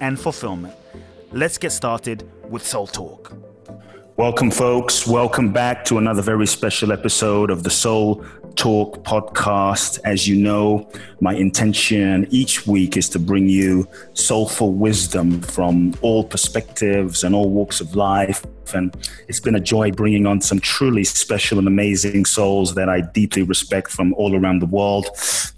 and 0.00 0.18
fulfillment. 0.18 0.74
Let's 1.32 1.58
get 1.58 1.72
started 1.72 2.28
with 2.48 2.66
Soul 2.66 2.86
Talk. 2.86 3.32
Welcome, 4.16 4.50
folks. 4.50 5.06
Welcome 5.06 5.52
back 5.52 5.84
to 5.84 5.98
another 5.98 6.22
very 6.22 6.46
special 6.46 6.90
episode 6.92 7.50
of 7.50 7.62
the 7.62 7.70
Soul 7.70 8.24
Talk 8.58 9.04
podcast. 9.04 10.00
As 10.02 10.26
you 10.26 10.34
know, 10.34 10.90
my 11.20 11.32
intention 11.32 12.26
each 12.30 12.66
week 12.66 12.96
is 12.96 13.08
to 13.10 13.20
bring 13.20 13.48
you 13.48 13.86
soulful 14.14 14.72
wisdom 14.72 15.42
from 15.42 15.94
all 16.02 16.24
perspectives 16.24 17.22
and 17.22 17.36
all 17.36 17.50
walks 17.50 17.80
of 17.80 17.94
life. 17.94 18.44
And 18.74 18.92
it's 19.28 19.38
been 19.38 19.54
a 19.54 19.60
joy 19.60 19.92
bringing 19.92 20.26
on 20.26 20.40
some 20.40 20.58
truly 20.58 21.04
special 21.04 21.60
and 21.60 21.68
amazing 21.68 22.24
souls 22.24 22.74
that 22.74 22.88
I 22.88 23.02
deeply 23.02 23.42
respect 23.44 23.92
from 23.92 24.12
all 24.14 24.34
around 24.34 24.58
the 24.58 24.66
world. 24.66 25.06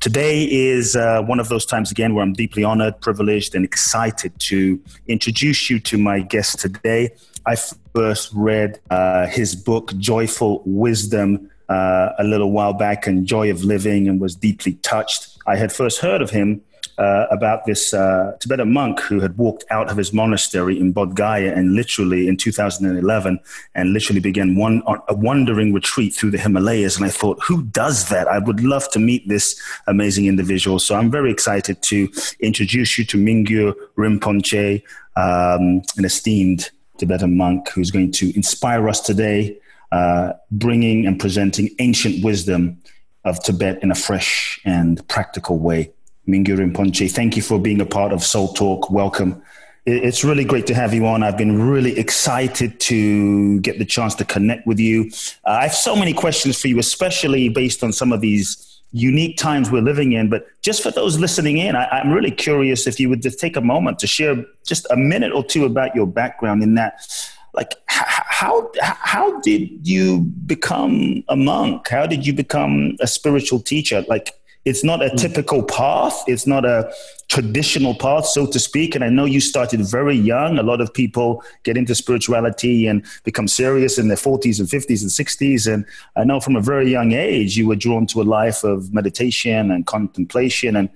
Today 0.00 0.44
is 0.44 0.94
uh, 0.94 1.22
one 1.22 1.40
of 1.40 1.48
those 1.48 1.64
times 1.64 1.90
again 1.90 2.14
where 2.14 2.22
I'm 2.22 2.34
deeply 2.34 2.64
honored, 2.64 3.00
privileged, 3.00 3.54
and 3.54 3.64
excited 3.64 4.38
to 4.40 4.78
introduce 5.08 5.70
you 5.70 5.80
to 5.80 5.96
my 5.96 6.20
guest 6.20 6.58
today. 6.58 7.14
I 7.46 7.56
first 7.94 8.30
read 8.34 8.78
uh, 8.90 9.26
his 9.26 9.56
book, 9.56 9.96
Joyful 9.96 10.62
Wisdom 10.66 11.50
uh, 11.70 12.12
a 12.18 12.24
little 12.24 12.50
while 12.50 12.72
back 12.72 13.06
and 13.06 13.26
Joy 13.26 13.50
of 13.50 13.62
Living 13.62 14.08
and 14.08 14.20
was 14.20 14.34
deeply 14.34 14.74
touched. 14.82 15.38
I 15.46 15.56
had 15.56 15.72
first 15.72 16.00
heard 16.00 16.20
of 16.20 16.30
him 16.30 16.62
uh, 16.98 17.26
about 17.30 17.64
this 17.64 17.94
uh, 17.94 18.36
Tibetan 18.40 18.72
monk 18.72 19.00
who 19.00 19.20
had 19.20 19.38
walked 19.38 19.64
out 19.70 19.88
of 19.88 19.96
his 19.96 20.12
monastery 20.12 20.78
in 20.78 20.92
Bodh 20.92 21.14
Gaya 21.14 21.54
and 21.54 21.74
literally 21.74 22.28
in 22.28 22.36
2011 22.36 23.40
and 23.74 23.92
literally 23.92 24.20
began 24.20 24.56
one, 24.56 24.82
a 25.08 25.14
wandering 25.14 25.72
retreat 25.72 26.12
through 26.12 26.32
the 26.32 26.38
Himalayas. 26.38 26.96
And 26.96 27.06
I 27.06 27.10
thought, 27.10 27.40
who 27.42 27.62
does 27.62 28.08
that? 28.10 28.26
I 28.28 28.38
would 28.38 28.62
love 28.62 28.90
to 28.90 28.98
meet 28.98 29.26
this 29.28 29.58
amazing 29.86 30.26
individual. 30.26 30.78
So 30.78 30.96
I'm 30.96 31.10
very 31.10 31.30
excited 31.30 31.80
to 31.84 32.08
introduce 32.40 32.98
you 32.98 33.04
to 33.06 33.16
Mingyur 33.16 33.74
Rinpoche, 33.96 34.82
um, 35.16 35.82
an 35.96 36.04
esteemed 36.04 36.70
Tibetan 36.98 37.36
monk 37.36 37.70
who's 37.70 37.90
going 37.90 38.12
to 38.12 38.34
inspire 38.36 38.88
us 38.88 39.00
today 39.00 39.58
uh, 39.92 40.32
bringing 40.50 41.06
and 41.06 41.18
presenting 41.18 41.70
ancient 41.78 42.24
wisdom 42.24 42.78
of 43.24 43.42
Tibet 43.42 43.82
in 43.82 43.90
a 43.90 43.94
fresh 43.94 44.60
and 44.64 45.06
practical 45.08 45.58
way. 45.58 45.92
Mingyur 46.28 46.58
Rinpoche, 46.58 47.10
thank 47.10 47.36
you 47.36 47.42
for 47.42 47.58
being 47.58 47.80
a 47.80 47.86
part 47.86 48.12
of 48.12 48.22
Soul 48.22 48.52
Talk. 48.52 48.90
Welcome. 48.90 49.42
It's 49.86 50.22
really 50.22 50.44
great 50.44 50.66
to 50.68 50.74
have 50.74 50.92
you 50.92 51.06
on. 51.06 51.22
I've 51.22 51.38
been 51.38 51.60
really 51.68 51.98
excited 51.98 52.78
to 52.80 53.60
get 53.60 53.78
the 53.78 53.84
chance 53.84 54.14
to 54.16 54.24
connect 54.24 54.66
with 54.66 54.78
you. 54.78 55.10
Uh, 55.44 55.52
I 55.52 55.62
have 55.62 55.74
so 55.74 55.96
many 55.96 56.12
questions 56.12 56.60
for 56.60 56.68
you, 56.68 56.78
especially 56.78 57.48
based 57.48 57.82
on 57.82 57.92
some 57.92 58.12
of 58.12 58.20
these 58.20 58.70
unique 58.92 59.36
times 59.38 59.70
we're 59.70 59.82
living 59.82 60.12
in. 60.12 60.28
But 60.28 60.46
just 60.62 60.82
for 60.82 60.90
those 60.90 61.18
listening 61.18 61.58
in, 61.58 61.76
I, 61.76 62.00
am 62.00 62.12
really 62.12 62.30
curious 62.30 62.86
if 62.86 63.00
you 63.00 63.08
would 63.08 63.22
just 63.22 63.40
take 63.40 63.56
a 63.56 63.60
moment 63.60 63.98
to 64.00 64.06
share 64.06 64.44
just 64.66 64.86
a 64.90 64.96
minute 64.96 65.32
or 65.32 65.44
two 65.44 65.64
about 65.64 65.94
your 65.94 66.06
background 66.06 66.62
in 66.62 66.74
that 66.74 67.06
like 67.54 67.74
how 67.86 68.70
how 68.80 69.40
did 69.40 69.86
you 69.86 70.20
become 70.46 71.24
a 71.28 71.36
monk? 71.36 71.88
How 71.88 72.06
did 72.06 72.26
you 72.26 72.32
become 72.32 72.96
a 73.00 73.06
spiritual 73.06 73.60
teacher? 73.60 74.04
Like 74.08 74.34
it's 74.64 74.84
not 74.84 75.02
a 75.02 75.08
hmm. 75.08 75.16
typical 75.16 75.62
path. 75.62 76.22
It's 76.26 76.46
not 76.46 76.64
a 76.64 76.92
traditional 77.28 77.94
path 77.94 78.26
so 78.26 78.46
to 78.46 78.58
speak. 78.58 78.94
And 78.94 79.04
i 79.04 79.08
know 79.08 79.24
you 79.24 79.40
started 79.40 79.80
very 79.80 80.16
young. 80.16 80.58
A 80.58 80.62
lot 80.62 80.80
of 80.80 80.92
people 80.92 81.42
get 81.62 81.76
into 81.76 81.94
spirituality 81.94 82.86
and 82.86 83.04
become 83.24 83.48
serious 83.48 83.98
in 83.98 84.08
their 84.08 84.16
40s 84.16 84.58
and 84.58 84.68
50s 84.68 85.02
and 85.02 85.10
60s 85.10 85.72
and 85.72 85.86
i 86.16 86.24
know 86.24 86.40
from 86.40 86.56
a 86.56 86.60
very 86.60 86.90
young 86.90 87.12
age 87.12 87.56
you 87.56 87.68
were 87.68 87.76
drawn 87.76 88.06
to 88.08 88.20
a 88.20 88.24
life 88.24 88.64
of 88.64 88.92
meditation 88.92 89.70
and 89.70 89.86
contemplation. 89.86 90.76
And 90.76 90.88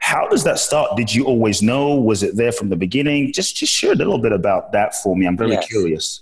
how 0.00 0.26
does 0.26 0.44
that 0.44 0.58
start? 0.58 0.96
Did 0.96 1.14
you 1.14 1.24
always 1.24 1.62
know? 1.62 1.94
Was 1.94 2.22
it 2.22 2.36
there 2.36 2.52
from 2.52 2.68
the 2.68 2.76
beginning? 2.76 3.32
Just 3.32 3.56
just 3.56 3.72
share 3.72 3.92
a 3.92 3.94
little 3.94 4.18
bit 4.18 4.32
about 4.32 4.72
that 4.72 4.94
for 4.94 5.16
me. 5.16 5.26
I'm 5.26 5.36
very 5.36 5.52
yes. 5.52 5.66
curious. 5.66 6.20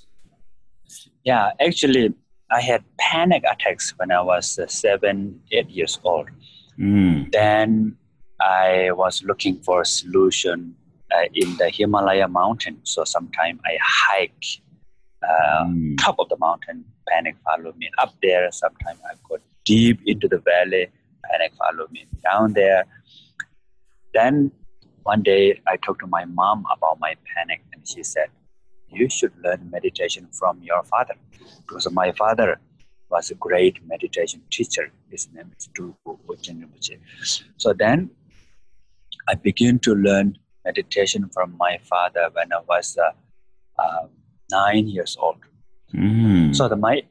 Yeah, 1.24 1.50
actually, 1.60 2.14
I 2.50 2.60
had 2.60 2.84
panic 2.98 3.44
attacks 3.50 3.94
when 3.96 4.10
I 4.10 4.20
was 4.20 4.58
uh, 4.58 4.66
seven, 4.66 5.40
eight 5.52 5.70
years 5.70 5.98
old. 6.04 6.28
Mm. 6.78 7.32
Then 7.32 7.96
I 8.40 8.90
was 8.92 9.22
looking 9.22 9.60
for 9.60 9.82
a 9.82 9.86
solution 9.86 10.74
uh, 11.14 11.26
in 11.34 11.56
the 11.56 11.70
Himalaya 11.70 12.28
mountain. 12.28 12.78
So 12.82 13.04
sometime 13.04 13.60
I 13.64 13.78
hike 13.82 14.44
uh, 15.22 15.64
mm. 15.64 15.96
top 15.98 16.16
of 16.18 16.28
the 16.28 16.36
mountain, 16.38 16.84
panic 17.08 17.36
follow 17.44 17.72
me 17.76 17.90
up 17.98 18.14
there. 18.22 18.50
Sometimes 18.52 19.00
I 19.04 19.14
go 19.28 19.38
deep 19.64 20.00
into 20.06 20.28
the 20.28 20.38
valley, 20.38 20.88
panic 21.30 21.52
follow 21.56 21.86
me 21.90 22.06
down 22.22 22.52
there. 22.52 22.84
Then 24.14 24.52
one 25.02 25.22
day 25.22 25.60
I 25.66 25.76
talked 25.76 26.00
to 26.00 26.06
my 26.06 26.24
mom 26.24 26.64
about 26.74 27.00
my 27.00 27.14
panic, 27.34 27.62
and 27.72 27.86
she 27.86 28.02
said, 28.02 28.28
You 28.88 29.08
should 29.08 29.32
learn 29.42 29.70
meditation 29.70 30.28
from 30.32 30.62
your 30.62 30.82
father. 30.84 31.14
Because 31.60 31.90
my 31.92 32.12
father 32.12 32.60
was 33.10 33.30
a 33.30 33.34
great 33.34 33.86
meditation 33.86 34.42
teacher. 34.50 34.90
His 35.10 35.28
name 35.32 35.50
is 35.58 35.68
Tulku 35.68 36.18
Rinpoche. 36.28 36.98
So 37.56 37.72
then 37.72 38.10
I 39.28 39.34
began 39.34 39.78
to 39.80 39.94
learn 39.94 40.38
meditation 40.64 41.30
from 41.32 41.56
my 41.56 41.78
father 41.82 42.28
when 42.32 42.52
I 42.52 42.60
was 42.68 42.98
uh, 42.98 43.12
uh, 43.82 44.06
nine 44.50 44.88
years 44.88 45.16
old. 45.20 45.36
Mm. 45.94 46.54
So 46.54 46.68
the, 46.68 46.76
my 46.76 47.02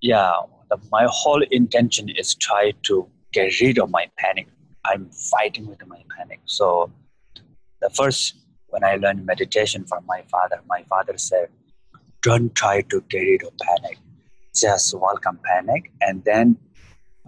yeah, 0.00 0.32
the, 0.70 0.78
my 0.92 1.06
whole 1.08 1.42
intention 1.50 2.08
is 2.08 2.34
try 2.34 2.72
to 2.84 3.08
get 3.32 3.60
rid 3.60 3.78
of 3.78 3.90
my 3.90 4.08
panic 4.18 4.46
I'm 4.84 5.10
fighting 5.10 5.66
with 5.66 5.86
my 5.86 6.02
panic. 6.16 6.40
So 6.44 6.90
the 7.80 7.90
first 7.90 8.34
when 8.68 8.84
I 8.84 8.96
learned 8.96 9.24
meditation 9.24 9.84
from 9.84 10.04
my 10.06 10.22
father, 10.30 10.60
my 10.68 10.82
father 10.88 11.16
said, 11.16 11.48
"Don't 12.22 12.54
try 12.54 12.80
to 12.82 13.00
get 13.08 13.20
rid 13.20 13.42
of 13.44 13.52
panic. 13.58 13.98
Just 14.54 14.94
welcome 14.94 15.38
panic, 15.44 15.92
and 16.00 16.24
then 16.24 16.56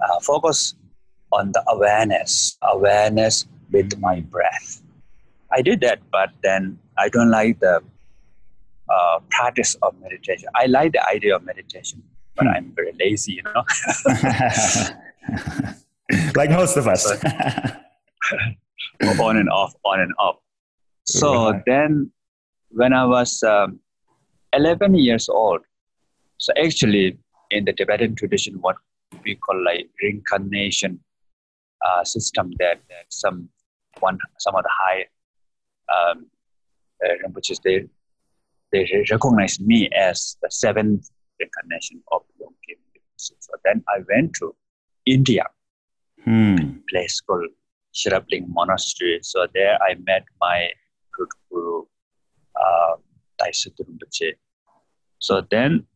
uh, 0.03 0.21
focus 0.21 0.75
on 1.33 1.53
the 1.53 1.63
awareness. 1.69 2.59
Awareness 2.63 3.47
with 3.71 3.99
my 3.99 4.21
breath." 4.21 4.83
I 5.53 5.63
did 5.63 5.81
that, 5.81 6.01
but 6.11 6.31
then 6.43 6.79
I 6.99 7.09
don't 7.09 7.31
like 7.31 7.61
the 7.61 7.81
uh, 8.89 9.21
practice 9.31 9.77
of 9.83 9.95
meditation. 10.01 10.49
I 10.55 10.67
like 10.67 10.93
the 10.93 11.07
idea 11.09 11.37
of 11.37 11.45
meditation, 11.45 12.03
but 12.35 12.47
hmm. 12.47 12.53
I'm 12.55 12.73
very 12.75 12.93
lazy, 12.99 13.35
you 13.35 13.43
know. 13.43 13.65
like 16.37 16.51
most 16.51 16.77
of 16.77 16.87
us. 16.87 17.05
on 19.21 19.37
and 19.37 19.49
off, 19.51 19.75
on 19.85 20.01
and 20.01 20.13
off. 20.19 20.37
So 21.05 21.51
right. 21.51 21.63
then, 21.67 22.11
when 22.71 22.93
I 22.93 23.05
was 23.05 23.43
um, 23.43 23.81
11 24.53 24.95
years 24.97 25.29
old, 25.29 25.61
so 26.39 26.53
actually 26.63 27.19
in 27.51 27.65
the 27.65 27.73
Tibetan 27.73 28.15
tradition, 28.15 28.57
what 28.61 28.77
we 29.25 29.37
call 29.37 29.63
like 29.65 29.89
reincarnation 30.03 31.01
uh, 31.87 32.05
system, 32.05 32.53
that, 32.59 32.81
that 32.89 33.07
some 33.09 33.49
one 34.01 34.19
some 34.39 34.55
of 34.55 34.63
the 34.63 34.71
high 34.73 35.07
um, 35.95 36.27
uh, 37.05 37.15
Rinpoches, 37.25 37.61
they 37.63 37.87
they 38.73 39.05
recognize 39.11 39.61
me 39.61 39.89
as 39.91 40.37
the 40.43 40.51
seventh 40.51 41.09
reincarnation 41.41 42.03
of 42.13 42.23
Yongkim. 42.41 42.79
So 43.17 43.35
then 43.65 43.83
I 43.89 44.01
went 44.09 44.35
to 44.35 44.55
India 45.07 45.45
hmm. 46.27 46.57
place 46.91 47.21
called 47.21 47.49
Sherab 47.95 48.25
Ling 48.31 48.47
Monastery. 48.49 49.21
So 49.23 49.47
there 49.55 49.79
I 49.83 49.95
met 50.07 50.25
my 50.41 50.69
good 51.17 51.29
guru, 51.51 51.85
uh, 52.61 52.97
Rinpoche. 53.43 54.33
So 55.19 55.43
then 55.51 55.87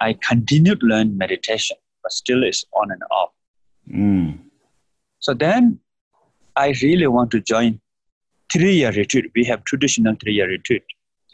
I 0.00 0.14
continued 0.14 0.80
to 0.80 0.86
learn 0.86 1.16
meditation, 1.16 1.76
but 2.02 2.12
still 2.12 2.42
it's 2.42 2.64
on 2.74 2.90
and 2.90 3.02
off. 3.10 3.30
Mm. 3.92 4.38
So 5.20 5.34
then 5.34 5.78
I 6.56 6.74
really 6.82 7.06
want 7.06 7.30
to 7.32 7.40
join 7.40 7.80
three-year 8.52 8.92
retreat. 8.92 9.30
We 9.34 9.44
have 9.44 9.64
traditional 9.64 10.14
three-year 10.20 10.48
retreat. 10.48 10.82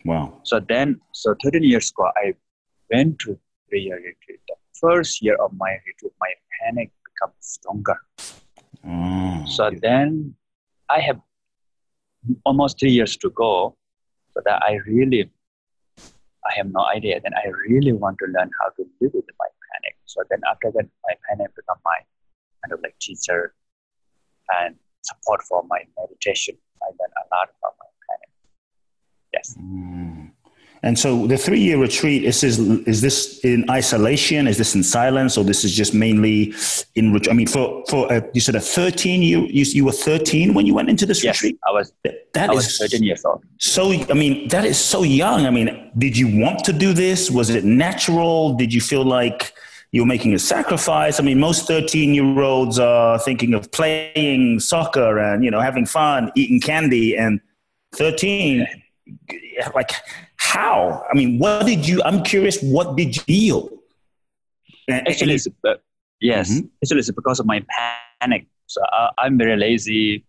Wow. 0.05 0.41
So 0.45 0.61
then, 0.61 1.01
so 1.13 1.35
13 1.43 1.63
years 1.63 1.91
ago, 1.91 2.11
I 2.17 2.35
went 2.93 3.19
to 3.21 3.39
three-year 3.69 3.97
retreat. 3.97 4.41
The 4.49 4.55
first 4.81 5.23
year 5.23 5.37
of 5.37 5.53
my 5.57 5.71
retreat, 5.87 6.13
my 6.21 6.33
panic 6.61 6.91
became 7.21 7.35
stronger. 7.41 7.97
Oh, 8.87 9.45
So 9.47 9.71
then 9.83 10.35
I 10.89 11.01
have 11.01 11.21
almost 12.45 12.79
three 12.79 12.91
years 12.91 13.17
to 13.19 13.31
go. 13.31 13.77
So 14.35 14.43
that 14.45 14.63
I 14.63 14.79
really, 14.87 15.31
I 15.99 16.57
have 16.57 16.71
no 16.71 16.85
idea. 16.85 17.21
Then 17.21 17.33
I 17.35 17.49
really 17.69 17.93
want 17.93 18.19
to 18.19 18.27
learn 18.27 18.51
how 18.61 18.71
to 18.71 18.87
live 19.01 19.13
with 19.15 19.25
my 19.39 19.47
panic. 19.73 19.97
So 20.07 20.23
then 20.31 20.41
after 20.51 20.71
that, 20.75 20.87
my 21.07 21.15
panic 21.29 21.55
become 21.55 21.79
my 21.85 21.99
kind 22.63 22.73
of 22.73 22.81
like 22.83 22.99
teacher 23.01 23.55
and 24.61 24.77
support 25.03 25.43
for 25.43 25.65
my 25.69 25.81
meditation. 25.99 26.57
I 26.83 26.87
learn 26.87 27.13
a 27.17 27.35
lot 27.35 27.49
from 27.61 27.73
my 27.79 27.91
panic. 28.09 28.31
Yes. 29.33 29.57
Mm. 29.59 30.28
And 30.83 30.97
so 30.99 31.27
the 31.27 31.37
three 31.37 31.59
year 31.61 31.77
retreat 31.79 32.25
is 32.25 32.41
this, 32.41 32.59
is 32.59 33.01
this 33.01 33.41
in 33.45 33.69
isolation? 33.69 34.47
Is 34.47 34.59
this 34.59 34.75
in 34.77 34.83
silence, 34.85 35.37
or 35.37 35.45
this 35.45 35.65
is 35.65 35.73
just 35.75 35.93
mainly 35.93 36.55
in? 36.95 37.13
ret- 37.13 37.29
I 37.29 37.33
mean, 37.33 37.49
for 37.49 37.83
for 37.89 38.11
uh, 38.13 38.21
you 38.33 38.41
said 38.41 38.55
a 38.55 38.61
thirteen. 38.61 39.23
You, 39.23 39.47
you 39.47 39.65
you 39.65 39.85
were 39.85 39.93
thirteen 39.93 40.55
when 40.55 40.67
you 40.67 40.75
went 40.75 40.89
into 40.89 41.05
this 41.05 41.25
Yes, 41.25 41.43
retreat. 41.43 41.59
I 41.69 41.73
was 41.73 41.93
That 42.35 42.51
I 42.51 42.53
is 42.53 42.57
was 42.67 42.79
13 42.79 43.03
years 43.03 43.25
old. 43.25 43.45
so. 43.59 43.93
I 44.09 44.15
mean, 44.15 44.49
that 44.49 44.65
is 44.65 44.79
so 44.79 45.03
young. 45.03 45.47
I 45.47 45.51
mean, 45.51 45.91
did 45.99 46.17
you 46.17 46.29
want 46.41 46.65
to 46.65 46.73
do 46.73 46.93
this? 46.93 47.29
Was 47.31 47.51
it 47.51 47.65
natural? 47.65 48.55
Did 48.55 48.73
you 48.73 48.81
feel 48.81 49.05
like 49.05 49.53
you 49.91 50.03
were 50.03 50.07
making 50.07 50.35
a 50.35 50.39
sacrifice? 50.39 51.19
I 51.19 51.25
mean, 51.25 51.41
most 51.41 51.67
thirteen 51.67 52.15
year 52.15 52.41
olds 52.41 52.79
are 52.79 53.19
thinking 53.19 53.53
of 53.55 53.73
playing 53.73 54.61
soccer 54.61 55.19
and 55.19 55.45
you 55.45 55.51
know 55.51 55.61
having 55.61 55.87
fun, 55.87 56.31
eating 56.37 56.61
candy, 56.61 57.17
and 57.17 57.41
thirteen, 57.95 58.67
like 59.75 59.91
how? 60.55 61.05
I 61.11 61.15
mean, 61.19 61.39
what 61.39 61.67
did 61.67 61.87
you? 61.89 62.03
I'm 62.05 62.23
curious. 62.23 62.57
What 62.63 62.97
did 62.97 63.17
you 63.17 63.23
feel? 63.23 63.69
Actually, 64.91 65.35
it's, 65.35 65.49
uh, 65.65 65.75
yes. 66.21 66.51
Mhm. 66.51 66.69
Actually, 66.83 67.01
it's 67.01 67.11
because 67.11 67.39
of 67.41 67.47
my 67.47 67.61
panic. 68.21 68.47
So 68.67 68.81
uh, 68.99 69.11
I'm 69.19 69.37
very 69.39 69.57
lazy. 69.57 70.25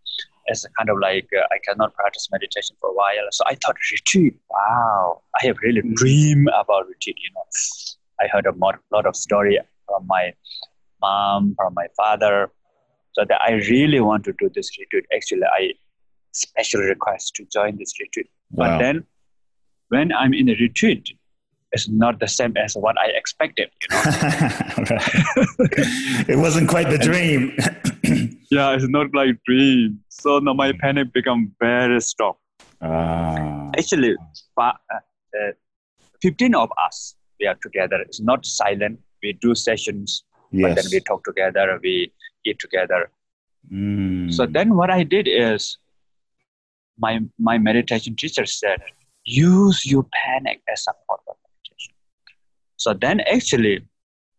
As 0.51 0.65
a 0.65 0.69
kind 0.77 0.89
of 0.89 0.97
like 0.99 1.27
uh, 1.39 1.55
I 1.55 1.57
cannot 1.65 1.93
practice 1.93 2.27
meditation 2.31 2.75
for 2.81 2.89
a 2.89 2.93
while. 2.93 3.27
So 3.31 3.43
I 3.51 3.53
thought 3.61 3.75
retreat. 3.91 4.35
Wow, 4.49 5.21
I 5.39 5.45
have 5.45 5.57
really 5.61 5.83
dream 5.93 6.47
about 6.61 6.87
retreat. 6.87 7.17
You 7.25 7.29
know, 7.35 7.45
I 8.19 8.27
heard 8.33 8.47
a 8.47 8.53
lot, 8.63 8.79
lot 8.91 9.05
of 9.05 9.15
story 9.15 9.59
from 9.87 10.07
my 10.07 10.33
mom, 11.01 11.53
from 11.55 11.75
my 11.75 11.87
father. 11.95 12.49
So 13.13 13.25
that 13.29 13.39
I 13.41 13.51
really 13.69 13.99
want 13.99 14.23
to 14.25 14.33
do 14.39 14.49
this 14.55 14.71
retreat. 14.79 15.05
Actually, 15.15 15.47
I 15.59 15.73
special 16.31 16.81
request 16.81 17.35
to 17.35 17.45
join 17.53 17.77
this 17.77 17.93
retreat. 17.99 18.27
Wow. 18.51 18.65
But 18.65 18.79
then, 18.83 19.05
when 19.89 20.11
I'm 20.13 20.33
in 20.33 20.45
the 20.47 20.55
retreat, 20.55 21.09
it's 21.71 21.87
not 21.87 22.19
the 22.19 22.27
same 22.27 22.57
as 22.57 22.73
what 22.75 22.97
I 22.97 23.07
expected. 23.09 23.69
You 23.81 23.87
know. 23.95 24.01
it 26.33 26.37
wasn't 26.37 26.67
quite 26.69 26.89
the 26.89 26.97
dream. 27.09 27.55
Yeah, 28.51 28.73
it's 28.73 28.87
not 28.89 29.13
like 29.13 29.37
dream. 29.45 29.99
So 30.09 30.39
now 30.39 30.53
my 30.53 30.71
panic 30.71 31.13
become 31.13 31.51
very 31.59 32.01
strong. 32.01 32.33
ah, 32.81 33.69
Actually, 33.77 34.15
fa- 34.55 34.79
uh, 34.91 34.99
uh, 35.39 35.51
15 36.23 36.55
of 36.55 36.71
us, 36.83 37.13
we 37.39 37.45
are 37.45 37.53
together. 37.61 38.01
It's 38.01 38.19
not 38.19 38.47
silent. 38.47 38.99
We 39.21 39.33
do 39.33 39.53
sessions, 39.53 40.23
but 40.51 40.73
then 40.75 40.85
we 40.91 40.99
talk 41.01 41.23
together, 41.25 41.79
we 41.83 42.11
eat 42.43 42.57
together. 42.57 43.11
Mm. 43.71 44.33
So 44.33 44.47
then 44.47 44.75
what 44.75 44.89
I 44.89 45.03
did 45.03 45.27
is, 45.27 45.77
my, 46.97 47.19
my 47.37 47.59
meditation 47.59 48.15
teacher 48.15 48.47
said, 48.47 48.81
use 49.39 49.85
your 49.85 50.05
panic 50.13 50.61
as 50.71 50.79
a 50.79 50.83
support 50.83 51.19
for 51.25 51.35
meditation. 51.45 51.93
So 52.77 52.93
then 52.93 53.19
actually, 53.21 53.75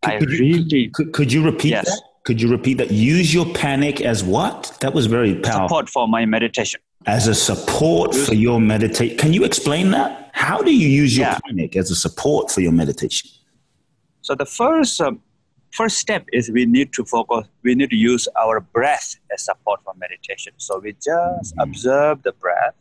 I 0.03 0.19
Could 0.19 0.31
you- 0.31 0.39
really 0.39 0.89
could, 0.89 1.13
could 1.13 1.33
you 1.33 1.43
repeat 1.45 1.71
Yes. 1.71 1.87
that? 1.87 2.01
Could 2.25 2.41
you 2.43 2.49
repeat 2.49 2.75
that? 2.79 2.91
Use 2.91 3.33
your 3.33 3.47
panic 3.55 4.01
as 4.01 4.23
what? 4.25 4.77
That 4.81 4.93
was 4.95 5.07
very 5.07 5.35
powerful. 5.35 5.69
support 5.69 5.89
for 5.89 6.07
my 6.09 6.25
meditation. 6.27 6.81
As 7.07 7.27
a 7.29 7.35
support 7.35 8.13
Use- 8.15 8.27
for 8.29 8.35
your 8.35 8.61
meditation. 8.61 9.17
Can 9.17 9.33
you 9.33 9.45
explain 9.45 9.91
that? 9.93 10.31
How 10.35 10.59
do 10.63 10.73
you 10.75 10.89
use 11.03 11.17
your 11.17 11.29
Yeah. 11.29 11.39
panic 11.47 11.77
as 11.77 11.91
a 11.91 11.95
support 11.97 12.51
for 12.51 12.61
your 12.61 12.73
meditation? 12.73 13.31
So 14.23 14.35
the 14.35 14.47
first 14.47 15.01
um, 15.01 15.21
first 15.73 15.97
step 15.99 16.25
is 16.33 16.51
we 16.51 16.67
need 16.67 16.93
to 16.99 17.05
focus. 17.05 17.47
We 17.63 17.75
need 17.75 17.91
to 17.91 17.97
use 17.97 18.29
our 18.43 18.61
breath 18.61 19.09
as 19.33 19.45
support 19.45 19.79
for 19.85 19.95
meditation. 20.05 20.53
So 20.59 20.79
we 20.85 20.93
just 20.93 21.55
Mhm. 21.57 21.63
observe 21.67 22.23
the 22.23 22.33
breath, 22.33 22.77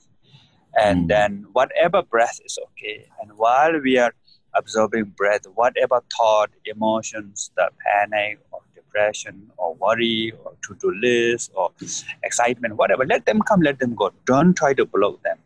and 0.78 1.04
Mhm. 1.04 1.08
then 1.08 1.46
whatever 1.54 2.02
breath 2.02 2.40
is 2.46 2.58
okay. 2.68 3.08
And 3.22 3.38
while 3.38 3.80
we 3.80 3.98
are 3.98 4.14
absorbing 4.56 5.06
breath, 5.18 5.46
whatever 5.56 6.02
thought, 6.16 6.52
emotions, 6.66 7.52
the 7.56 7.70
panic 7.86 8.40
or 8.52 8.62
depression 8.76 9.52
or 9.58 9.76
worry 9.76 10.34
or 10.44 10.54
to-do 10.64 10.92
list 11.02 11.52
or 11.56 11.72
excitement, 12.24 12.76
whatever, 12.76 13.06
let 13.06 13.26
them 13.26 13.42
come, 13.42 13.62
let 13.62 13.80
them 13.80 13.96
go. 13.96 14.12
Don't 14.26 14.56
try 14.56 14.74
to 14.74 14.86
block 14.86 15.22
them. 15.24 15.38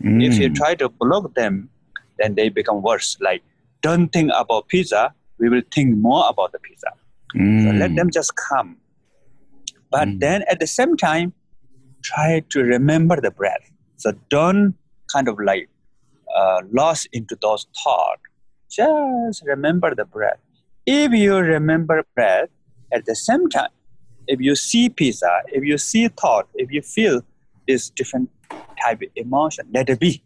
If 0.00 0.38
you 0.38 0.48
Mm. 0.50 0.54
try 0.54 0.74
to 0.76 0.88
block 0.88 1.34
them, 1.34 1.70
then 2.18 2.34
they 2.34 2.48
become 2.48 2.82
worse. 2.82 3.16
Like, 3.20 3.42
don't 3.82 4.08
think 4.12 4.30
about 4.34 4.68
pizza, 4.68 5.14
we 5.38 5.48
will 5.48 5.62
think 5.70 5.96
more 5.96 6.28
about 6.28 6.52
the 6.52 6.58
pizza. 6.58 6.90
So 7.32 7.38
Mm. 7.38 7.78
let 7.78 7.94
them 7.96 8.10
just 8.10 8.34
come. 8.34 8.78
But 9.90 10.08
Mm. 10.08 10.20
then 10.20 10.42
at 10.50 10.60
the 10.60 10.66
same 10.66 10.96
time, 10.96 11.34
try 12.02 12.40
to 12.50 12.62
remember 12.62 13.20
the 13.20 13.30
breath. 13.30 13.70
So 13.98 14.12
don't 14.30 14.74
kind 15.12 15.28
of 15.28 15.38
like 15.38 15.68
uh, 16.34 16.62
lost 16.72 17.08
into 17.12 17.36
those 17.42 17.66
thoughts. 17.82 18.22
Just 18.70 19.42
remember 19.44 19.94
the 19.94 20.04
breath. 20.04 20.38
If 20.86 21.12
you 21.12 21.36
remember 21.36 22.04
breath 22.14 22.48
at 22.92 23.04
the 23.06 23.14
same 23.14 23.48
time, 23.48 23.70
if 24.26 24.40
you 24.40 24.54
see 24.54 24.88
pizza, 24.88 25.42
if 25.48 25.64
you 25.64 25.78
see 25.78 26.08
thought, 26.08 26.48
if 26.54 26.70
you 26.70 26.82
feel 26.82 27.22
this 27.66 27.90
different 27.90 28.30
type 28.82 29.02
of 29.02 29.08
emotion, 29.16 29.66
let 29.74 29.90
it 29.90 30.00
be. 30.00 30.22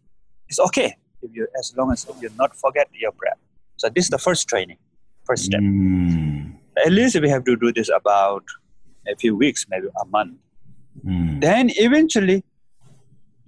It's 0.48 0.60
okay 0.60 0.96
if 1.22 1.30
you 1.32 1.48
as 1.58 1.72
long 1.76 1.92
as 1.92 2.06
you 2.20 2.30
not 2.36 2.54
forget 2.56 2.88
your 2.92 3.12
breath. 3.12 3.38
So 3.76 3.88
this 3.88 4.04
is 4.04 4.10
the 4.10 4.18
first 4.18 4.48
training, 4.48 4.78
first 5.24 5.44
step 5.46 5.60
Mm. 5.60 6.56
at 6.84 6.92
least 6.92 7.20
we 7.20 7.28
have 7.28 7.44
to 7.44 7.56
do 7.56 7.72
this 7.72 7.90
about 7.94 8.44
a 9.08 9.16
few 9.16 9.34
weeks, 9.36 9.66
maybe 9.70 9.86
a 10.00 10.04
month. 10.06 10.34
Mm. 11.06 11.40
Then 11.40 11.70
eventually, 11.76 12.44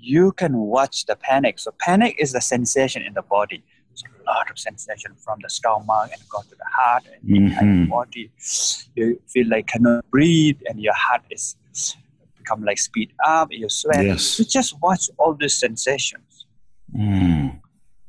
you 0.05 0.33
can 0.33 0.57
watch 0.59 1.07
the 1.07 1.17
panic. 1.17 1.59
So 1.59 1.71
panic 1.79 2.17
is 2.19 2.33
the 2.33 2.41
sensation 2.41 3.03
in 3.03 3.15
the 3.15 3.23
body. 3.23 3.63
It's 3.93 4.03
a 4.03 4.31
lot 4.31 4.51
of 4.51 4.59
sensation 4.59 5.13
from 5.25 5.39
the 5.43 5.49
stomach 5.49 6.11
and 6.13 6.23
go 6.29 6.41
to 6.43 6.55
the 6.63 6.69
heart 6.79 7.05
and 7.13 7.23
Mhm. 7.51 7.85
the 7.85 7.91
body. 7.91 8.31
You 8.97 9.21
feel 9.33 9.49
like 9.49 9.67
cannot 9.67 10.09
breathe 10.11 10.61
and 10.69 10.81
your 10.81 10.95
heart 10.95 11.23
is 11.31 11.57
become 12.39 12.63
like 12.63 12.79
speed 12.79 13.11
up. 13.25 13.49
You 13.51 13.69
sweat. 13.69 14.05
Yes. 14.05 14.39
You 14.39 14.45
just 14.45 14.71
watch 14.83 15.05
all 15.19 15.35
these 15.35 15.55
sensations. 15.67 16.47
Mm. 16.95 17.61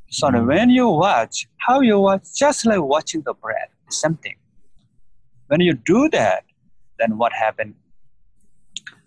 So 0.10 0.30
that 0.32 0.46
when 0.46 0.70
you 0.70 0.88
watch, 0.90 1.48
how 1.58 1.80
you 1.82 2.00
watch, 2.00 2.24
just 2.36 2.66
like 2.66 2.82
watching 2.82 3.22
the 3.26 3.34
breath, 3.34 3.72
it's 3.88 4.00
something. 4.00 4.36
When 5.48 5.62
you 5.62 5.74
do 5.74 6.10
that, 6.10 6.44
then 7.00 7.18
what 7.18 7.32
happened? 7.34 7.76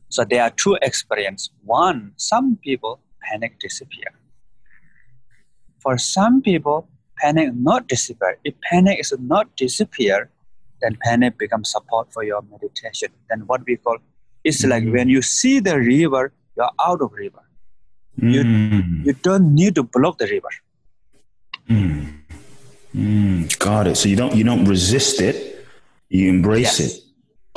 So 0.09 0.25
there 0.25 0.43
are 0.43 0.51
two 0.51 0.79
experience. 0.83 1.51
One, 1.65 2.13
some 2.17 2.57
people 2.57 3.01
panic 3.23 3.59
disappear. 3.61 4.11
For 5.81 5.99
some 5.99 6.43
people, 6.43 6.89
panic 7.19 7.55
not 7.55 7.89
disappear. 7.89 8.39
If 8.45 8.55
panic 8.71 9.01
is 9.01 9.13
not 9.19 9.55
disappear, 9.57 10.31
then 10.81 10.97
panic 11.03 11.39
becomes 11.39 11.71
support 11.71 12.13
for 12.13 12.23
your 12.25 12.43
meditation. 12.43 13.09
Then 13.29 13.41
what 13.47 13.63
we 13.67 13.77
call 13.77 13.99
it's 14.45 14.65
like 14.65 14.85
Mhm. 14.85 14.93
when 14.93 15.09
you 15.09 15.21
see 15.21 15.59
the 15.61 15.77
river, 15.79 16.33
you're 16.57 16.71
out 16.89 17.03
of 17.03 17.13
river. 17.13 17.43
You- 18.17 18.45
Mm. 18.45 19.05
You 19.07 19.13
don't 19.13 19.55
need 19.55 19.75
to 19.75 19.83
block 19.83 20.19
the 20.19 20.27
river. 20.27 20.53
Mm. 21.69 22.23
Mm. 22.95 23.59
Got 23.59 23.89
it. 23.89 23.97
So 23.97 24.09
you 24.09 24.17
don't 24.17 24.35
you 24.35 24.45
don't 24.45 24.65
resist 24.65 25.21
it, 25.21 25.37
you 26.09 26.29
embrace 26.29 26.79
Yes. 26.81 26.81
it. 26.87 27.03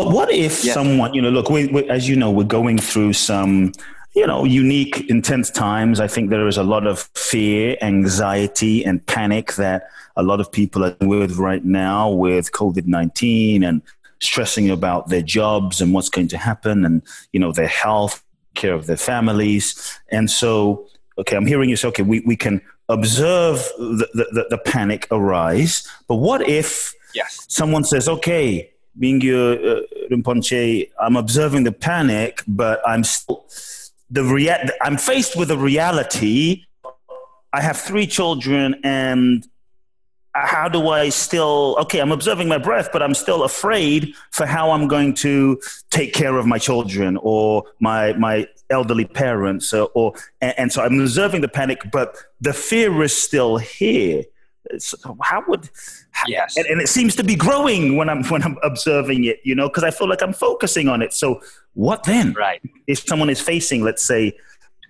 What 0.09 0.31
if 0.31 0.63
Yes. 0.63 0.73
someone, 0.73 1.13
you 1.13 1.21
know, 1.21 1.29
look, 1.29 1.49
we, 1.49 1.67
we, 1.67 1.89
as 1.89 2.07
you 2.07 2.15
know, 2.15 2.31
we're 2.31 2.43
going 2.43 2.77
through 2.77 3.13
some, 3.13 3.71
you 4.13 4.25
know, 4.27 4.43
unique, 4.43 5.09
intense 5.09 5.49
times. 5.49 5.99
I 5.99 6.07
think 6.07 6.29
there 6.29 6.47
is 6.47 6.57
a 6.57 6.63
lot 6.63 6.87
of 6.87 7.09
fear, 7.15 7.77
anxiety, 7.81 8.83
and 8.85 9.05
panic 9.05 9.53
that 9.53 9.83
a 10.15 10.23
lot 10.23 10.39
of 10.39 10.51
people 10.51 10.83
are 10.83 10.95
with 11.01 11.37
right 11.37 11.63
now 11.63 12.09
with 12.09 12.51
COVID 12.51 12.85
nineteen 12.87 13.63
and 13.63 13.81
stressing 14.19 14.69
about 14.69 15.09
their 15.09 15.21
jobs 15.21 15.81
and 15.81 15.93
what's 15.93 16.09
going 16.09 16.27
to 16.29 16.37
happen, 16.37 16.85
and 16.85 17.01
you 17.31 17.39
know, 17.39 17.51
their 17.51 17.67
health, 17.67 18.23
care 18.53 18.73
of 18.73 18.85
their 18.87 18.97
families, 18.97 19.97
and 20.11 20.29
so 20.29 20.87
okay, 21.17 21.35
I'm 21.35 21.45
hearing 21.45 21.69
you 21.69 21.75
say, 21.75 21.87
okay, 21.89 22.03
we, 22.03 22.21
we 22.21 22.35
can 22.35 22.61
observe 22.89 23.57
the, 23.77 24.07
the, 24.13 24.25
the, 24.31 24.45
the 24.51 24.57
panic 24.57 25.07
arise, 25.11 25.87
but 26.07 26.15
what 26.15 26.47
if 26.47 26.93
Yes. 27.13 27.45
someone 27.49 27.83
says, 27.83 28.07
okay, 28.07 28.70
Mingyur 28.99 29.79
uh, 29.79 29.81
Rinpoche, 30.09 30.89
I'm 30.99 31.15
observing 31.15 31.63
the 31.63 31.71
panic, 31.71 32.43
but 32.47 32.81
I'm 32.87 33.03
still, 33.03 33.45
the 34.09 34.23
rea- 34.23 34.69
I'm 34.81 34.97
faced 34.97 35.37
with 35.37 35.51
a 35.51 35.57
reality 35.57 36.65
I 37.53 37.61
have 37.61 37.77
three 37.77 38.07
children 38.07 38.75
and 38.83 39.45
how 40.33 40.69
do 40.69 40.87
I 40.87 41.09
still, 41.09 41.75
okay, 41.81 41.99
I'm 41.99 42.13
observing 42.13 42.47
my 42.47 42.57
breath, 42.57 42.89
but 42.93 43.03
I'm 43.03 43.13
still 43.13 43.43
afraid 43.43 44.13
for 44.31 44.45
how 44.45 44.71
I'm 44.71 44.87
going 44.87 45.13
to 45.15 45.59
take 45.89 46.13
care 46.13 46.37
of 46.37 46.45
my 46.45 46.57
children 46.57 47.17
or 47.21 47.65
my, 47.81 48.13
my 48.13 48.47
elderly 48.69 49.03
parents. 49.03 49.73
Or, 49.73 49.89
or 49.93 50.13
and, 50.39 50.53
and 50.57 50.71
so 50.71 50.81
I'm 50.81 51.01
observing 51.01 51.41
the 51.41 51.49
panic, 51.49 51.81
but 51.91 52.15
the 52.39 52.53
fear 52.53 53.03
is 53.03 53.15
still 53.15 53.57
here. 53.57 54.23
So 54.77 55.17
how 55.21 55.43
would, 55.47 55.69
yes. 56.27 56.55
And, 56.55 56.65
and, 56.67 56.81
it 56.81 56.87
seems 56.87 57.15
to 57.15 57.23
be 57.23 57.35
growing 57.35 57.97
when 57.97 58.09
I'm, 58.09 58.23
when 58.25 58.43
I'm 58.43 58.57
observing 58.63 59.25
it, 59.25 59.39
you 59.43 59.55
know, 59.55 59.67
because 59.67 59.83
I 59.83 59.91
feel 59.91 60.07
like 60.07 60.21
I'm 60.21 60.33
focusing 60.33 60.87
on 60.87 61.01
it. 61.01 61.13
So 61.13 61.41
what 61.73 62.03
then? 62.03 62.33
Right. 62.33 62.61
If 62.87 62.99
someone 62.99 63.29
is 63.29 63.41
facing, 63.41 63.83
let's 63.83 64.05
say, 64.05 64.37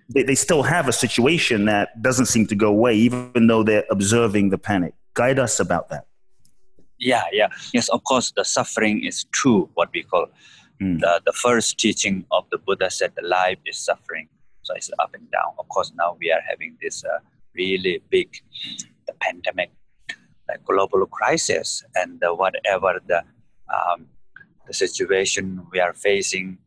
they, 0.10 0.24
they 0.24 0.36
still 0.36 0.64
have 0.64 0.88
a 0.88 0.92
situation 0.92 1.66
that 1.66 2.02
doesn't 2.02 2.26
seem 2.26 2.48
to 2.48 2.56
go 2.56 2.68
away, 2.68 2.96
even 2.96 3.48
though 3.48 3.64
they're 3.64 3.86
observing 3.90 4.50
the 4.50 4.58
panic 4.58 4.94
guide 5.14 5.40
us 5.40 5.60
about 5.60 5.90
that. 5.90 6.06
Yeah, 7.00 7.24
yeah. 7.32 7.48
Yes, 7.74 7.90
of 7.90 8.04
course, 8.04 8.32
the 8.36 8.46
suffering 8.46 9.04
is 9.04 9.26
true, 9.32 9.70
what 9.74 9.90
we 9.94 10.04
call 10.04 10.28
mm. 10.82 11.00
the, 11.00 11.22
the 11.26 11.34
first 11.34 11.78
teaching 11.78 12.26
of 12.32 12.46
the 12.52 12.58
Buddha 12.58 12.90
said 12.92 13.14
the 13.16 13.28
life 13.28 13.58
is 13.66 13.78
suffering. 13.78 14.28
So 14.64 14.76
it's 14.76 14.92
up 15.00 15.14
and 15.14 15.30
down. 15.32 15.54
Of 15.58 15.68
course, 15.70 15.92
now 15.96 16.16
we 16.20 16.32
are 16.32 16.42
having 16.48 16.78
this 16.82 17.04
uh, 17.04 17.20
really 17.56 18.02
big 18.10 18.30
the 19.12 19.18
pandemic, 19.20 19.72
like 20.48 20.64
global 20.66 21.06
crisis, 21.06 21.84
and 21.96 22.20
the, 22.22 22.34
whatever 22.34 23.00
the 23.08 23.24
um, 23.76 24.08
the 24.68 24.74
situation 24.74 25.66
we 25.72 25.80
are 25.80 25.94
facing, 25.94 26.58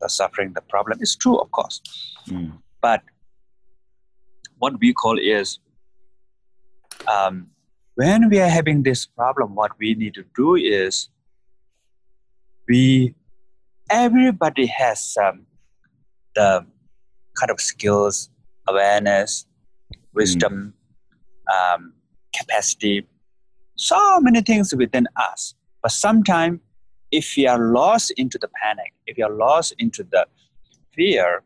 the 0.00 0.08
suffering, 0.08 0.52
the 0.54 0.60
problem 0.60 0.98
is 1.00 1.16
true, 1.16 1.38
of 1.38 1.50
course. 1.50 1.80
Mm. 2.28 2.58
But 2.80 3.02
what 4.58 4.78
we 4.80 4.92
call 4.92 5.18
is 5.18 5.58
um, 7.06 7.48
when 7.94 8.28
we 8.28 8.40
are 8.40 8.48
having 8.48 8.82
this 8.82 9.06
problem, 9.06 9.54
what 9.54 9.72
we 9.78 9.94
need 9.94 10.14
to 10.14 10.24
do 10.36 10.54
is 10.54 11.08
we 12.68 13.14
everybody 13.90 14.66
has 14.66 15.16
um, 15.22 15.46
the 16.34 16.66
kind 17.38 17.50
of 17.50 17.60
skills, 17.60 18.30
awareness, 18.68 19.46
wisdom, 20.14 20.54
mm. 20.54 20.81
Um, 21.52 21.92
capacity, 22.38 23.06
so 23.76 24.20
many 24.20 24.40
things 24.42 24.74
within 24.74 25.06
us. 25.16 25.54
But 25.82 25.92
sometimes, 25.92 26.60
if 27.10 27.34
we 27.36 27.46
are 27.46 27.72
lost 27.72 28.12
into 28.16 28.38
the 28.38 28.48
panic, 28.62 28.92
if 29.06 29.18
you 29.18 29.26
are 29.26 29.32
lost 29.32 29.74
into 29.78 30.02
the 30.02 30.26
fear, 30.94 31.42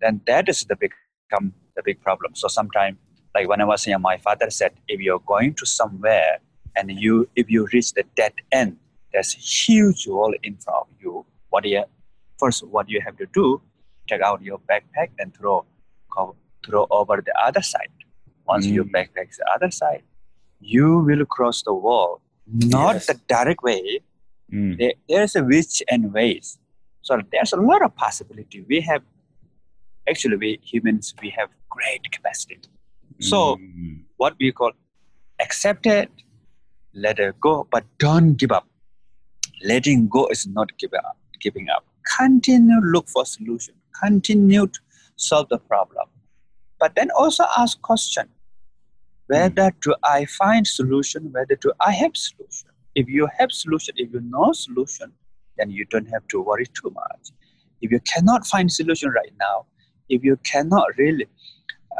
then 0.00 0.20
that 0.26 0.48
is 0.48 0.64
the 0.64 0.76
big, 0.76 0.92
become 1.28 1.52
the 1.76 1.82
big 1.84 2.00
problem. 2.00 2.34
So 2.34 2.48
sometimes 2.48 2.96
like 3.34 3.48
when 3.48 3.60
I 3.60 3.64
was 3.64 3.86
young, 3.86 4.02
my 4.02 4.18
father 4.18 4.50
said, 4.50 4.72
if 4.88 5.00
you're 5.00 5.20
going 5.20 5.54
to 5.54 5.66
somewhere 5.66 6.38
and 6.76 6.90
you 6.90 7.28
if 7.36 7.50
you 7.50 7.66
reach 7.72 7.92
the 7.92 8.04
dead 8.16 8.32
end, 8.52 8.76
there's 9.12 9.34
a 9.34 9.38
huge 9.38 10.06
wall 10.06 10.34
in 10.42 10.56
front 10.56 10.78
of 10.82 10.88
you. 11.00 11.24
What 11.50 11.64
you 11.64 11.84
first 12.38 12.66
what 12.66 12.88
you 12.88 13.00
have 13.04 13.16
to 13.18 13.26
do, 13.26 13.60
take 14.08 14.22
out 14.22 14.42
your 14.42 14.58
backpack 14.58 15.10
and 15.18 15.34
throw 15.34 15.64
throw 16.66 16.86
over 16.90 17.22
the 17.24 17.34
other 17.42 17.62
side. 17.62 17.88
Once 18.50 18.66
mm. 18.66 18.74
your 18.74 18.84
backpack 18.84 19.30
is 19.30 19.38
the 19.38 19.48
other 19.54 19.70
side, 19.70 20.02
you 20.60 20.98
will 20.98 21.24
cross 21.24 21.62
the 21.62 21.74
wall. 21.74 22.20
Not 22.46 22.94
yes. 22.96 23.06
the 23.06 23.16
direct 23.28 23.62
way. 23.62 24.00
Mm. 24.52 24.78
There, 24.78 24.94
there's 25.08 25.36
a 25.36 25.42
which 25.44 25.82
and 25.88 26.12
ways. 26.12 26.58
So 27.02 27.20
there's 27.32 27.52
a 27.52 27.60
lot 27.70 27.82
of 27.82 27.94
possibility. 27.96 28.64
We 28.68 28.80
have 28.82 29.02
actually 30.08 30.36
we 30.36 30.50
humans 30.62 31.14
we 31.22 31.30
have 31.38 31.50
great 31.70 32.02
capacity 32.10 32.70
so, 33.20 33.56
mm-hmm. 33.56 34.00
what 34.16 34.34
we 34.40 34.50
call 34.50 34.72
accept 35.40 35.86
it, 35.86 36.10
let 36.94 37.18
it 37.18 37.38
go, 37.38 37.66
but 37.70 37.84
don't 37.98 38.34
give 38.34 38.50
up. 38.50 38.66
Letting 39.62 40.08
go 40.08 40.26
is 40.28 40.46
not 40.46 40.76
give 40.78 40.94
up, 40.94 41.18
giving 41.40 41.68
up. 41.68 41.84
Continue 42.18 42.80
look 42.80 43.08
for 43.08 43.26
solution. 43.26 43.74
Continue 44.02 44.66
to 44.66 44.80
solve 45.16 45.50
the 45.50 45.58
problem. 45.58 46.06
But 46.78 46.94
then 46.94 47.10
also 47.10 47.44
ask 47.58 47.80
question. 47.82 48.28
Whether 49.30 49.70
mm. 49.70 49.80
do 49.82 49.94
I 50.02 50.24
find 50.24 50.66
solution? 50.66 51.30
Whether 51.32 51.56
do 51.56 51.72
I 51.80 51.92
have 51.92 52.16
solution? 52.16 52.70
If 52.96 53.08
you 53.08 53.28
have 53.38 53.52
solution, 53.52 53.94
if 53.96 54.12
you 54.12 54.20
know 54.20 54.50
solution, 54.52 55.12
then 55.56 55.70
you 55.70 55.84
don't 55.84 56.08
have 56.14 56.26
to 56.28 56.40
worry 56.40 56.66
too 56.78 56.90
much. 56.90 57.24
If 57.80 57.92
you 57.92 58.00
cannot 58.00 58.46
find 58.46 58.70
solution 58.70 59.10
right 59.10 59.32
now, 59.38 59.66
if 60.08 60.24
you 60.24 60.36
cannot 60.52 60.86
really 60.98 61.26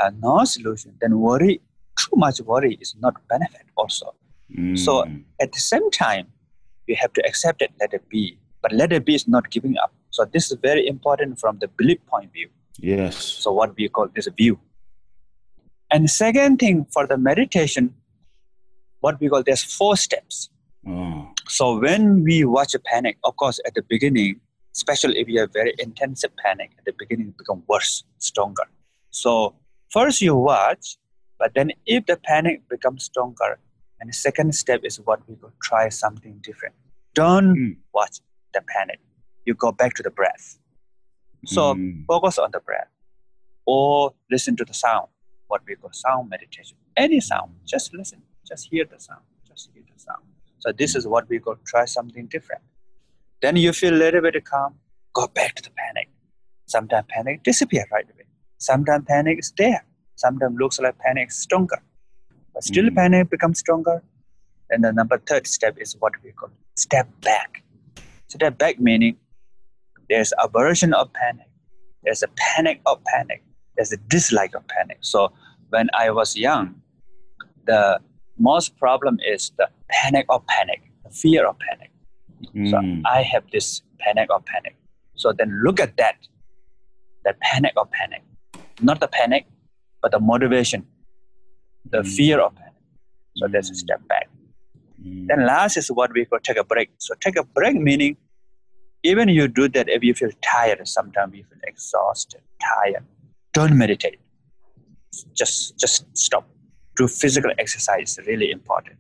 uh, 0.03 0.11
no 0.21 0.45
solution, 0.45 0.95
then 1.01 1.19
worry, 1.21 1.61
too 1.99 2.17
much 2.17 2.41
worry 2.41 2.77
is 2.81 2.97
not 2.99 3.15
benefit 3.29 3.67
also. 3.77 4.15
Mm. 4.59 4.77
So 4.77 5.05
at 5.41 5.53
the 5.53 5.61
same 5.61 5.89
time, 5.91 6.27
you 6.89 6.97
have 6.97 7.13
to 7.13 7.23
accept 7.27 7.63
it, 7.63 7.71
let 7.81 7.95
it 7.95 8.09
be. 8.09 8.39
But 8.63 8.73
let 8.73 8.93
it 8.93 9.05
be 9.05 9.15
is 9.15 9.29
not 9.29 9.51
giving 9.51 9.77
up. 9.79 9.93
So 10.11 10.25
this 10.25 10.51
is 10.51 10.59
very 10.61 10.87
important 10.87 11.39
from 11.39 11.59
the 11.61 11.69
belief 11.69 12.05
point 12.07 12.27
of 12.27 12.33
view. 12.33 12.49
Yes. 12.79 13.15
So 13.17 13.53
what 13.53 13.77
we 13.77 13.89
call 13.89 14.09
this 14.15 14.29
view. 14.37 14.59
And 15.91 16.05
the 16.05 16.09
second 16.09 16.59
thing 16.59 16.87
for 16.93 17.07
the 17.07 17.19
meditation, 17.19 17.95
what 19.01 19.21
we 19.21 19.29
call 19.29 19.43
there's 19.43 19.63
four 19.63 19.97
steps. 19.97 20.51
Oh. 20.87 21.29
So 21.49 21.79
when 21.79 22.23
we 22.23 22.45
watch 22.45 22.75
a 22.75 22.79
panic, 22.79 23.19
of 23.25 23.37
course, 23.37 23.61
at 23.67 23.75
the 23.75 23.83
beginning, 23.83 24.41
especially 24.75 25.19
if 25.19 25.29
you 25.29 25.41
have 25.41 25.53
very 25.53 25.75
intensive 25.79 26.31
panic, 26.37 26.71
at 26.79 26.85
the 26.85 26.95
beginning 26.99 27.29
it 27.29 27.39
become 27.39 27.63
worse, 27.69 28.05
stronger. 28.19 28.65
So 29.11 29.55
First, 29.91 30.21
you 30.21 30.37
watch, 30.37 30.97
but 31.37 31.53
then 31.55 31.73
if 31.85 32.07
the 32.07 32.17
panic 32.17 32.63
becomes 32.69 33.05
stronger, 33.05 33.59
and 34.01 34.09
the 34.09 34.15
second 34.15 34.55
step 34.55 34.81
is 34.85 34.99
what 34.99 35.21
we 35.29 35.35
could 35.35 35.53
try 35.63 35.89
something 35.89 36.39
different. 36.43 36.75
Don't 37.15 37.57
mm. 37.57 37.77
watch 37.93 38.21
the 38.55 38.63
panic. 38.69 39.01
You 39.45 39.55
go 39.55 39.73
back 39.73 39.95
to 39.95 40.03
the 40.03 40.11
breath. 40.11 40.59
So 41.45 41.75
mm. 41.75 42.05
focus 42.07 42.39
on 42.39 42.53
the 42.53 42.61
breath, 42.61 42.89
or 43.67 44.15
listen 44.31 44.55
to 44.57 44.65
the 44.65 44.75
sound. 44.75 45.09
What 45.51 45.63
we 45.67 45.75
call 45.75 45.91
sound 45.93 46.31
meditation. 46.31 46.77
Any 46.97 47.21
sound, 47.21 47.51
just 47.67 47.93
listen. 47.93 48.23
Just 48.47 48.69
hear 48.71 48.85
the 48.85 49.01
sound. 49.01 49.25
Just 49.49 49.71
hear 49.75 49.83
the 49.93 50.01
sound. 50.07 50.25
So 50.61 50.73
this 50.81 50.95
is 50.95 51.09
what 51.09 51.29
we 51.29 51.41
call 51.41 51.57
try 51.67 51.85
something 51.87 52.27
different. 52.27 52.63
Then 53.43 53.57
you 53.57 53.73
feel 53.73 53.95
a 53.95 54.03
little 54.05 54.23
bit 54.23 54.45
calm. 54.45 54.75
Go 55.13 55.27
back 55.27 55.57
to 55.57 55.63
the 55.65 55.71
panic. 55.71 56.09
Sometimes 56.67 57.07
panic 57.09 57.43
disappear 57.43 57.85
right 57.93 58.05
away. 58.15 58.27
Sometimes 58.59 59.05
panic 59.09 59.41
is 59.41 59.53
there. 59.59 59.85
Sometimes 60.17 60.57
looks 60.59 60.79
like 60.79 60.99
panic 60.99 61.31
is 61.31 61.39
stronger. 61.47 61.83
But 62.55 62.65
still 62.65 62.91
mm 62.91 62.97
panic 63.01 63.31
becomes 63.31 63.59
stronger. 63.59 64.03
And 64.71 64.85
the 64.85 64.93
number 64.93 65.19
third 65.19 65.49
step 65.49 65.77
is 65.81 65.97
what 65.99 66.13
we 66.23 66.31
call 66.31 66.51
step 66.77 67.09
back. 67.23 67.65
Step 68.29 68.59
back 68.59 68.79
meaning 68.79 69.17
there's 70.09 70.33
aversion 70.39 70.93
of 70.95 71.13
panic. 71.13 71.49
There's 72.05 72.23
a 72.23 72.29
panic 72.37 72.81
of 72.87 73.03
panic. 73.05 73.43
There's 73.77 73.93
a 73.93 73.97
dislike 74.09 74.55
of 74.55 74.67
panic. 74.69 74.99
So 75.01 75.33
when 75.71 75.89
I 75.99 76.11
was 76.11 76.37
young, 76.37 76.75
the 77.67 78.01
most 78.39 78.77
problem 78.79 79.19
is 79.27 79.53
the 79.59 79.69
panic 79.89 80.27
of 80.29 80.47
panic, 80.47 80.83
the 81.05 81.11
fear 81.11 81.47
of 81.47 81.57
panic. 81.59 81.91
Mm. 82.55 82.71
So 82.71 83.09
I 83.09 83.23
have 83.23 83.45
this 83.53 83.83
panic 83.99 84.29
of 84.31 84.45
panic. 84.45 84.77
So 85.15 85.33
then 85.33 85.61
look 85.65 85.79
at 85.81 85.97
that, 85.99 86.17
the 87.25 87.35
panic 87.41 87.75
of 87.77 87.91
panic 87.91 88.23
not 88.83 89.01
the 89.01 89.09
panic, 89.09 89.47
but 90.03 90.13
the 90.13 90.21
motivation, 90.21 90.87
the 91.91 91.99
mm. 91.99 92.17
fear 92.17 92.41
of 92.41 92.55
panic. 92.55 92.73
So 93.37 93.47
mm. 93.47 93.53
that's 93.53 93.71
a 93.71 93.75
step 93.75 94.07
back. 94.09 94.29
Mm. 95.05 95.27
Then 95.29 95.47
last 95.47 95.77
is 95.77 95.89
what 95.89 96.13
we 96.13 96.25
call 96.25 96.39
take 96.41 96.57
a 96.57 96.65
break. 96.65 96.91
So 96.99 97.15
take 97.21 97.37
a 97.37 97.45
break 97.45 97.77
meaning 97.77 98.17
even 99.03 99.29
you 99.29 99.49
do 99.49 99.69
that 99.69 99.89
if 99.89 100.03
you 100.03 100.13
feel 100.13 100.31
tired, 100.43 100.87
sometimes 100.87 101.35
you 101.35 101.45
feel 101.45 101.59
exhausted, 101.65 102.43
tired, 102.61 103.05
don't 103.53 103.77
meditate. 103.77 104.19
Just 105.35 105.79
just 105.79 106.07
stop. 106.17 106.49
Do 106.97 107.09
physical 107.09 107.51
exercise 107.59 108.19
really 108.27 108.51
important. 108.51 108.97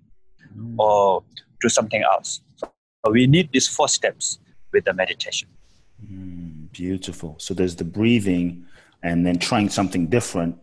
Mm. 0.57 0.79
Or 0.79 1.23
do 1.61 1.69
something 1.69 2.03
else. 2.03 2.41
So 2.57 3.13
we 3.13 3.27
need 3.27 3.51
these 3.53 3.69
four 3.69 3.89
steps 3.89 4.39
with 4.73 4.85
the 4.85 4.93
meditation. 4.93 5.49
Mm, 6.05 6.73
beautiful. 6.73 7.37
So 7.39 7.55
there's 7.55 7.77
the 7.77 7.85
breathing, 7.85 8.67
and 9.03 9.27
then 9.27 9.39
trying 9.39 9.69
something 9.69 10.07
different. 10.07 10.57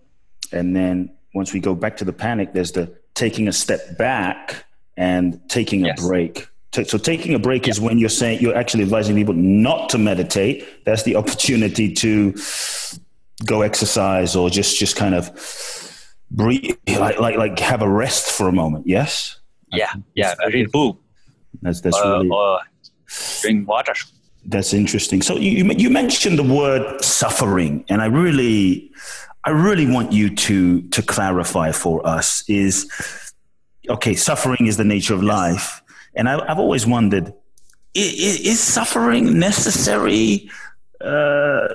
And 0.51 0.75
then 0.75 1.11
once 1.33 1.53
we 1.53 1.59
go 1.59 1.75
back 1.75 1.97
to 1.97 2.05
the 2.05 2.13
panic, 2.13 2.53
there's 2.53 2.71
the 2.71 2.93
taking 3.13 3.47
a 3.47 3.53
step 3.53 3.97
back 3.97 4.65
and 4.95 5.39
taking 5.49 5.85
yes. 5.85 6.03
a 6.03 6.07
break. 6.07 6.47
So 6.85 6.97
taking 6.97 7.33
a 7.33 7.39
break 7.39 7.67
is 7.67 7.79
when 7.79 7.97
you're 7.97 8.09
saying 8.09 8.39
you're 8.39 8.55
actually 8.55 8.83
advising 8.83 9.15
people 9.15 9.33
not 9.33 9.89
to 9.89 9.97
meditate. 9.97 10.85
That's 10.85 11.03
the 11.03 11.15
opportunity 11.15 11.91
to 11.95 12.35
go 13.45 13.61
exercise 13.61 14.35
or 14.35 14.49
just 14.49 14.77
just 14.77 14.95
kind 14.95 15.15
of 15.15 15.31
breathe, 16.31 16.75
like 16.87 17.19
like 17.19 17.37
like 17.37 17.59
have 17.59 17.81
a 17.81 17.89
rest 17.89 18.31
for 18.31 18.47
a 18.47 18.51
moment. 18.51 18.87
Yes. 18.87 19.39
Yeah, 19.71 19.91
yeah. 20.15 20.33
Read 20.53 20.71
book. 20.71 20.99
That's 21.61 21.81
that's 21.81 21.97
uh, 21.97 22.19
really. 22.19 22.29
Or 22.29 22.59
drink 23.41 23.67
water. 23.67 23.93
That's 24.45 24.73
interesting. 24.73 25.21
So 25.21 25.35
you 25.37 25.71
you 25.73 25.89
mentioned 25.89 26.39
the 26.39 26.43
word 26.43 27.03
suffering, 27.03 27.83
and 27.89 28.01
I 28.01 28.05
really 28.05 28.91
I 29.43 29.51
really 29.51 29.89
want 29.89 30.11
you 30.11 30.33
to 30.35 30.81
to 30.81 31.01
clarify 31.01 31.71
for 31.71 32.05
us 32.07 32.43
is 32.47 32.89
okay. 33.89 34.15
Suffering 34.15 34.67
is 34.67 34.77
the 34.77 34.83
nature 34.83 35.13
of 35.13 35.23
life, 35.23 35.81
and 36.15 36.29
I, 36.29 36.45
have 36.47 36.59
always 36.59 36.87
wondered: 36.87 37.33
is, 37.93 38.41
is 38.41 38.59
suffering 38.59 39.37
necessary? 39.37 40.49
Uh, 40.99 41.67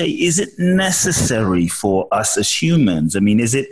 is 0.00 0.38
it 0.38 0.58
necessary 0.58 1.66
for 1.66 2.06
us 2.12 2.36
as 2.36 2.62
humans? 2.62 3.16
I 3.16 3.20
mean, 3.20 3.40
is 3.40 3.54
it 3.54 3.68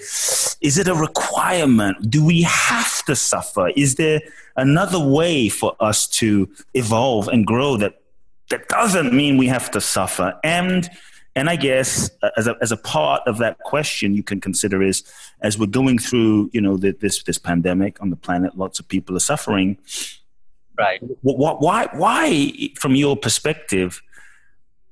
is 0.60 0.78
it 0.78 0.88
a 0.88 0.94
requirement? 0.94 2.10
Do 2.10 2.24
we 2.24 2.42
have 2.42 3.04
to 3.04 3.14
suffer? 3.14 3.68
Is 3.76 3.96
there 3.96 4.20
another 4.56 4.98
way 4.98 5.48
for 5.48 5.76
us 5.80 6.08
to 6.08 6.48
evolve 6.72 7.28
and 7.28 7.46
grow 7.46 7.76
that 7.76 8.00
that 8.48 8.68
doesn't 8.68 9.12
mean 9.12 9.36
we 9.36 9.46
have 9.48 9.70
to 9.72 9.80
suffer? 9.80 10.38
And 10.42 10.88
and 11.34 11.50
I 11.50 11.56
guess 11.56 12.10
uh, 12.22 12.30
as 12.36 12.46
a, 12.46 12.56
as 12.60 12.72
a 12.72 12.76
part 12.76 13.22
of 13.26 13.38
that 13.38 13.58
question, 13.60 14.14
you 14.14 14.22
can 14.22 14.40
consider 14.40 14.82
is 14.82 15.02
as 15.40 15.58
we're 15.58 15.66
going 15.66 15.98
through, 15.98 16.50
you 16.52 16.60
know, 16.60 16.76
the, 16.76 16.92
this 16.92 17.22
this 17.22 17.38
pandemic 17.38 18.00
on 18.00 18.10
the 18.10 18.16
planet, 18.16 18.56
lots 18.56 18.78
of 18.78 18.88
people 18.88 19.16
are 19.16 19.20
suffering. 19.20 19.76
Right. 20.78 21.00
Why? 21.22 21.88
Why? 21.92 22.52
From 22.78 22.94
your 22.94 23.16
perspective, 23.16 24.02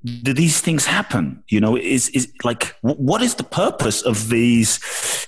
do 0.05 0.33
these 0.33 0.61
things 0.61 0.87
happen? 0.87 1.43
You 1.49 1.61
know, 1.61 1.77
is 1.77 2.09
is 2.11 2.33
like 2.45 2.77
what 2.83 3.23
is 3.23 3.35
the 3.35 3.45
purpose 3.45 4.03
of 4.03 4.29
these 4.29 4.79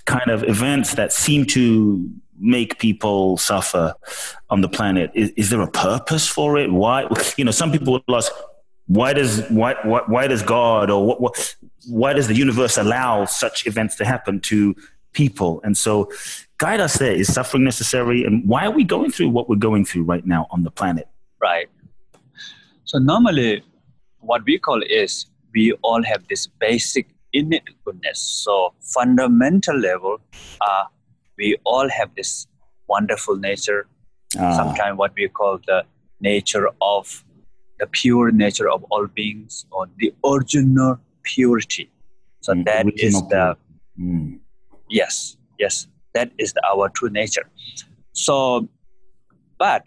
kind 0.06 0.30
of 0.30 0.44
events 0.44 0.94
that 0.94 1.12
seem 1.12 1.44
to 1.46 2.10
make 2.38 2.78
people 2.78 3.36
suffer 3.36 3.94
on 4.50 4.62
the 4.62 4.68
planet? 4.68 5.10
Is, 5.14 5.30
is 5.36 5.50
there 5.50 5.60
a 5.60 5.70
purpose 5.70 6.26
for 6.26 6.58
it? 6.58 6.72
Why? 6.72 7.06
You 7.36 7.44
know, 7.44 7.50
some 7.50 7.70
people 7.70 8.02
will 8.06 8.16
ask, 8.16 8.32
why 8.86 9.12
does 9.12 9.42
why 9.48 9.74
why, 9.84 10.00
why 10.06 10.26
does 10.26 10.42
God 10.42 10.90
or 10.90 11.06
what, 11.06 11.20
what 11.20 11.56
why 11.88 12.12
does 12.12 12.28
the 12.28 12.34
universe 12.34 12.78
allow 12.78 13.24
such 13.26 13.66
events 13.66 13.96
to 13.96 14.04
happen 14.04 14.40
to 14.40 14.74
people? 15.12 15.60
And 15.64 15.76
so, 15.76 16.10
guide 16.58 16.80
us 16.80 16.98
there. 16.98 17.12
Is 17.12 17.32
suffering 17.32 17.64
necessary? 17.64 18.24
And 18.24 18.46
why 18.48 18.66
are 18.66 18.70
we 18.70 18.84
going 18.84 19.10
through 19.10 19.28
what 19.28 19.48
we're 19.48 19.56
going 19.56 19.84
through 19.84 20.04
right 20.04 20.26
now 20.26 20.46
on 20.50 20.64
the 20.64 20.70
planet? 20.70 21.08
Right. 21.40 21.68
So 22.84 22.98
normally, 22.98 23.64
what 24.22 24.44
we 24.44 24.58
call 24.58 24.82
is 24.82 25.26
we 25.54 25.72
all 25.82 26.02
have 26.02 26.26
this 26.28 26.46
basic 26.46 27.08
innate 27.32 27.68
goodness. 27.84 28.20
So 28.20 28.74
fundamental 28.80 29.78
level, 29.78 30.18
uh, 30.60 30.84
we 31.36 31.56
all 31.64 31.88
have 31.88 32.14
this 32.16 32.46
wonderful 32.88 33.36
nature. 33.36 33.86
Ah. 34.38 34.52
Sometimes 34.56 34.96
what 34.98 35.12
we 35.16 35.28
call 35.28 35.58
the 35.66 35.84
nature 36.20 36.68
of 36.80 37.24
the 37.78 37.86
pure 37.86 38.30
nature 38.30 38.70
of 38.70 38.84
all 38.90 39.06
beings 39.06 39.66
or 39.72 39.88
the 39.98 40.14
original 40.24 40.98
purity. 41.22 41.90
So 42.40 42.54
mm, 42.54 42.64
that 42.64 42.86
is 42.96 43.14
the 43.28 43.56
mm. 43.98 44.38
yes, 44.88 45.36
yes, 45.58 45.86
that 46.14 46.30
is 46.38 46.52
the, 46.52 46.62
our 46.72 46.88
true 46.90 47.10
nature. 47.10 47.48
So, 48.12 48.68
but 49.58 49.84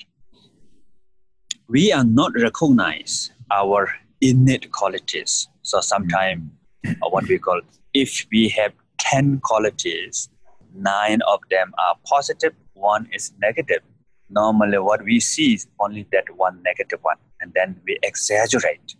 we 1.68 1.92
are 1.92 2.04
not 2.04 2.34
recognize 2.36 3.32
our 3.52 3.90
innate 4.30 4.72
qualities. 4.72 5.48
So 5.62 5.82
sometimes 5.82 6.42
mm. 6.86 6.96
uh, 7.02 7.10
what 7.10 7.28
we 7.28 7.38
call 7.38 7.62
if 7.94 8.26
we 8.32 8.50
have 8.50 8.74
ten 8.98 9.40
qualities, 9.40 10.30
nine 10.74 11.22
of 11.28 11.40
them 11.50 11.74
are 11.78 11.96
positive, 12.06 12.54
one 12.74 13.08
is 13.14 13.34
negative. 13.42 13.82
Normally, 14.30 14.80
what 14.80 15.04
we 15.04 15.20
see 15.20 15.54
is 15.54 15.68
only 15.80 16.08
that 16.12 16.26
one 16.36 16.62
negative 16.64 17.00
one 17.02 17.18
and 17.42 17.54
then 17.54 17.80
we 17.86 17.98
exaggerate 18.04 18.96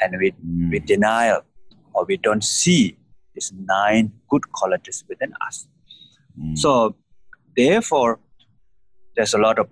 and 0.00 0.16
we, 0.18 0.32
mm. 0.32 0.70
we 0.70 0.78
deny 0.80 1.38
or 1.94 2.04
we 2.04 2.16
don't 2.16 2.44
see 2.44 2.96
these 3.34 3.52
nine 3.56 4.12
good 4.28 4.50
qualities 4.52 5.04
within 5.08 5.32
us. 5.46 5.68
Mm. 6.40 6.58
So, 6.58 6.96
therefore, 7.56 8.20
there's 9.16 9.34
a 9.34 9.38
lot 9.38 9.58
of 9.58 9.68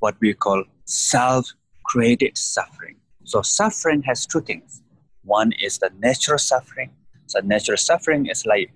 what 0.00 0.16
we 0.20 0.34
call 0.34 0.64
self 0.84 1.52
created 1.84 2.36
suffering. 2.36 2.96
So, 3.28 3.42
suffering 3.42 4.02
has 4.02 4.26
two 4.26 4.40
things 4.40 4.82
one 5.24 5.52
is 5.60 5.78
the 5.78 5.90
natural 5.98 6.38
suffering. 6.38 6.90
So, 7.26 7.40
natural 7.40 7.76
suffering 7.76 8.26
is 8.26 8.46
like 8.46 8.72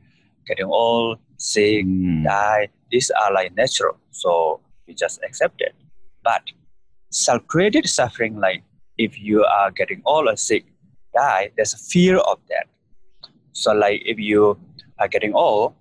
getting 0.46 0.66
old, 0.66 1.18
sick, 1.38 1.86
mm. 1.86 2.24
die. 2.24 2.68
These 2.90 3.10
are 3.10 3.32
like 3.32 3.56
natural. 3.56 3.96
So, 4.10 4.60
we 4.86 4.94
just 4.94 5.20
accept 5.22 5.62
it. 5.62 5.74
But 6.22 6.42
self-created 7.12 7.86
suffering 7.88 8.40
like 8.40 8.62
if 8.96 9.20
you 9.20 9.44
are 9.44 9.70
getting 9.70 10.00
old 10.06 10.26
or 10.28 10.36
sick 10.36 10.64
die 11.14 11.50
there's 11.56 11.74
a 11.74 11.78
fear 11.78 12.16
of 12.16 12.38
that 12.48 12.66
so 13.52 13.72
like 13.72 14.00
if 14.06 14.18
you 14.18 14.58
are 14.98 15.08
getting 15.08 15.34
old 15.34 15.74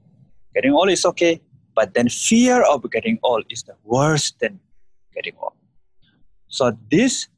getting 0.53 0.73
old 0.73 0.89
is 0.89 1.05
okay 1.05 1.39
but 1.73 1.93
then 1.93 2.09
fear 2.09 2.61
of 2.63 2.83
getting 2.91 3.17
old 3.23 3.45
is 3.49 3.63
the 3.63 3.75
worst 3.85 4.37
than 4.41 4.59
getting 5.15 5.33
old 5.41 5.53
so 6.49 6.77
this 6.91 7.29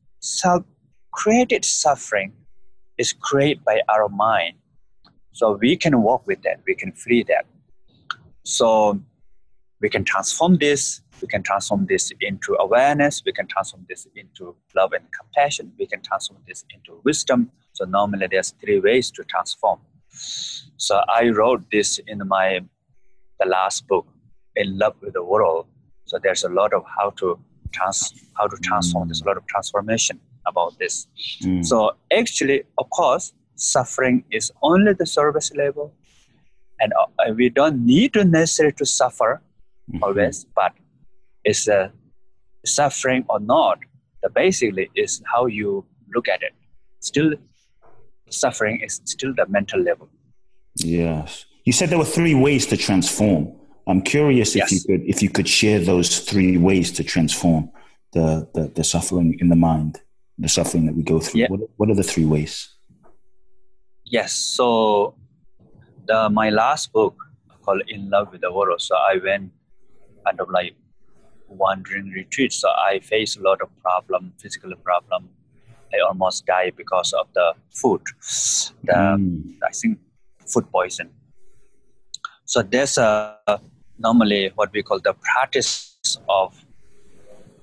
self-created 1.13 1.65
suffering 1.65 2.33
is 2.97 3.13
created 3.13 3.63
by 3.63 3.81
our 3.89 4.09
mind 4.09 4.55
so 5.31 5.57
we 5.61 5.75
can 5.75 6.01
work 6.01 6.25
with 6.27 6.41
that 6.43 6.59
we 6.67 6.75
can 6.75 6.91
free 6.91 7.23
that 7.23 7.45
so 8.43 8.99
we 9.81 9.89
can 9.89 10.03
transform 10.03 10.57
this 10.57 11.01
we 11.21 11.27
can 11.27 11.41
transform 11.41 11.85
this 11.85 12.11
into 12.19 12.53
awareness. 12.59 13.23
We 13.25 13.31
can 13.31 13.47
transform 13.47 13.85
this 13.87 14.05
into 14.13 14.57
love 14.75 14.91
and 14.91 15.05
compassion. 15.17 15.71
We 15.79 15.87
can 15.87 16.01
transform 16.01 16.41
this 16.45 16.65
into 16.73 16.99
wisdom. 17.05 17.49
So 17.71 17.85
normally 17.85 18.27
there's 18.29 18.51
three 18.59 18.81
ways 18.81 19.09
to 19.11 19.23
transform. 19.23 19.79
So 20.75 21.01
I 21.07 21.29
wrote 21.29 21.63
this 21.71 21.99
in 22.07 22.27
my 22.27 22.59
the 23.39 23.45
last 23.45 23.87
book, 23.87 24.05
In 24.57 24.77
Love 24.77 24.95
with 25.01 25.13
the 25.13 25.23
World. 25.23 25.67
So 26.05 26.19
there's 26.21 26.43
a 26.43 26.49
lot 26.49 26.73
of 26.73 26.83
how 26.97 27.11
to 27.11 27.39
trans 27.71 28.13
how 28.33 28.47
to 28.47 28.57
transform. 28.57 29.07
There's 29.07 29.21
a 29.21 29.25
lot 29.25 29.37
of 29.37 29.45
transformation 29.47 30.19
about 30.47 30.77
this. 30.79 31.07
Mm. 31.41 31.65
So 31.65 31.95
actually, 32.11 32.63
of 32.77 32.89
course, 32.89 33.33
suffering 33.55 34.23
is 34.31 34.51
only 34.61 34.93
the 34.93 35.05
service 35.05 35.53
level, 35.55 35.93
and 36.79 36.93
uh, 36.93 37.33
we 37.33 37.49
don't 37.49 37.85
need 37.85 38.13
to 38.13 38.23
necessarily 38.23 38.73
to 38.73 38.85
suffer 38.85 39.41
mm-hmm. 39.89 40.03
always, 40.03 40.45
but 40.55 40.73
is 41.45 41.67
uh, 41.67 41.89
suffering 42.65 43.25
or 43.29 43.39
not, 43.39 43.79
the 44.21 44.29
basically 44.29 44.89
is 44.95 45.21
how 45.31 45.45
you 45.45 45.85
look 46.13 46.27
at 46.27 46.41
it. 46.41 46.53
Still, 46.99 47.33
suffering 48.29 48.79
is 48.81 49.01
still 49.05 49.33
the 49.35 49.45
mental 49.47 49.81
level. 49.81 50.09
Yes. 50.75 51.45
You 51.65 51.73
said 51.73 51.89
there 51.89 51.97
were 51.97 52.05
three 52.05 52.35
ways 52.35 52.65
to 52.67 52.77
transform. 52.77 53.53
I'm 53.87 54.01
curious 54.01 54.55
yes. 54.55 54.71
if 54.71 54.71
you 54.71 54.79
could 54.87 55.09
if 55.09 55.21
you 55.21 55.29
could 55.29 55.47
share 55.47 55.79
those 55.79 56.19
three 56.19 56.57
ways 56.57 56.91
to 56.93 57.03
transform 57.03 57.69
the, 58.13 58.47
the, 58.53 58.71
the 58.75 58.83
suffering 58.83 59.37
in 59.39 59.49
the 59.49 59.55
mind, 59.55 60.01
the 60.37 60.49
suffering 60.49 60.85
that 60.85 60.95
we 60.95 61.03
go 61.03 61.19
through. 61.19 61.41
Yeah. 61.41 61.47
What, 61.47 61.59
what 61.77 61.89
are 61.89 61.95
the 61.95 62.03
three 62.03 62.25
ways? 62.25 62.69
Yes. 64.05 64.33
So 64.33 65.15
the 66.05 66.29
my 66.29 66.49
last 66.49 66.91
book 66.91 67.15
called 67.63 67.83
In 67.87 68.09
Love 68.09 68.31
with 68.31 68.41
the 68.41 68.51
World. 68.51 68.81
So 68.81 68.95
I 68.95 69.19
went 69.23 69.51
kind 70.25 70.39
of 70.39 70.49
like 70.49 70.75
wandering 71.47 72.09
retreat. 72.09 72.53
So 72.53 72.69
I 72.69 72.99
faced 72.99 73.37
a 73.37 73.41
lot 73.41 73.61
of 73.61 73.69
problem, 73.81 74.33
physical 74.39 74.73
problem. 74.83 75.29
I 75.93 75.99
almost 76.07 76.45
died 76.45 76.73
because 76.75 77.13
of 77.13 77.27
the 77.33 77.53
food. 77.71 78.01
The, 78.83 78.93
mm. 78.93 79.57
I 79.63 79.71
think 79.71 79.99
food 80.47 80.69
poison. 80.71 81.11
So 82.45 82.63
there's 82.63 82.97
a 82.97 83.37
normally 83.99 84.51
what 84.55 84.73
we 84.73 84.81
call 84.83 84.99
the 84.99 85.13
practice 85.13 85.97
of 86.27 86.65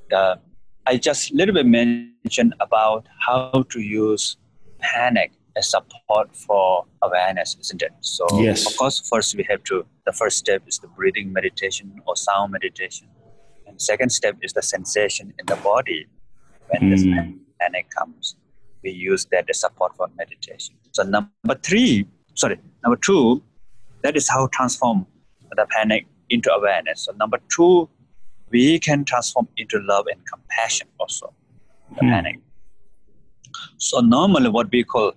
the. 0.08 0.38
I 0.86 0.96
just 0.96 1.32
a 1.32 1.34
little 1.34 1.54
bit 1.54 1.66
mentioned 1.66 2.54
about 2.60 3.06
how 3.18 3.64
to 3.68 3.80
use 3.80 4.36
panic 4.78 5.32
as 5.56 5.70
support 5.70 6.34
for 6.34 6.86
awareness, 7.02 7.56
isn't 7.60 7.82
it? 7.82 7.92
So 8.00 8.26
yes. 8.40 8.66
of 8.66 8.76
course, 8.76 9.00
first 9.08 9.36
we 9.36 9.44
have 9.48 9.62
to. 9.64 9.84
The 10.06 10.12
first 10.12 10.38
step 10.38 10.62
is 10.66 10.78
the 10.78 10.88
breathing 10.88 11.32
meditation 11.32 12.00
or 12.06 12.16
sound 12.16 12.52
meditation 12.52 13.08
And 13.66 13.80
Second 13.80 14.10
step 14.10 14.36
is 14.42 14.52
the 14.52 14.62
sensation 14.62 15.32
in 15.38 15.46
the 15.46 15.56
body 15.56 16.06
when 16.68 16.82
mm. 16.82 16.90
this 16.90 17.04
hmm. 17.04 17.38
panic 17.60 17.90
comes. 17.90 18.36
We 18.82 18.90
use 18.90 19.26
that 19.26 19.48
as 19.50 19.60
support 19.60 19.94
for 19.96 20.08
meditation. 20.16 20.74
So 20.92 21.02
number 21.02 21.54
three, 21.62 22.06
sorry, 22.34 22.58
number 22.82 22.96
two, 22.96 23.42
that 24.02 24.16
is 24.16 24.28
how 24.28 24.48
transform 24.48 25.06
the 25.54 25.66
panic 25.70 26.06
into 26.30 26.50
awareness. 26.52 27.02
So 27.02 27.12
number 27.12 27.38
two, 27.54 27.88
we 28.50 28.78
can 28.78 29.04
transform 29.04 29.48
into 29.56 29.78
love 29.80 30.06
and 30.10 30.20
compassion 30.26 30.88
also, 30.98 31.32
the 31.96 32.02
mm. 32.02 32.10
panic. 32.10 32.38
So 33.78 34.00
normally 34.00 34.48
what 34.48 34.70
we 34.70 34.84
call, 34.84 35.12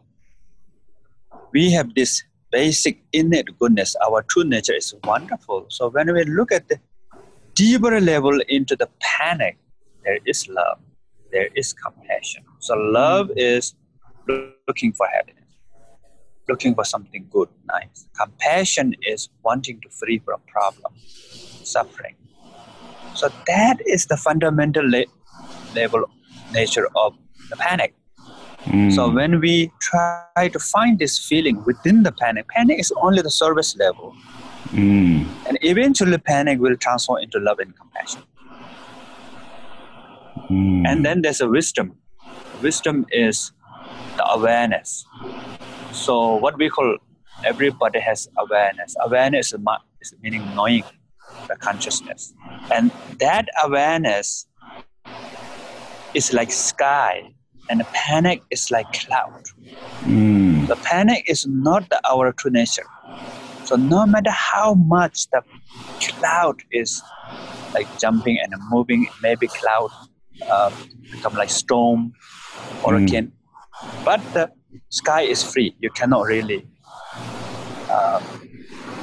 we 1.52 1.72
have 1.72 1.94
this 1.96 2.24
basic 2.52 3.04
innate 3.12 3.58
goodness. 3.60 3.96
Our 4.06 4.24
true 4.24 4.44
nature 4.44 4.74
is 4.74 4.94
wonderful. 5.04 5.66
So 5.70 5.90
when 5.90 6.14
we 6.14 6.24
look 6.26 6.52
at 6.52 6.68
the 6.68 6.80
deeper 7.56 8.00
level 8.00 8.40
into 8.48 8.76
the 8.76 8.90
panic, 9.00 9.58
there 10.04 10.20
is 10.26 10.48
love, 10.48 10.80
there 11.32 11.50
is 11.56 11.74
compassion. 11.74 12.44
So 12.60 12.76
love 12.76 13.32
is 13.36 13.76
looking 14.68 14.94
for 14.94 15.08
happiness. 15.08 15.40
looking 16.50 16.76
for 16.76 16.84
something 16.84 17.28
good, 17.32 17.50
nice. 17.66 18.08
Compassion 18.20 18.96
is 19.04 19.30
wanting 19.44 19.80
to 19.82 19.90
free 19.90 20.20
from 20.20 20.42
problem, 20.48 20.94
suffering. 21.64 22.16
So 23.16 23.30
that 23.48 23.78
is 23.86 24.06
the 24.06 24.18
fundamental 24.18 24.88
le- 24.90 25.06
level 25.76 26.06
nature 26.52 26.88
of 26.96 27.16
the 27.50 27.56
panic. 27.56 27.94
Mm. 28.66 28.94
So 28.94 29.10
when 29.10 29.40
we 29.40 29.72
try 29.80 30.50
to 30.52 30.60
find 30.60 30.98
this 30.98 31.20
feeling 31.20 31.64
within 31.66 32.04
the 32.04 32.12
panic, 32.12 32.48
panic 32.48 32.80
is 32.80 32.94
only 33.02 33.22
the 33.22 33.30
service 33.30 33.76
level. 33.78 34.16
Mm. 34.68 35.28
And 35.48 35.58
eventually 35.62 36.18
panic 36.18 36.60
will 36.60 36.78
transform 36.78 37.22
into 37.22 37.40
love 37.40 37.60
and 37.60 37.76
compassion. 37.78 38.24
Mm. 40.50 40.88
And 40.88 41.06
then 41.06 41.22
there's 41.22 41.42
a 41.42 41.48
wisdom. 41.48 41.98
Wisdom 42.62 43.06
is 43.12 43.52
the 44.18 44.26
awareness. 44.32 45.06
So 45.92 46.36
what 46.36 46.58
we 46.58 46.70
call 46.70 46.98
everybody 47.44 48.00
has 48.00 48.30
awareness. 48.38 48.96
Awareness 49.04 49.54
is 50.02 50.14
meaning 50.22 50.44
knowing 50.56 50.84
the 51.48 51.56
consciousness. 51.56 52.34
And 52.72 52.92
that 53.20 53.48
awareness 53.64 54.48
is 56.14 56.34
like 56.34 56.52
sky 56.52 57.34
and 57.70 57.80
the 57.80 57.88
panic 57.94 58.42
is 58.52 58.72
like 58.72 58.92
cloud. 58.94 59.44
Mm. 60.02 60.68
The 60.68 60.76
panic 60.78 61.24
is 61.28 61.46
not 61.48 61.90
the, 61.90 62.00
our 62.10 62.32
true 62.34 62.52
nature. 62.52 62.86
So 63.64 63.76
no 63.76 64.06
matter 64.06 64.32
how 64.32 64.74
much 64.74 65.28
the 65.32 65.42
cloud 66.02 66.62
is 66.72 67.02
like 67.74 67.88
jumping 68.00 68.38
and 68.40 68.54
moving, 68.70 69.08
maybe 69.22 69.48
cloud 69.48 69.90
uh, 70.50 70.72
become 71.12 71.34
like 71.34 71.50
storm, 71.50 72.14
hurricane, 72.86 73.32
mm. 73.32 74.06
but 74.06 74.22
the 74.34 74.52
sky 74.90 75.22
is 75.22 75.44
free. 75.44 75.76
You 75.80 75.90
cannot 75.90 76.24
really 76.28 76.68
uh, 77.90 78.22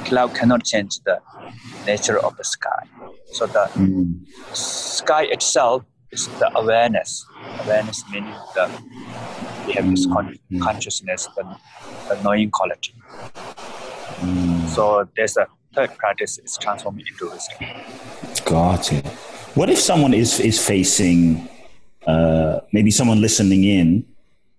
cloud 0.05 0.35
cannot 0.35 0.63
change 0.63 0.99
the 1.05 1.19
nature 1.85 2.19
of 2.19 2.37
the 2.37 2.43
sky. 2.43 2.83
So 3.31 3.45
the 3.47 3.69
mm. 3.73 4.25
sky 4.55 5.23
itself 5.23 5.83
is 6.11 6.27
the 6.39 6.51
awareness. 6.57 7.25
Awareness 7.63 8.03
meaning 8.11 8.35
the 8.55 8.69
we 9.67 9.73
have 9.73 9.89
this 9.89 10.05
con- 10.05 10.37
mm. 10.51 10.61
consciousness, 10.61 11.27
the, 11.35 11.43
the 12.09 12.21
knowing 12.23 12.49
quality. 12.51 12.93
Mm. 14.19 14.67
So 14.67 15.07
there's 15.15 15.37
a 15.37 15.47
third 15.75 15.95
practice 15.97 16.37
is 16.39 16.57
transforming 16.57 17.05
into 17.07 17.29
wisdom. 17.29 17.57
Got 18.45 18.91
it. 18.91 19.05
What 19.55 19.69
if 19.69 19.79
someone 19.79 20.13
is 20.13 20.39
is 20.39 20.65
facing 20.65 21.47
uh, 22.07 22.61
maybe 22.71 22.91
someone 22.91 23.21
listening 23.21 23.63
in 23.63 24.05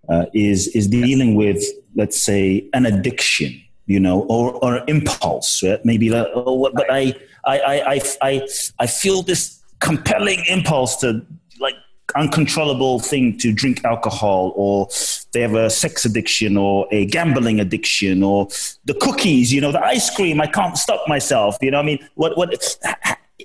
uh, 0.09 0.27
is 0.35 0.69
is 0.69 0.87
dealing 0.89 1.35
with 1.35 1.63
let's 1.95 2.23
say 2.23 2.69
an 2.73 2.87
addiction 2.87 3.63
you 3.87 4.01
know, 4.01 4.23
or, 4.29 4.53
or 4.65 4.83
impulse. 4.89 5.63
Right? 5.63 5.85
Maybe 5.85 6.11
like, 6.11 6.27
oh, 6.35 6.71
but 6.75 6.87
I, 6.91 7.15
I, 7.45 7.61
I, 7.61 8.01
I, 8.23 8.49
I 8.79 8.87
feel 8.87 9.23
this 9.23 9.63
compelling 9.81 10.45
impulse 10.49 10.97
to 10.97 11.25
like 11.61 11.75
uncontrollable 12.15 13.01
thing 13.01 13.37
to 13.39 13.53
drink 13.53 13.85
alcohol 13.85 14.53
or 14.55 14.89
they 15.33 15.41
have 15.41 15.55
a 15.55 15.71
sex 15.71 16.05
addiction 16.05 16.57
or 16.57 16.87
a 16.91 17.07
gambling 17.07 17.59
addiction 17.59 18.23
or 18.23 18.49
the 18.85 18.95
cookies, 19.01 19.53
you 19.53 19.61
know, 19.61 19.73
the 19.73 19.85
ice 19.85 20.15
cream. 20.15 20.41
I 20.41 20.47
can't 20.47 20.77
stop 20.77 21.07
myself. 21.09 21.57
You 21.61 21.71
know, 21.71 21.81
I 21.81 21.83
mean, 21.83 21.99
what, 22.15 22.37
what 22.37 22.53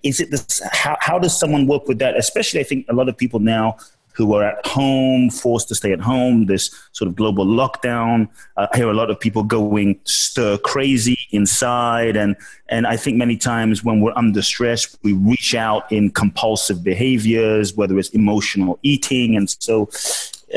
is 0.04 0.20
it? 0.20 0.32
This, 0.32 0.62
how, 0.72 0.98
how 1.00 1.18
does 1.18 1.38
someone 1.38 1.66
work 1.66 1.88
with 1.88 2.00
that? 2.00 2.18
Especially, 2.18 2.60
I 2.60 2.64
think 2.64 2.86
a 2.90 2.94
lot 2.94 3.10
of 3.10 3.18
people 3.18 3.40
now 3.40 3.78
who 4.18 4.34
are 4.34 4.44
at 4.44 4.66
home, 4.66 5.30
forced 5.30 5.68
to 5.68 5.76
stay 5.76 5.94
at 5.94 6.02
home, 6.02 6.48
this 6.48 6.72
sort 6.92 7.08
of 7.08 7.16
global 7.16 7.46
lockdown. 7.46 8.28
Uh, 8.58 8.66
I 8.74 8.78
hear 8.78 8.90
a 8.90 8.94
lot 8.94 9.12
of 9.12 9.20
people 9.20 9.44
going 9.44 10.00
stir 10.06 10.58
crazy 10.58 11.20
inside. 11.30 12.18
And, 12.18 12.36
and 12.68 12.88
I 12.88 12.98
think 12.98 13.18
many 13.18 13.38
times 13.38 13.84
when 13.84 14.02
we're 14.02 14.18
under 14.18 14.42
stress, 14.42 14.98
we 15.04 15.14
reach 15.14 15.54
out 15.54 15.92
in 15.92 16.10
compulsive 16.10 16.84
behaviors, 16.84 17.76
whether 17.76 18.00
it's 18.00 18.10
emotional 18.10 18.80
eating. 18.82 19.36
And 19.36 19.48
so, 19.60 19.88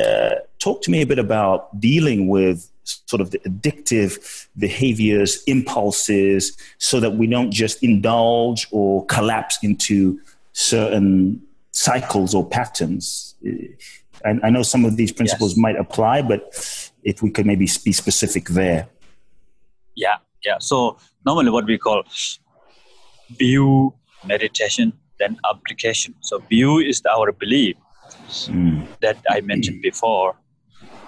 uh, 0.03 0.37
talk 0.59 0.81
to 0.83 0.91
me 0.91 1.03
a 1.03 1.07
bit 1.07 1.19
about 1.19 1.79
dealing 1.79 2.29
with 2.29 2.71
sort 2.85 3.21
of 3.21 3.31
the 3.31 3.41
addictive 3.41 4.47
behaviors, 4.57 5.43
impulses, 5.45 6.57
so 6.79 6.99
that 6.99 7.11
we 7.11 7.27
don't 7.27 7.51
just 7.51 7.83
indulge 7.83 8.67
or 8.71 9.05
collapse 9.07 9.59
into 9.63 10.19
certain 10.53 11.43
cycles 11.81 12.35
or 12.35 12.45
patterns. 12.47 13.35
I, 14.25 14.31
I 14.47 14.51
know 14.51 14.63
some 14.63 14.85
of 14.85 14.97
these 14.99 15.13
principles 15.13 15.53
yes. 15.53 15.59
might 15.65 15.77
apply, 15.77 16.21
but 16.23 16.43
if 17.03 17.23
we 17.23 17.31
could 17.31 17.47
maybe 17.47 17.67
be 17.85 17.93
specific 17.93 18.45
there. 18.49 18.89
Yeah, 19.97 20.17
yeah. 20.45 20.59
So 20.61 20.99
normally 21.25 21.51
what 21.51 21.65
we 21.65 21.79
call 21.79 22.03
view 23.39 23.95
meditation, 24.25 24.93
then 25.19 25.39
application. 25.51 26.15
So 26.21 26.39
view 26.51 26.79
is 26.81 27.01
our 27.15 27.33
belief 27.33 27.77
mm. 28.29 28.87
that 29.01 29.17
I 29.31 29.41
mentioned 29.41 29.81
before, 29.81 30.37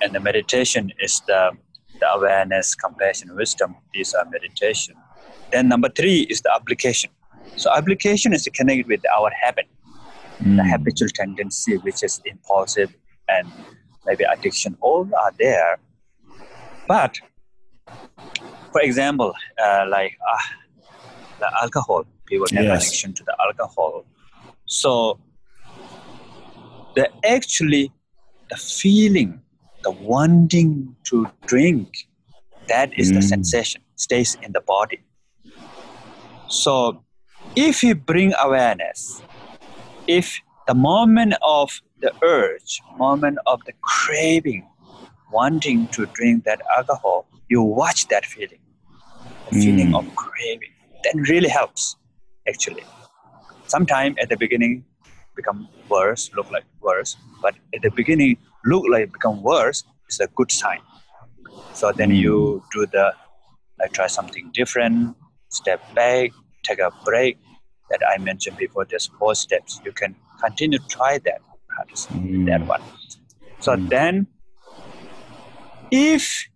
and 0.00 0.14
the 0.14 0.20
meditation 0.20 0.90
is 1.00 1.20
the, 1.26 1.52
the 2.00 2.08
awareness, 2.16 2.74
compassion, 2.74 3.37
wisdom. 3.37 3.76
These 3.92 4.14
are 4.14 4.24
meditation. 4.24 4.94
Then 5.50 5.68
number 5.68 5.90
three 5.90 6.20
is 6.32 6.40
the 6.40 6.52
application. 6.54 7.11
So 7.56 7.70
application 7.70 8.32
is 8.32 8.48
connected 8.54 8.87
with 8.88 9.02
our 9.14 9.30
habit 9.42 9.66
mm. 10.42 10.57
the 10.57 10.64
habitual 10.64 11.09
tendency, 11.09 11.76
which 11.78 12.02
is 12.02 12.20
impulsive 12.24 12.94
and 13.28 13.50
maybe 14.07 14.24
addiction, 14.24 14.76
all 14.81 15.09
are 15.18 15.33
there. 15.38 15.78
But 16.88 17.16
for 18.72 18.81
example, 18.81 19.35
uh, 19.62 19.87
like 19.88 20.16
uh, 20.31 20.38
the 21.40 21.62
alcohol, 21.62 22.05
people 22.26 22.46
have 22.52 22.64
yes. 22.64 22.87
addiction 22.87 23.12
to 23.14 23.24
the 23.24 23.37
alcohol. 23.40 24.05
So 24.66 25.18
the 26.94 27.09
actually 27.24 27.92
the 28.50 28.57
feeling, 28.57 29.40
the 29.83 29.90
wanting 29.90 30.94
to 31.05 31.28
drink, 31.46 31.88
that 32.68 32.90
is 32.98 33.11
mm. 33.11 33.16
the 33.16 33.22
sensation, 33.22 33.83
stays 33.96 34.37
in 34.42 34.52
the 34.52 34.61
body. 34.61 35.00
So 36.48 37.02
if 37.57 37.83
you 37.83 37.94
bring 37.94 38.35
awareness 38.38 39.22
if 40.18 40.40
the 40.66 40.75
moment 40.75 41.35
of 41.42 41.81
the 42.01 42.12
urge, 42.22 42.81
moment 42.98 43.38
of 43.46 43.64
the 43.64 43.72
craving, 43.81 44.68
wanting 45.33 45.88
to 45.88 46.07
drink 46.07 46.44
that 46.44 46.61
alcohol, 46.77 47.27
you 47.48 47.62
watch 47.62 48.09
that 48.09 48.25
feeling, 48.27 48.62
the 49.51 49.57
mm. 49.57 49.62
feeling 49.64 49.94
of 49.94 50.05
craving, 50.14 50.72
that 51.05 51.14
really 51.31 51.48
helps, 51.48 51.96
actually. 52.46 52.85
Sometimes 53.66 54.16
at 54.22 54.29
the 54.29 54.37
beginning, 54.37 54.85
become 55.35 55.68
worse, 55.88 56.31
look 56.37 56.51
like 56.51 56.64
worse, 56.83 57.16
but 57.40 57.55
at 57.75 57.81
the 57.81 57.90
beginning, 57.90 58.37
look 58.66 58.85
like 58.90 59.12
become 59.12 59.42
worse 59.42 59.85
is 60.09 60.20
a 60.20 60.29
good 60.37 60.53
sign. 60.53 60.81
So 61.72 61.92
then 61.92 62.11
mm. 62.11 62.16
you 62.16 62.62
do 62.72 62.87
the, 62.87 63.14
like 63.79 63.92
try 63.92 64.09
something 64.09 64.51
different, 64.53 65.16
step 65.48 65.81
back, 65.94 66.31
take 66.62 66.81
a 66.81 66.92
break, 67.05 67.38
that 67.92 68.00
I 68.12 68.18
mentioned 68.18 68.57
before. 68.57 68.85
There's 68.85 69.07
four 69.18 69.35
steps. 69.35 69.81
You 69.85 69.92
can 69.92 70.16
continue 70.40 70.78
to 70.78 70.88
try 70.88 71.18
that 71.18 71.40
practice 71.68 72.07
mm. 72.07 72.46
that 72.46 72.66
one. 72.66 72.83
So 73.61 73.76
mm. 73.76 73.88
then, 73.88 74.26
if 75.90 76.48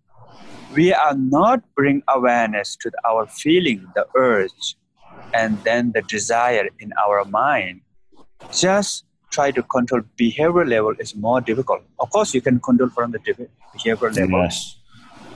we 0.75 0.93
are 0.93 1.15
not 1.15 1.63
bring 1.75 2.01
awareness 2.09 2.75
to 2.81 2.91
our 3.09 3.27
feeling, 3.27 3.87
the 3.95 4.05
urge, 4.15 4.75
and 5.33 5.63
then 5.63 5.91
the 5.93 6.01
desire 6.01 6.67
in 6.79 6.91
our 7.03 7.23
mind, 7.25 7.81
just 8.51 9.05
try 9.31 9.51
to 9.51 9.63
control 9.63 10.01
behavior 10.15 10.65
level 10.65 10.93
is 10.99 11.15
more 11.15 11.41
difficult. 11.41 11.83
Of 11.99 12.09
course, 12.09 12.33
you 12.33 12.41
can 12.41 12.59
control 12.59 12.89
from 12.89 13.11
the 13.11 13.19
behavior 13.73 14.11
level, 14.11 14.41
yes. 14.43 14.79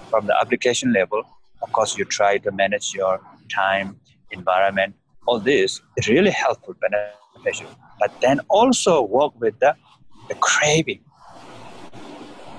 from 0.09 0.27
the 0.27 0.35
application 0.39 0.93
level. 0.93 1.23
Of 1.61 1.71
course, 1.71 1.97
you 1.97 2.05
try 2.05 2.37
to 2.39 2.51
manage 2.51 2.93
your 2.93 3.21
time, 3.53 3.99
environment, 4.31 4.95
all 5.27 5.39
this 5.39 5.81
is 5.97 6.07
really 6.07 6.31
helpful, 6.31 6.75
beneficial. 6.81 7.67
But 7.99 8.11
then 8.21 8.39
also 8.49 9.01
work 9.01 9.39
with 9.39 9.59
the, 9.59 9.75
the 10.29 10.35
craving. 10.35 11.01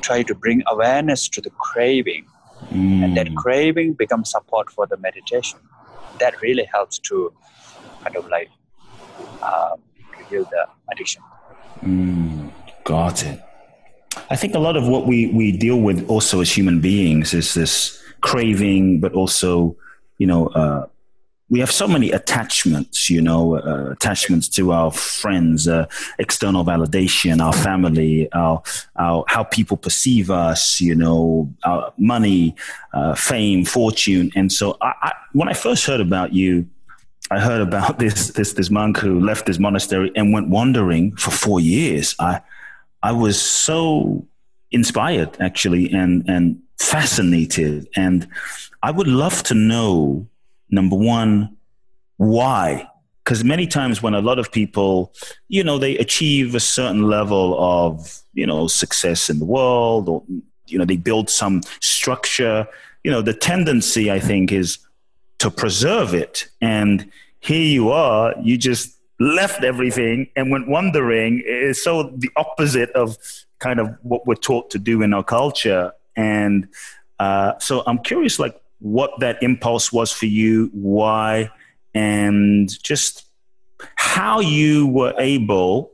Try 0.01 0.23
to 0.23 0.35
bring 0.35 0.63
awareness 0.69 1.29
to 1.31 1.41
the 1.41 1.51
craving. 1.51 2.27
Mm. 2.71 3.05
And 3.05 3.17
that 3.17 3.35
craving 3.37 3.95
becomes 3.95 4.31
support 4.31 4.71
for 4.71 4.87
the 4.87 4.97
meditation. 4.97 5.59
That 6.19 6.41
really 6.41 6.65
helps 6.73 6.99
to 7.01 7.33
kind 8.03 8.17
of 8.17 8.29
like 8.29 8.51
um, 9.43 9.81
heal 10.29 10.45
the 10.45 10.67
addiction. 10.91 11.23
Mm. 11.83 12.53
Got 12.85 13.25
it. 13.25 13.41
I 14.31 14.37
think 14.37 14.55
a 14.55 14.59
lot 14.59 14.77
of 14.77 14.87
what 14.87 15.07
we, 15.07 15.29
we 15.29 15.57
deal 15.57 15.81
with 15.81 16.09
also 16.09 16.41
as 16.41 16.57
human 16.57 16.81
beings 16.81 17.33
is 17.35 17.55
this 17.55 18.03
craving, 18.21 19.01
but 19.01 19.13
also, 19.15 19.77
you 20.19 20.27
know, 20.27 20.49
uh, 20.49 20.87
we 21.53 21.61
have 21.61 21.71
so 21.71 21.87
many 21.87 22.11
attachments, 22.13 23.11
you 23.11 23.21
know, 23.21 23.57
uh, 23.59 23.91
attachments 23.91 24.49
to 24.49 24.73
our 24.73 24.91
friends, 24.91 25.69
uh, 25.69 25.85
external 26.19 26.65
validation, 26.65 27.43
our 27.45 27.53
family, 27.53 28.33
our, 28.33 28.63
our, 28.97 29.23
how 29.29 29.45
people 29.45 29.77
perceive 29.77 30.31
us, 30.31 30.81
you 30.81 30.95
know, 30.95 31.53
our 31.65 31.93
money, 31.99 32.57
uh, 32.95 33.15
fame, 33.15 33.67
fortune. 33.67 34.33
And 34.35 34.51
so 34.51 34.79
I, 34.81 34.95
I, 35.03 35.13
when 35.35 35.51
I 35.51 35.53
first 35.53 35.85
heard 35.85 36.01
about 36.01 36.33
you, 36.33 36.67
I 37.31 37.39
heard 37.39 37.61
about 37.61 37.99
this, 38.05 38.29
this, 38.29 38.55
this 38.55 38.71
monk 38.71 38.97
who 38.97 39.21
left 39.21 39.47
his 39.47 39.59
monastery 39.59 40.11
and 40.17 40.33
went 40.33 40.49
wandering 40.49 41.15
for 41.17 41.33
four 41.33 41.61
years. 41.61 42.17
I, 42.19 42.41
I 43.03 43.13
was 43.13 43.39
so 43.39 44.27
inspired 44.71 45.37
actually 45.39 45.93
and, 45.93 46.25
and 46.27 46.63
fascinated. 46.79 47.89
And 47.95 48.27
I 48.83 48.91
would 48.91 49.07
love 49.07 49.43
to 49.43 49.55
know 49.55 50.29
number 50.73 50.97
one, 50.97 51.57
why? 52.17 52.89
Because 53.23 53.45
many 53.45 53.69
times 53.69 54.03
when 54.03 54.15
a 54.15 54.21
lot 54.21 54.41
of 54.41 54.51
people, 54.51 55.15
you 55.49 55.63
know, 55.63 55.79
they 55.79 55.97
achieve 55.99 56.57
a 56.57 56.61
certain 56.61 57.03
level 57.03 57.57
of, 57.61 58.21
you 58.35 58.47
know, 58.47 58.67
success 58.67 59.31
in 59.31 59.39
the 59.39 59.45
world 59.45 60.09
or, 60.09 60.25
you 60.67 60.79
know, 60.79 60.85
they 60.85 60.97
build 60.97 61.31
some 61.31 61.63
structure, 61.81 62.67
you 63.05 63.11
know, 63.11 63.23
the 63.23 63.35
tendency, 63.35 64.11
I 64.11 64.19
think, 64.19 64.51
is 64.51 64.79
to 65.39 65.51
preserve 65.51 66.15
it. 66.15 66.49
And 66.61 67.11
here 67.41 67.65
you 67.65 67.91
are, 67.91 68.35
you 68.41 68.57
just 68.57 68.97
left 69.21 69.63
everything 69.63 70.29
and 70.35 70.51
went 70.51 70.69
wandering. 70.69 71.43
It's 71.45 71.85
so 71.85 72.13
the 72.17 72.31
opposite 72.37 72.91
of 72.93 73.19
kind 73.59 73.79
of 73.79 73.95
what 74.03 74.27
we're 74.27 74.35
taught 74.35 74.71
to 74.71 74.79
do 74.79 75.03
in 75.03 75.15
our 75.15 75.25
culture. 75.25 75.93
And 76.17 76.69
uh, 77.19 77.59
so 77.59 77.83
I'm 77.87 77.99
curious, 77.99 78.39
like, 78.39 78.61
what 78.83 79.13
that 79.21 79.43
impulse 79.43 79.93
was 79.93 80.13
for 80.13 80.27
you, 80.27 80.69
why, 80.73 81.51
and 81.95 82.83
just 82.83 83.27
how 83.97 84.41
you 84.41 84.87
were 84.89 85.15
able 85.19 85.93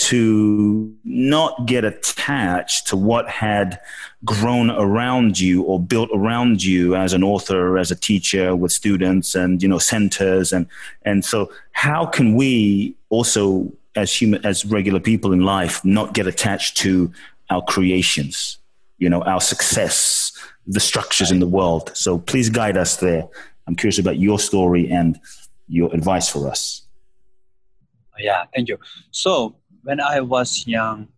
to 0.00 0.94
not 1.04 1.66
get 1.66 1.84
attached 1.84 2.86
to 2.86 2.96
what 2.96 3.28
had 3.28 3.78
grown 4.24 4.70
around 4.70 5.38
you 5.38 5.62
or 5.64 5.78
built 5.78 6.08
around 6.14 6.64
you 6.64 6.96
as 6.96 7.12
an 7.12 7.22
author 7.22 7.76
as 7.76 7.90
a 7.90 7.96
teacher 7.96 8.56
with 8.56 8.72
students 8.72 9.34
and 9.34 9.62
you 9.62 9.68
know 9.68 9.78
centers 9.78 10.54
and 10.54 10.66
and 11.02 11.22
so 11.22 11.52
how 11.72 12.06
can 12.06 12.34
we 12.34 12.94
also 13.10 13.70
as 13.94 14.14
human 14.14 14.44
as 14.44 14.64
regular 14.64 15.00
people 15.00 15.34
in 15.34 15.40
life 15.40 15.84
not 15.84 16.14
get 16.14 16.26
attached 16.26 16.78
to 16.78 17.12
our 17.50 17.62
creations 17.62 18.56
you 18.96 19.08
know 19.08 19.22
our 19.24 19.40
success 19.40 20.32
the 20.66 20.80
structures 20.80 21.30
in 21.30 21.40
the 21.40 21.46
world. 21.46 21.90
So 21.94 22.18
please 22.18 22.50
guide 22.50 22.76
us 22.76 22.96
there. 22.96 23.28
I'm 23.66 23.76
curious 23.76 23.98
about 23.98 24.18
your 24.18 24.38
story 24.38 24.90
and 24.90 25.18
your 25.68 25.92
advice 25.94 26.28
for 26.28 26.48
us. 26.48 26.82
Yeah, 28.18 28.44
thank 28.54 28.68
you. 28.68 28.78
So 29.10 29.56
when 29.82 30.00
I 30.00 30.20
was 30.20 30.66
young, 30.66 31.08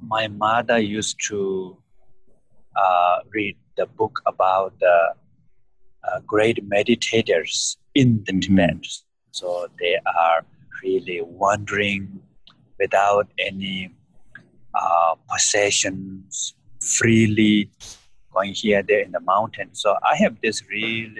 my 0.00 0.28
mother 0.28 0.78
used 0.78 1.16
to 1.28 1.76
uh, 2.76 3.18
read 3.32 3.56
the 3.76 3.86
book 3.86 4.20
about 4.26 4.78
the 4.78 5.14
uh, 6.04 6.20
great 6.20 6.68
meditators 6.68 7.76
in 7.94 8.22
the 8.24 8.32
mm-hmm. 8.32 8.40
Tibet. 8.40 8.86
So 9.32 9.68
they 9.78 9.98
are 10.18 10.44
really 10.82 11.20
wandering 11.22 12.20
without 12.78 13.28
any 13.38 13.90
uh, 14.74 15.14
possessions, 15.30 16.54
freely 16.80 17.70
going 18.36 18.54
here, 18.54 18.82
there 18.82 19.00
in 19.00 19.12
the 19.12 19.20
mountain. 19.20 19.68
So 19.72 19.88
I 20.10 20.16
have 20.22 20.34
this 20.42 20.62
real 20.68 21.12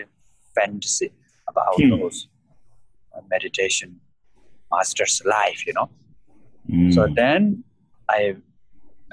fantasy 0.55 1.11
about 1.49 1.75
hmm. 1.77 1.91
those 1.91 2.29
uh, 3.15 3.21
meditation 3.31 4.01
master's 4.73 5.23
life, 5.25 5.67
you 5.67 5.73
know. 5.73 5.89
Mm. 6.71 6.93
So 6.93 7.07
then 7.15 7.65
I, 8.09 8.37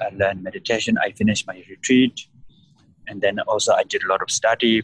I 0.00 0.08
learned 0.20 0.42
meditation. 0.42 0.98
I 1.06 1.12
finished 1.12 1.46
my 1.46 1.62
retreat, 1.70 2.26
and 3.06 3.20
then 3.20 3.38
also 3.40 3.72
I 3.72 3.84
did 3.84 4.02
a 4.02 4.08
lot 4.08 4.22
of 4.22 4.30
study. 4.30 4.82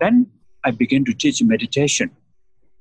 Then 0.00 0.26
I 0.64 0.70
began 0.70 1.04
to 1.04 1.12
teach 1.12 1.42
meditation 1.42 2.10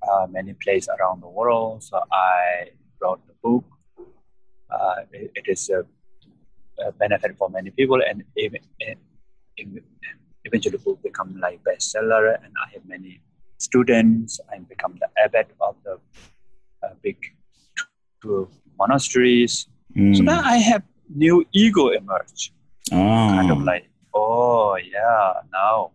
uh, 0.10 0.28
many 0.30 0.54
places 0.54 0.90
around 1.00 1.22
the 1.22 1.28
world. 1.28 1.84
So 1.84 2.00
I 2.12 2.70
wrote 3.02 3.22
the 3.28 3.34
book. 3.44 3.66
Uh, 4.70 4.96
it, 5.12 5.32
it 5.36 5.46
is 5.48 5.70
a 5.70 5.86
benefit 7.00 7.38
for 7.38 7.50
many 7.50 7.72
people 7.72 8.00
and 8.08 8.24
even, 8.38 8.62
eventually 10.46 10.78
book 10.78 11.02
become 11.04 11.38
like 11.40 11.64
bestseller. 11.64 12.36
And 12.44 12.54
i 12.64 12.68
have 12.74 12.86
many 12.86 13.22
students. 13.58 14.40
I 14.52 14.60
become 14.60 14.98
the 15.00 15.10
abbot 15.24 15.50
of 15.62 15.76
the 15.84 16.00
uh, 16.84 16.94
big 17.02 17.18
two 18.22 18.50
monasteries. 18.78 19.68
Mm. 19.96 20.16
so 20.18 20.24
then 20.24 20.40
i 20.54 20.58
have 20.58 20.84
new 21.24 21.46
ego 21.52 21.90
emerge. 21.90 22.54
Oh. 22.92 22.96
kind 23.36 23.52
of 23.52 23.62
like 23.64 23.90
oh 24.14 24.78
yeah 24.78 25.34
now 25.52 25.92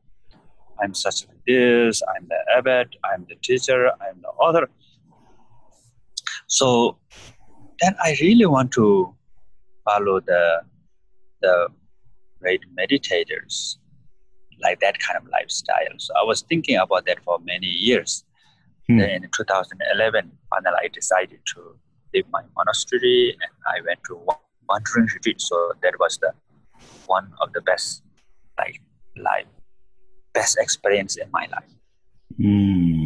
i'm 0.83 0.95
such 0.95 1.27
like 1.29 1.43
this. 1.47 2.03
I'm 2.15 2.27
the 2.29 2.41
abbot. 2.57 2.89
I'm 3.05 3.27
the 3.29 3.37
teacher. 3.37 3.91
I'm 4.05 4.21
the 4.21 4.29
author. 4.29 4.69
So 6.47 6.99
then 7.81 7.95
i 8.05 8.17
really 8.21 8.47
want 8.47 8.73
to 8.73 9.15
follow 9.85 10.21
the 10.21 10.43
the 11.43 11.69
great 12.41 12.63
meditators 12.79 13.77
like 14.63 14.81
that 14.81 14.99
kind 14.99 15.19
of 15.19 15.29
lifestyle. 15.29 15.95
So 15.99 16.15
I 16.21 16.25
was 16.25 16.43
thinking 16.43 16.77
about 16.77 17.07
that 17.07 17.23
for 17.25 17.39
many 17.41 17.67
years. 17.67 18.25
Hmm. 18.89 18.99
Then 18.99 19.25
in 19.25 19.31
2011, 19.37 20.31
finally 20.51 20.77
I 20.85 20.89
decided 20.89 21.41
to 21.55 21.77
leave 22.15 22.25
my 22.31 22.43
monastery 22.57 23.37
and 23.41 23.53
I 23.67 23.85
went 23.87 24.01
to 24.09 24.21
wandering 24.69 25.09
retreat. 25.15 25.41
So 25.41 25.73
that 25.83 25.95
was 25.99 26.19
the 26.19 26.33
one 27.07 27.33
of 27.41 27.53
the 27.53 27.61
best 27.61 28.03
like 28.59 28.81
life, 29.17 29.47
best 30.35 30.59
experience 30.59 31.17
in 31.17 31.31
my 31.31 31.49
life. 31.53 31.71
Mm. 32.41 33.02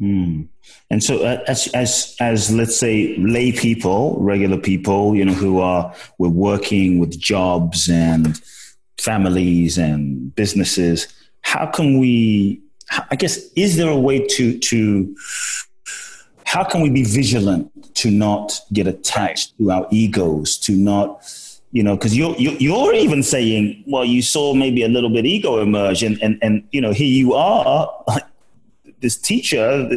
Mm. 0.00 0.48
And 0.90 1.02
so, 1.02 1.24
uh, 1.24 1.42
as 1.46 1.68
as 1.68 2.16
as 2.20 2.52
let's 2.52 2.76
say 2.76 3.16
lay 3.16 3.52
people, 3.52 4.16
regular 4.20 4.58
people, 4.58 5.14
you 5.14 5.24
know, 5.24 5.32
who 5.32 5.60
are 5.60 5.94
we're 6.18 6.28
working 6.28 6.98
with 6.98 7.18
jobs 7.18 7.88
and 7.88 8.40
families 8.98 9.78
and 9.78 10.34
businesses, 10.34 11.06
how 11.42 11.66
can 11.66 11.98
we? 11.98 12.60
I 13.10 13.16
guess 13.16 13.38
is 13.56 13.76
there 13.76 13.90
a 13.90 13.98
way 13.98 14.24
to 14.26 14.58
to 14.58 15.16
how 16.44 16.62
can 16.62 16.80
we 16.80 16.90
be 16.90 17.02
vigilant 17.02 17.94
to 17.96 18.10
not 18.10 18.60
get 18.72 18.86
attached 18.86 19.56
to 19.58 19.70
our 19.70 19.86
egos, 19.90 20.58
to 20.58 20.72
not 20.72 21.24
you 21.72 21.82
know, 21.82 21.94
because 21.94 22.16
you're, 22.16 22.34
you're 22.36 22.94
even 22.94 23.22
saying, 23.22 23.84
well, 23.86 24.04
you 24.04 24.22
saw 24.22 24.54
maybe 24.54 24.82
a 24.82 24.88
little 24.88 25.10
bit 25.10 25.26
ego 25.26 25.60
emerge, 25.60 26.02
and 26.02 26.18
and 26.22 26.38
and 26.40 26.66
you 26.72 26.80
know, 26.80 26.92
here 26.92 27.06
you 27.06 27.34
are, 27.34 27.92
this 29.00 29.16
teacher 29.16 29.88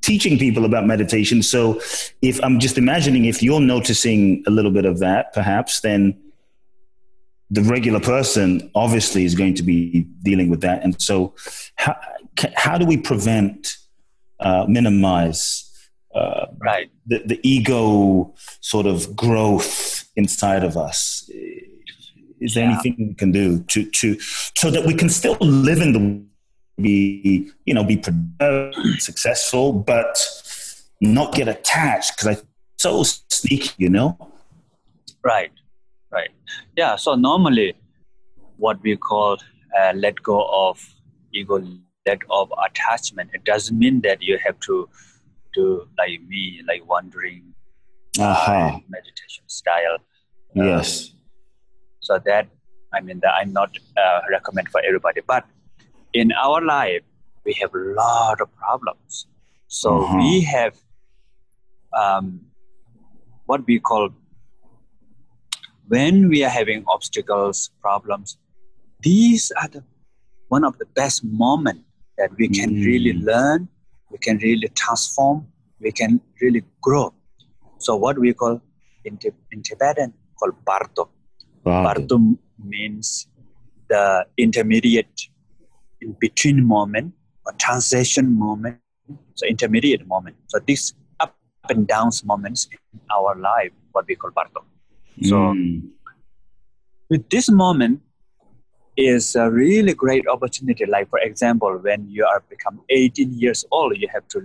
teaching 0.00 0.38
people 0.38 0.64
about 0.64 0.86
meditation. 0.86 1.42
So 1.42 1.80
if 2.22 2.42
I'm 2.42 2.58
just 2.58 2.78
imagining 2.78 3.26
if 3.26 3.42
you're 3.42 3.60
noticing 3.60 4.42
a 4.46 4.50
little 4.50 4.70
bit 4.70 4.84
of 4.84 4.98
that, 5.00 5.32
perhaps 5.32 5.80
then 5.80 6.18
the 7.50 7.62
regular 7.62 8.00
person 8.00 8.70
obviously 8.74 9.24
is 9.24 9.34
going 9.34 9.54
to 9.54 9.62
be 9.62 10.06
dealing 10.22 10.48
with 10.48 10.60
that. 10.60 10.82
And 10.82 11.00
so 11.02 11.34
how, 11.74 11.96
how 12.54 12.78
do 12.78 12.86
we 12.86 12.96
prevent, 12.96 13.76
uh, 14.38 14.64
minimize 14.68 15.66
uh, 16.14 16.46
right. 16.58 16.90
the, 17.06 17.22
the 17.26 17.40
ego 17.42 18.34
sort 18.60 18.86
of 18.86 19.14
growth 19.16 20.08
inside 20.16 20.64
of 20.64 20.76
us? 20.76 21.28
Is 22.40 22.54
there 22.54 22.64
yeah. 22.64 22.72
anything 22.72 23.08
we 23.08 23.14
can 23.14 23.32
do 23.32 23.60
to, 23.64 23.84
to, 23.84 24.18
so 24.56 24.70
that 24.70 24.86
we 24.86 24.94
can 24.94 25.10
still 25.10 25.36
live 25.40 25.80
in 25.82 25.92
the 25.92 26.29
be 26.80 27.50
you 27.64 27.74
know 27.74 27.84
be 27.84 28.02
successful, 28.98 29.72
but 29.72 30.26
not 31.00 31.34
get 31.34 31.48
attached 31.48 32.16
because 32.16 32.38
I 32.38 32.42
so 32.78 33.02
sneaky, 33.02 33.72
you 33.76 33.90
know. 33.90 34.16
Right, 35.22 35.52
right, 36.10 36.30
yeah. 36.76 36.96
So 36.96 37.14
normally, 37.14 37.74
what 38.56 38.80
we 38.82 38.96
call 38.96 39.38
uh, 39.78 39.92
let 39.94 40.22
go 40.22 40.46
of 40.50 40.82
ego, 41.32 41.62
let 42.06 42.18
of 42.30 42.52
attachment. 42.64 43.30
It 43.34 43.44
doesn't 43.44 43.78
mean 43.78 44.00
that 44.02 44.22
you 44.22 44.38
have 44.44 44.58
to 44.60 44.88
do 45.52 45.88
like 45.98 46.22
me, 46.26 46.62
like 46.66 46.88
wandering 46.88 47.54
uh-huh. 48.18 48.78
meditation 48.88 49.44
style. 49.46 49.98
Yes. 50.54 51.10
Um, 51.10 51.18
so 52.00 52.18
that 52.24 52.48
I 52.92 53.00
mean 53.00 53.20
that 53.20 53.34
I'm 53.34 53.52
not 53.52 53.76
uh, 53.96 54.20
recommend 54.30 54.68
for 54.68 54.80
everybody, 54.84 55.20
but 55.26 55.44
in 56.12 56.32
our 56.32 56.60
life 56.62 57.02
we 57.44 57.52
have 57.60 57.74
a 57.74 57.84
lot 58.02 58.40
of 58.40 58.48
problems 58.56 59.26
so 59.66 59.90
mm-hmm. 59.90 60.18
we 60.18 60.40
have 60.42 60.76
um, 61.92 62.40
what 63.46 63.66
we 63.66 63.78
call 63.78 64.10
when 65.88 66.28
we 66.28 66.44
are 66.44 66.54
having 66.60 66.84
obstacles 66.86 67.70
problems 67.80 68.38
these 69.00 69.52
are 69.60 69.68
the 69.68 69.82
one 70.48 70.64
of 70.64 70.76
the 70.78 70.86
best 71.00 71.24
moments 71.24 71.84
that 72.18 72.30
we 72.38 72.48
can 72.48 72.70
mm. 72.70 72.84
really 72.84 73.14
learn, 73.14 73.68
we 74.10 74.18
can 74.18 74.36
really 74.38 74.68
transform, 74.82 75.46
we 75.80 75.92
can 75.92 76.20
really 76.42 76.62
grow. 76.82 77.14
So 77.78 77.96
what 77.96 78.18
we 78.18 78.34
call 78.34 78.60
in, 79.04 79.18
in 79.52 79.62
Tibetan 79.62 80.12
called 80.38 80.56
Bardo. 80.64 81.08
Bardo 81.64 82.18
means 82.62 83.28
the 83.88 84.26
intermediate 84.36 85.28
in 86.00 86.16
between 86.20 86.64
moment 86.64 87.14
or 87.46 87.52
transition 87.52 88.38
moment. 88.38 88.78
So 89.34 89.46
intermediate 89.46 90.06
moment. 90.06 90.36
So 90.46 90.58
these 90.58 90.94
up 91.18 91.34
and 91.68 91.86
downs 91.86 92.24
moments 92.24 92.68
in 92.92 93.00
our 93.10 93.36
life, 93.36 93.70
what 93.92 94.06
we 94.06 94.14
call 94.14 94.30
Bardo. 94.30 94.64
So 95.22 95.36
mm. 95.36 95.88
with 97.08 97.28
this 97.28 97.50
moment 97.50 98.00
is 98.96 99.34
a 99.34 99.50
really 99.50 99.94
great 99.94 100.26
opportunity. 100.28 100.86
Like 100.86 101.08
for 101.10 101.18
example, 101.18 101.78
when 101.78 102.08
you 102.08 102.24
are 102.24 102.42
become 102.48 102.80
18 102.88 103.32
years 103.38 103.64
old, 103.70 103.96
you 103.96 104.08
have 104.12 104.26
to 104.28 104.40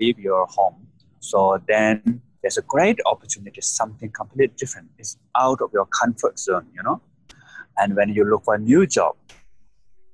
leave 0.00 0.18
your 0.18 0.46
home. 0.46 0.86
So 1.20 1.60
then 1.66 2.20
there's 2.42 2.58
a 2.58 2.62
great 2.62 2.98
opportunity, 3.06 3.60
something 3.62 4.10
completely 4.10 4.54
different. 4.56 4.88
It's 4.98 5.16
out 5.38 5.62
of 5.62 5.70
your 5.72 5.86
comfort 5.86 6.38
zone, 6.38 6.66
you 6.74 6.82
know. 6.82 7.00
And 7.78 7.96
when 7.96 8.10
you 8.10 8.24
look 8.24 8.44
for 8.44 8.54
a 8.54 8.58
new 8.58 8.86
job, 8.86 9.16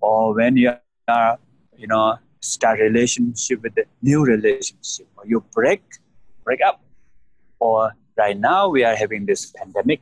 or 0.01 0.35
when 0.35 0.57
you 0.57 0.73
are, 1.09 1.39
you 1.77 1.87
know, 1.87 2.17
start 2.41 2.81
relationship 2.81 3.63
with 3.63 3.77
a 3.79 3.85
new 4.03 4.25
relationship, 4.25 5.07
or 5.17 5.27
you 5.27 5.45
break 5.53 5.83
break 6.45 6.61
up, 6.67 6.83
or 7.59 7.93
right 8.17 8.39
now 8.39 8.69
we 8.69 8.85
are 8.85 8.97
having 8.97 9.27
this 9.27 9.53
pandemic 9.57 10.01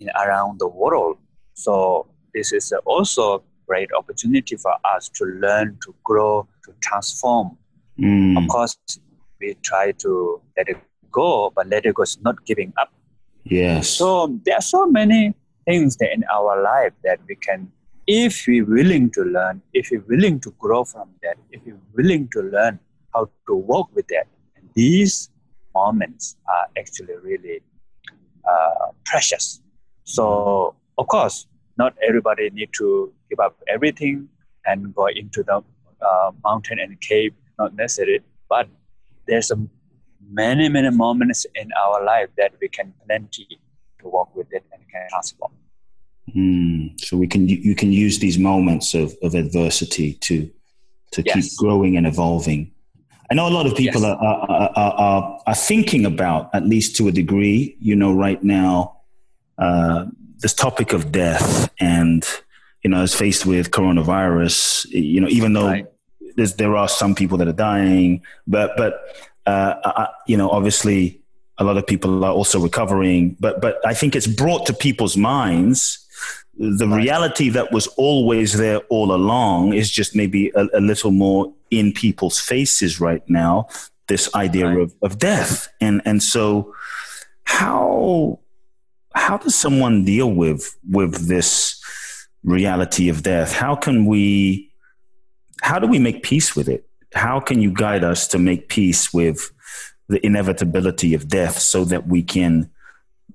in 0.00 0.10
around 0.10 0.58
the 0.58 0.68
world. 0.68 1.18
So 1.54 2.06
this 2.34 2.52
is 2.52 2.72
also 2.84 3.34
a 3.36 3.40
great 3.66 3.90
opportunity 3.96 4.56
for 4.56 4.74
us 4.84 5.08
to 5.10 5.24
learn, 5.24 5.78
to 5.84 5.94
grow, 6.04 6.46
to 6.64 6.72
transform. 6.80 7.56
Mm. 7.98 8.42
Of 8.42 8.48
course, 8.48 8.76
we 9.40 9.54
try 9.62 9.92
to 9.92 10.40
let 10.56 10.68
it 10.68 10.78
go, 11.10 11.52
but 11.54 11.68
let 11.68 11.86
it 11.86 11.94
go 11.94 12.02
is 12.02 12.18
not 12.22 12.44
giving 12.44 12.72
up. 12.76 12.92
Yes. 13.44 13.88
So 13.88 14.38
there 14.44 14.56
are 14.56 14.62
so 14.62 14.86
many 14.86 15.34
things 15.64 15.96
that 15.96 16.12
in 16.12 16.24
our 16.32 16.62
life 16.62 16.92
that 17.04 17.20
we 17.28 17.36
can, 17.36 17.70
if 18.06 18.44
we're 18.46 18.64
willing 18.66 19.10
to 19.10 19.22
learn, 19.22 19.62
if 19.72 19.90
we're 19.90 20.04
willing 20.08 20.40
to 20.40 20.50
grow 20.58 20.84
from 20.84 21.08
that, 21.22 21.36
if 21.50 21.62
we're 21.64 21.80
willing 21.94 22.28
to 22.32 22.42
learn 22.42 22.78
how 23.14 23.28
to 23.46 23.54
work 23.54 23.86
with 23.94 24.06
that, 24.08 24.26
these 24.74 25.30
moments 25.74 26.36
are 26.48 26.66
actually 26.78 27.16
really 27.22 27.60
uh, 28.48 28.88
precious. 29.04 29.60
So 30.04 30.74
of 30.98 31.08
course, 31.08 31.46
not 31.76 31.94
everybody 32.06 32.50
need 32.50 32.70
to 32.74 33.12
give 33.28 33.40
up 33.40 33.56
everything 33.68 34.28
and 34.66 34.94
go 34.94 35.06
into 35.06 35.42
the 35.42 35.62
uh, 36.00 36.30
mountain 36.44 36.78
and 36.78 37.00
cave, 37.00 37.32
not 37.58 37.74
necessary. 37.74 38.20
But 38.48 38.68
there's 39.26 39.50
a 39.50 39.56
many, 40.30 40.68
many 40.68 40.90
moments 40.90 41.46
in 41.54 41.70
our 41.84 42.04
life 42.04 42.28
that 42.36 42.52
we 42.60 42.68
can 42.68 42.94
plenty 43.06 43.60
to 44.00 44.08
work 44.08 44.34
with 44.34 44.52
it 44.52 44.64
and 44.72 44.82
can 44.90 45.08
transform. 45.10 45.52
Mm, 46.34 47.00
so 47.00 47.16
we 47.16 47.26
can 47.26 47.48
you 47.48 47.74
can 47.74 47.92
use 47.92 48.18
these 48.18 48.38
moments 48.38 48.94
of, 48.94 49.16
of 49.22 49.34
adversity 49.34 50.14
to 50.14 50.50
to 51.12 51.22
yes. 51.24 51.34
keep 51.34 51.58
growing 51.58 51.96
and 51.96 52.06
evolving. 52.06 52.72
I 53.30 53.34
know 53.34 53.48
a 53.48 53.50
lot 53.50 53.66
of 53.66 53.74
people 53.74 54.02
yes. 54.02 54.16
are, 54.20 54.50
are, 54.50 54.72
are, 54.76 55.40
are, 55.46 55.54
thinking 55.54 56.04
about, 56.04 56.50
at 56.54 56.66
least 56.66 56.96
to 56.96 57.08
a 57.08 57.12
degree, 57.12 57.74
you 57.80 57.96
know, 57.96 58.12
right 58.12 58.42
now, 58.42 58.98
uh, 59.56 60.06
this 60.38 60.52
topic 60.52 60.92
of 60.92 61.10
death 61.10 61.70
and, 61.80 62.26
you 62.82 62.90
know, 62.90 63.02
is 63.02 63.14
faced 63.14 63.46
with 63.46 63.70
coronavirus, 63.70 64.84
you 64.90 65.20
know, 65.20 65.28
even 65.28 65.54
though 65.54 65.68
right. 65.68 65.86
there 66.58 66.76
are 66.76 66.88
some 66.88 67.14
people 67.14 67.38
that 67.38 67.48
are 67.48 67.54
dying, 67.54 68.20
but, 68.46 68.76
but 68.76 69.00
uh, 69.46 69.74
I, 69.84 70.08
you 70.26 70.36
know, 70.36 70.50
obviously 70.50 71.20
a 71.58 71.64
lot 71.64 71.78
of 71.78 71.86
people 71.86 72.24
are 72.24 72.32
also 72.32 72.60
recovering, 72.60 73.36
but 73.40 73.60
but 73.60 73.84
I 73.86 73.94
think 73.94 74.16
it's 74.16 74.26
brought 74.26 74.66
to 74.66 74.72
people's 74.72 75.16
minds 75.16 76.03
the 76.56 76.86
reality 76.86 77.48
that 77.50 77.72
was 77.72 77.86
always 77.96 78.54
there 78.54 78.78
all 78.88 79.14
along 79.14 79.74
is 79.74 79.90
just 79.90 80.14
maybe 80.14 80.50
a, 80.54 80.66
a 80.74 80.80
little 80.80 81.10
more 81.10 81.52
in 81.70 81.92
people's 81.92 82.40
faces 82.40 83.00
right 83.00 83.28
now. 83.28 83.68
This 84.06 84.32
idea 84.34 84.68
right. 84.68 84.80
of, 84.80 84.94
of 85.02 85.18
death, 85.18 85.68
and 85.80 86.02
and 86.04 86.22
so 86.22 86.74
how 87.44 88.38
how 89.14 89.38
does 89.38 89.54
someone 89.54 90.04
deal 90.04 90.30
with 90.30 90.76
with 90.90 91.28
this 91.28 91.82
reality 92.42 93.08
of 93.08 93.22
death? 93.22 93.52
How 93.52 93.74
can 93.74 94.04
we 94.04 94.70
how 95.62 95.78
do 95.78 95.86
we 95.86 95.98
make 95.98 96.22
peace 96.22 96.54
with 96.54 96.68
it? 96.68 96.86
how 97.14 97.40
can 97.40 97.62
you 97.62 97.70
guide 97.70 98.04
us 98.04 98.26
to 98.28 98.38
make 98.38 98.68
peace 98.68 99.14
with 99.14 99.50
the 100.08 100.24
inevitability 100.26 101.14
of 101.14 101.28
death 101.28 101.58
so 101.58 101.84
that 101.84 102.06
we 102.06 102.22
can 102.22 102.70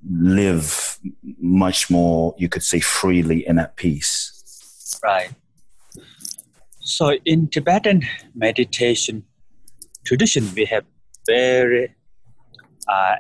live 0.08 1.00
much 1.40 1.90
more, 1.90 2.36
you 2.38 2.50
could 2.50 2.64
say, 2.64 2.80
freely 2.80 3.46
and 3.46 3.60
at 3.60 3.76
peace? 3.76 5.00
Right. 5.04 5.32
So 6.80 7.14
in 7.26 7.48
Tibetan 7.50 8.04
meditation 8.34 9.24
tradition, 10.06 10.50
we 10.56 10.66
have 10.66 10.86
very 11.28 11.96
uh, 12.88 13.16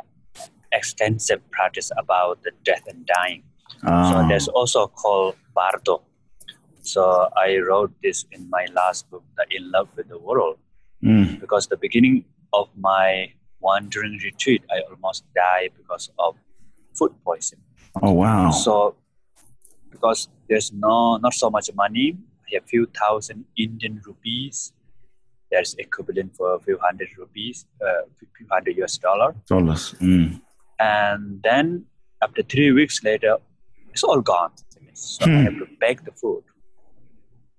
extensive 0.71 1.39
practice 1.51 1.91
about 1.97 2.41
the 2.43 2.51
death 2.63 2.83
and 2.87 3.05
dying. 3.05 3.43
So 3.81 3.87
ah. 3.87 4.27
there's 4.27 4.47
also 4.47 4.87
called 4.87 5.35
Bardo, 5.53 6.01
so 6.81 7.29
I 7.37 7.57
wrote 7.57 7.93
this 8.01 8.25
in 8.31 8.49
my 8.49 8.65
last 8.73 9.09
book, 9.09 9.23
The 9.37 9.45
In 9.55 9.71
Love 9.71 9.89
with 9.95 10.09
the 10.09 10.17
World, 10.17 10.57
mm. 11.03 11.39
because 11.39 11.67
the 11.67 11.77
beginning 11.77 12.25
of 12.51 12.67
my 12.75 13.31
wandering 13.59 14.19
retreat, 14.23 14.63
I 14.71 14.81
almost 14.89 15.23
died 15.35 15.71
because 15.77 16.09
of 16.17 16.35
food 16.97 17.13
poisoning. 17.23 17.63
Oh 18.02 18.12
wow! 18.12 18.52
So 18.52 18.95
because 19.89 20.30
there's 20.47 20.71
no 20.71 21.17
not 21.17 21.34
so 21.34 21.49
much 21.49 21.69
money, 21.75 22.17
a 22.56 22.62
few 22.62 22.86
thousand 22.88 23.45
Indian 23.58 24.02
rupees. 24.06 24.73
That's 25.52 25.73
equivalent 25.80 26.36
for 26.36 26.54
a 26.54 26.60
few 26.60 26.78
hundred 26.78 27.10
rupees, 27.17 27.65
uh, 27.82 28.06
few 28.17 28.47
hundred 28.52 28.78
US 28.84 28.97
dollar. 28.97 29.34
Dollars. 29.47 29.95
Mm. 29.99 30.41
And 30.80 31.41
then 31.41 31.86
after 32.21 32.43
three 32.43 32.71
weeks 32.71 33.04
later, 33.04 33.38
it's 33.91 34.04
all 34.04 34.21
gone. 34.21 34.52
So 34.99 35.25
hmm. 35.25 35.38
I 35.38 35.41
have 35.43 35.58
to 35.60 35.67
beg 35.80 36.04
the 36.04 36.12
food. 36.12 36.43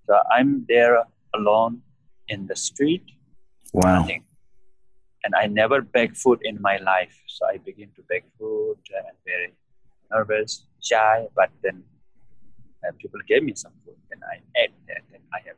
So 0.07 0.19
I'm 0.31 0.66
there 0.69 1.05
alone 1.35 1.81
in 2.29 2.47
the 2.47 2.57
street. 2.57 3.05
Wow. 3.73 4.01
Nothing. 4.01 4.25
And 5.24 5.35
I 5.35 5.46
never 5.46 5.83
beg 5.83 6.16
food 6.16 6.40
in 6.42 6.59
my 6.61 6.78
life. 6.78 7.16
So 7.26 7.46
I 7.46 7.59
begin 7.59 7.90
to 7.96 8.02
beg 8.09 8.24
food 8.38 8.78
and 8.96 9.16
very 9.24 9.54
nervous, 10.11 10.66
shy, 10.83 11.26
but 11.37 11.50
then 11.62 11.83
uh, 12.87 12.92
people 12.98 13.20
gave 13.28 13.42
me 13.42 13.54
some 13.54 13.72
food 13.85 13.96
and 14.11 14.22
I 14.24 14.37
ate 14.61 14.72
that. 14.88 15.02
And 15.12 15.22
I 15.35 15.38
have 15.46 15.56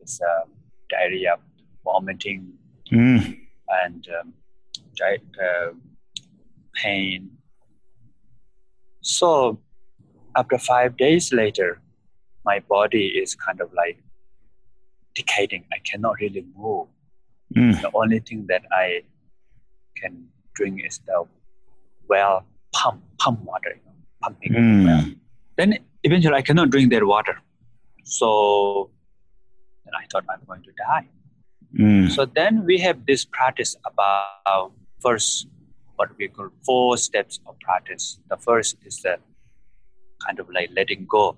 this 0.00 0.20
uh, 0.22 0.44
diarrhea, 0.88 1.36
vomiting, 1.84 2.52
mm. 2.92 3.38
and 3.84 4.08
um, 4.20 4.32
uh, 5.02 5.72
pain. 6.74 7.30
So 9.00 9.60
after 10.36 10.58
five 10.58 10.96
days 10.96 11.32
later, 11.32 11.80
my 12.44 12.60
body 12.60 13.08
is 13.08 13.34
kind 13.34 13.60
of 13.60 13.72
like 13.72 14.02
decaying. 15.14 15.64
I 15.72 15.78
cannot 15.84 16.20
really 16.20 16.44
move. 16.56 16.88
Mm. 17.54 17.80
The 17.80 17.90
only 17.94 18.20
thing 18.20 18.46
that 18.48 18.62
I 18.72 19.02
can 19.96 20.28
drink 20.54 20.82
is 20.84 21.00
the 21.06 21.24
well 22.08 22.44
pump 22.72 23.02
pump 23.18 23.40
water, 23.42 23.70
you 23.70 23.82
know, 23.84 23.96
pumping 24.22 24.52
mm. 24.52 24.84
well. 24.86 25.04
Then 25.56 25.78
eventually 26.02 26.34
I 26.34 26.42
cannot 26.42 26.70
drink 26.70 26.90
that 26.92 27.06
water. 27.06 27.38
So 28.04 28.90
then 29.84 29.94
I 29.94 30.06
thought 30.10 30.24
I'm 30.30 30.40
going 30.46 30.62
to 30.62 30.72
die. 30.72 31.08
Mm. 31.78 32.10
So 32.10 32.24
then 32.24 32.64
we 32.64 32.78
have 32.78 33.06
this 33.06 33.24
practice 33.24 33.76
about 33.84 34.72
first 35.00 35.46
what 35.96 36.10
we 36.18 36.28
call 36.28 36.50
four 36.64 36.96
steps 36.96 37.40
of 37.46 37.58
practice. 37.60 38.18
The 38.28 38.36
first 38.36 38.76
is 38.84 39.00
the 39.00 39.18
kind 40.24 40.38
of 40.40 40.48
like 40.50 40.70
letting 40.74 41.06
go 41.06 41.36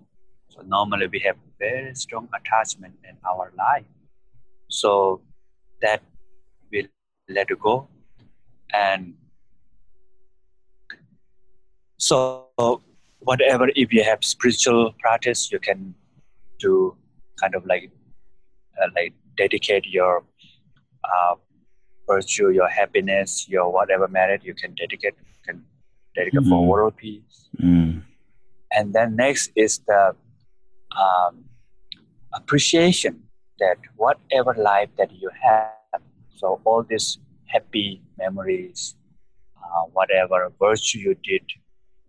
so 0.58 0.64
normally 0.66 1.06
we 1.06 1.20
have 1.20 1.36
very 1.58 1.94
strong 1.94 2.28
attachment 2.34 2.94
in 3.08 3.16
our 3.30 3.52
life. 3.56 3.84
So 4.68 5.20
that 5.82 6.02
will 6.72 6.86
let 7.28 7.50
it 7.50 7.58
go. 7.60 7.88
And 8.72 9.14
so 11.98 12.48
whatever 13.20 13.68
if 13.74 13.92
you 13.92 14.02
have 14.02 14.22
spiritual 14.22 14.94
practice 15.00 15.50
you 15.50 15.58
can 15.58 15.94
do 16.58 16.96
kind 17.40 17.54
of 17.54 17.66
like 17.66 17.90
uh, 18.80 18.88
like 18.94 19.12
dedicate 19.36 19.84
your 19.86 20.24
uh, 21.04 21.34
virtue 22.06 22.50
your 22.50 22.68
happiness 22.68 23.48
your 23.48 23.70
whatever 23.72 24.08
merit 24.08 24.44
you 24.44 24.54
can 24.54 24.74
dedicate 24.74 25.14
you 25.18 25.42
can 25.44 25.64
dedicate 26.14 26.40
mm-hmm. 26.40 26.50
for 26.50 26.66
world 26.66 26.96
peace 26.96 27.48
mm. 27.60 28.00
and 28.72 28.94
then 28.94 29.16
next 29.16 29.50
is 29.56 29.80
the 29.86 30.14
um, 30.96 31.44
appreciation 32.34 33.22
that 33.58 33.78
whatever 33.96 34.54
life 34.54 34.88
that 34.96 35.10
you 35.12 35.30
have, 35.42 36.00
so 36.36 36.60
all 36.64 36.82
these 36.82 37.18
happy 37.46 38.02
memories, 38.18 38.96
uh, 39.56 39.82
whatever 39.92 40.52
virtue 40.58 40.98
you 40.98 41.14
did, 41.22 41.42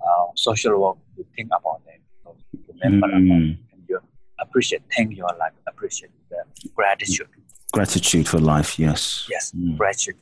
uh, 0.02 0.28
social 0.36 0.80
work, 0.80 0.98
you 1.18 1.26
think 1.36 1.50
about 1.58 1.82
it, 1.88 2.02
so 2.24 2.36
remember 2.68 3.08
mm. 3.08 3.12
about 3.12 3.42
it, 3.42 3.58
and 3.74 3.84
you 3.88 4.00
appreciate, 4.40 4.82
thank 4.96 5.16
your 5.16 5.30
life, 5.40 5.54
appreciate 5.68 6.12
the 6.30 6.70
gratitude. 6.76 7.28
Gratitude 7.72 8.28
for 8.28 8.40
life, 8.40 8.80
yes. 8.80 9.28
Yes, 9.30 9.52
mm. 9.52 9.78
gratitude 9.78 10.18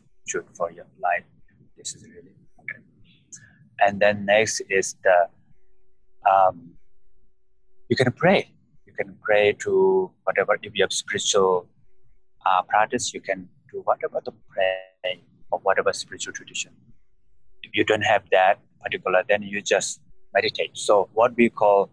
for 0.53 0.71
your 0.71 0.85
life. 0.99 1.23
This 1.77 1.95
is 1.95 2.03
really 2.03 2.33
important. 2.57 2.85
And 3.79 3.99
then 3.99 4.25
next 4.25 4.61
is 4.69 4.95
the 5.03 5.29
um, 6.29 6.71
you 7.89 7.95
can 7.95 8.11
pray. 8.11 8.51
Can 8.97 9.15
pray 9.21 9.53
to 9.59 10.11
whatever 10.23 10.57
if 10.61 10.71
you 10.75 10.83
have 10.83 10.93
spiritual 10.93 11.67
uh, 12.45 12.61
practice, 12.63 13.13
you 13.13 13.21
can 13.21 13.47
do 13.71 13.81
whatever 13.83 14.21
to 14.21 14.33
pray 14.49 15.21
or 15.51 15.59
whatever 15.59 15.93
spiritual 15.93 16.33
tradition. 16.33 16.71
If 17.63 17.71
you 17.75 17.83
don't 17.83 18.01
have 18.01 18.23
that 18.31 18.59
particular, 18.81 19.23
then 19.27 19.43
you 19.43 19.61
just 19.61 20.01
meditate. 20.33 20.77
So 20.77 21.09
what 21.13 21.35
we 21.35 21.49
call 21.49 21.91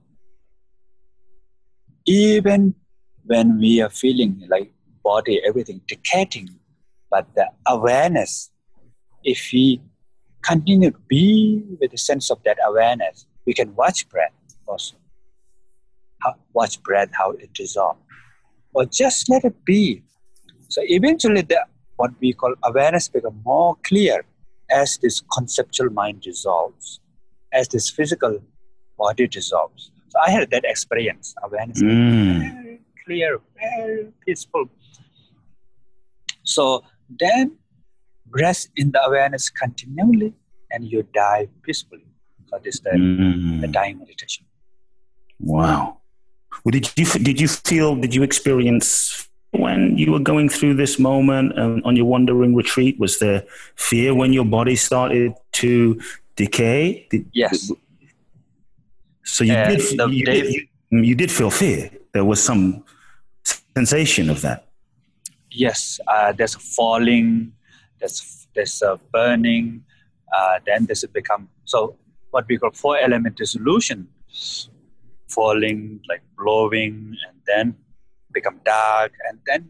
even 2.07 2.75
when 3.25 3.59
we 3.59 3.81
are 3.81 3.91
feeling 3.91 4.43
like 4.49 4.73
body, 5.03 5.41
everything 5.47 5.81
decaying, 5.87 6.49
but 7.11 7.27
the 7.35 7.47
awareness, 7.67 8.51
if 9.23 9.51
we 9.53 9.81
continue 10.43 10.91
to 10.91 10.99
be 11.09 11.65
with 11.81 11.91
the 11.91 11.99
sense 11.99 12.31
of 12.31 12.43
that 12.45 12.59
awareness, 12.67 13.27
we 13.47 13.55
can 13.55 13.75
watch 13.75 14.09
breath 14.09 14.33
also. 14.67 14.97
How, 16.25 16.35
watch 16.53 16.83
breath, 16.83 17.11
how 17.13 17.33
it 17.33 17.53
dissolves. 17.53 18.01
Or 18.73 18.85
just 18.87 19.29
let 19.31 19.45
it 19.45 19.65
be. 19.65 20.03
So 20.69 20.81
eventually 20.85 21.43
the 21.43 21.65
what 21.97 22.11
we 22.21 22.33
call 22.33 22.55
awareness 22.65 23.09
become 23.09 23.41
more 23.45 23.77
clear 23.85 24.25
as 24.71 24.99
this 24.99 25.23
conceptual 25.33 25.91
mind 25.91 26.23
dissolves, 26.23 27.01
as 27.53 27.69
this 27.69 27.89
physical 27.91 28.41
body 28.99 29.29
dissolves. 29.29 29.91
So 30.09 30.19
I 30.27 30.31
had 30.31 30.51
that 30.51 30.65
experience. 30.65 31.35
Awareness 31.43 31.83
mm. 31.83 32.39
very 32.39 32.81
clear, 33.05 33.41
very 33.57 34.13
peaceful. 34.27 34.67
So 36.43 36.85
then 37.21 37.59
rest 38.31 38.71
in 38.77 38.91
the 38.91 39.03
awareness 39.05 39.51
continually 39.51 40.35
and 40.71 40.85
you 40.85 41.07
die 41.15 41.49
peacefully. 41.63 42.07
So 42.47 42.59
this 42.63 42.77
is 42.77 42.81
the, 42.81 42.91
mm. 42.91 43.61
the 43.61 43.69
dying 43.69 43.99
meditation. 43.99 44.47
Wow. 45.39 45.99
Well, 46.63 46.71
did 46.71 46.91
you 46.97 47.05
did 47.05 47.41
you 47.41 47.49
feel 47.49 47.97
did 47.97 48.15
you 48.15 48.23
experience 48.23 49.29
when 49.51 49.97
you 49.99 50.13
were 50.13 50.21
going 50.21 50.49
through 50.49 50.75
this 50.75 50.99
moment 50.99 51.59
and 51.59 51.83
on 51.85 51.97
your 51.97 52.07
wandering 52.07 52.55
retreat? 52.55 52.99
Was 52.99 53.19
there 53.19 53.45
fear 53.77 54.15
when 54.15 54.33
your 54.33 54.45
body 54.45 54.77
started 54.77 55.35
to 55.53 56.01
decay? 56.37 57.07
Did, 57.11 57.27
yes. 57.33 57.71
So 59.25 59.45
you, 59.45 59.55
uh, 59.55 59.69
did, 59.69 59.81
you, 60.13 60.25
did, 60.25 60.53
you, 60.53 60.67
you, 60.91 61.15
did 61.15 61.31
feel 61.31 61.51
fear. 61.51 61.91
There 62.13 62.25
was 62.25 62.43
some 62.43 62.85
sensation 63.75 64.29
of 64.29 64.43
that. 64.43 64.67
Yes, 65.51 65.99
uh, 66.07 66.33
there's 66.33 66.55
falling, 66.55 67.53
there's 68.01 68.47
there's 68.55 68.83
a 68.83 69.01
burning, 69.13 69.85
uh, 70.37 70.59
then 70.67 70.87
there's 70.87 71.05
a 71.05 71.09
become 71.09 71.49
so 71.65 71.97
what 72.31 72.47
we 72.49 72.59
call 72.59 72.71
four 72.73 72.99
element 72.99 73.37
dissolution, 73.37 74.09
falling 75.29 76.01
like 76.09 76.23
blowing, 76.37 77.17
and 77.29 77.37
then 77.47 77.77
become 78.33 78.61
dark, 78.65 79.13
and 79.29 79.39
then 79.47 79.69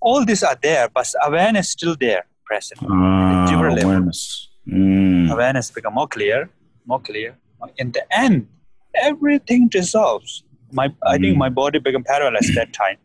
all 0.00 0.24
these 0.24 0.42
are 0.42 0.56
there, 0.62 0.88
but 0.88 1.06
awareness 1.24 1.70
still 1.70 1.96
there, 1.98 2.24
present. 2.44 2.80
Ah, 2.88 3.50
awareness. 3.52 4.48
Mm. 4.66 5.30
Awareness 5.30 5.70
become 5.70 5.94
more 5.94 6.08
clear, 6.08 6.50
more 6.86 7.00
clear. 7.00 7.36
In 7.76 7.92
the 7.92 8.04
end, 8.16 8.48
everything 8.94 9.68
dissolves. 9.68 10.44
My, 10.72 10.92
I 11.02 11.18
think 11.18 11.34
mm. 11.36 11.38
my 11.38 11.48
body 11.48 11.78
become 11.78 12.04
paralyzed 12.04 12.54
that 12.54 12.72
time. 12.82 12.98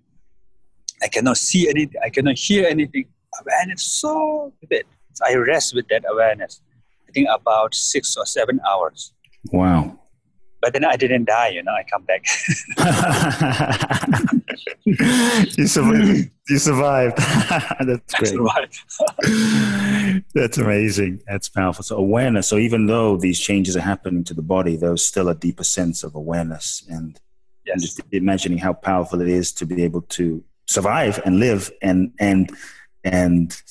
I 1.01 1.07
cannot 1.07 1.37
see 1.37 1.69
anything. 1.69 1.99
I 2.03 2.09
cannot 2.09 2.37
hear 2.37 2.67
anything. 2.67 3.05
Awareness 3.41 3.83
so 3.83 4.53
vivid. 4.61 4.85
So 5.13 5.25
I 5.27 5.35
rest 5.35 5.73
with 5.73 5.87
that 5.89 6.03
awareness. 6.09 6.61
I 7.07 7.11
think 7.11 7.27
about 7.33 7.73
six 7.73 8.15
or 8.17 8.25
seven 8.25 8.59
hours. 8.69 9.13
Wow 9.51 9.99
but 10.63 10.71
then 10.71 10.85
I 10.85 10.95
didn't 10.95 11.25
die, 11.25 11.49
you 11.49 11.61
know, 11.61 11.73
I 11.73 11.83
come 11.91 12.03
back. 12.03 12.25
you 15.57 15.67
survived. 15.67 16.31
You 16.47 16.57
survived. 16.57 17.17
That's 17.85 18.13
great. 18.13 18.29
Survived. 18.29 20.23
That's 20.33 20.57
amazing. 20.57 21.21
That's 21.27 21.49
powerful. 21.49 21.83
So 21.83 21.97
awareness. 21.97 22.47
So 22.47 22.57
even 22.57 22.85
though 22.85 23.17
these 23.17 23.41
changes 23.41 23.75
are 23.75 23.81
happening 23.81 24.23
to 24.23 24.33
the 24.33 24.41
body, 24.41 24.77
there's 24.77 25.05
still 25.05 25.27
a 25.27 25.35
deeper 25.35 25.65
sense 25.65 26.01
of 26.01 26.15
awareness 26.15 26.81
and, 26.89 27.19
yes. 27.65 27.73
and 27.73 27.81
just 27.81 27.99
imagining 28.13 28.57
how 28.57 28.71
powerful 28.71 29.19
it 29.19 29.27
is 29.27 29.51
to 29.55 29.65
be 29.65 29.83
able 29.83 30.03
to 30.03 30.41
survive 30.65 31.21
and 31.25 31.41
live 31.41 31.69
and 31.81 32.13
and 32.19 32.49
and 33.03 33.61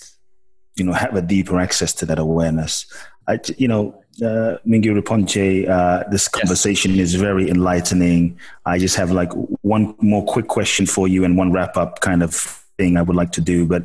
you 0.76 0.84
know 0.84 0.92
have 0.92 1.16
a 1.16 1.22
deeper 1.22 1.58
access 1.58 1.94
to 1.94 2.04
that 2.04 2.18
awareness. 2.18 2.84
I, 3.26 3.38
you 3.56 3.68
know, 3.68 4.01
uh, 4.20 4.58
Rinpoche, 4.66 5.68
uh, 5.68 6.04
this 6.10 6.28
conversation 6.28 6.92
yes. 6.92 7.08
is 7.08 7.14
very 7.14 7.48
enlightening. 7.48 8.38
I 8.66 8.78
just 8.78 8.96
have 8.96 9.10
like 9.10 9.30
one 9.62 9.94
more 10.00 10.24
quick 10.24 10.48
question 10.48 10.86
for 10.86 11.08
you 11.08 11.24
and 11.24 11.36
one 11.36 11.52
wrap 11.52 11.76
up 11.76 12.00
kind 12.00 12.22
of 12.22 12.34
thing 12.78 12.96
I 12.96 13.02
would 13.02 13.16
like 13.16 13.32
to 13.32 13.40
do. 13.40 13.66
But 13.66 13.84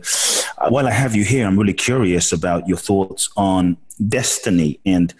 uh, 0.57 0.69
while 0.69 0.87
I 0.87 0.91
have 0.91 1.15
you 1.15 1.23
here, 1.23 1.47
I'm 1.47 1.57
really 1.57 1.73
curious 1.73 2.31
about 2.31 2.67
your 2.67 2.77
thoughts 2.77 3.29
on 3.37 3.77
destiny 4.07 4.79
and 4.85 5.13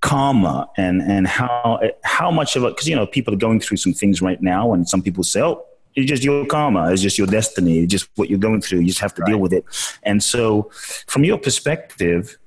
karma 0.00 0.68
and, 0.76 1.02
and 1.02 1.26
how, 1.26 1.80
how 2.04 2.30
much 2.30 2.56
of 2.56 2.64
it, 2.64 2.70
because, 2.70 2.88
you 2.88 2.96
know, 2.96 3.06
people 3.06 3.34
are 3.34 3.38
going 3.38 3.60
through 3.60 3.78
some 3.78 3.92
things 3.92 4.20
right 4.22 4.40
now 4.42 4.72
and 4.72 4.88
some 4.88 5.02
people 5.02 5.24
say, 5.24 5.42
oh, 5.42 5.64
it's 5.96 6.08
just 6.08 6.22
your 6.22 6.46
karma. 6.46 6.92
It's 6.92 7.02
just 7.02 7.18
your 7.18 7.26
destiny. 7.26 7.80
It's 7.80 7.90
just 7.90 8.08
what 8.14 8.30
you're 8.30 8.38
going 8.38 8.60
through. 8.60 8.80
You 8.80 8.86
just 8.86 9.00
have 9.00 9.14
to 9.14 9.22
right. 9.22 9.30
deal 9.30 9.38
with 9.38 9.52
it. 9.52 9.64
And 10.04 10.22
so, 10.22 10.70
from 11.08 11.24
your 11.24 11.36
perspective, 11.36 12.38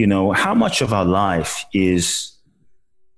you 0.00 0.06
know, 0.06 0.32
how 0.32 0.54
much 0.54 0.80
of 0.80 0.94
our 0.94 1.04
life 1.04 1.66
is 1.74 2.32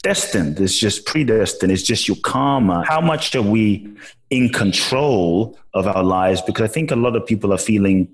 destined, 0.03 0.59
it's 0.59 0.76
just 0.76 1.07
predestined, 1.07 1.70
it's 1.70 1.85
just 1.85 2.09
your 2.09 2.16
karma. 2.24 2.85
How 2.85 3.01
much 3.01 3.37
are 3.37 3.49
we 3.57 3.89
in 4.30 4.49
control 4.49 5.57
of 5.74 5.87
our 5.87 6.03
lives? 6.03 6.43
Because 6.43 6.68
I 6.68 6.72
think 6.72 6.91
a 6.91 6.97
lot 6.97 7.14
of 7.14 7.24
people 7.24 7.53
are 7.53 7.64
feeling 7.72 8.09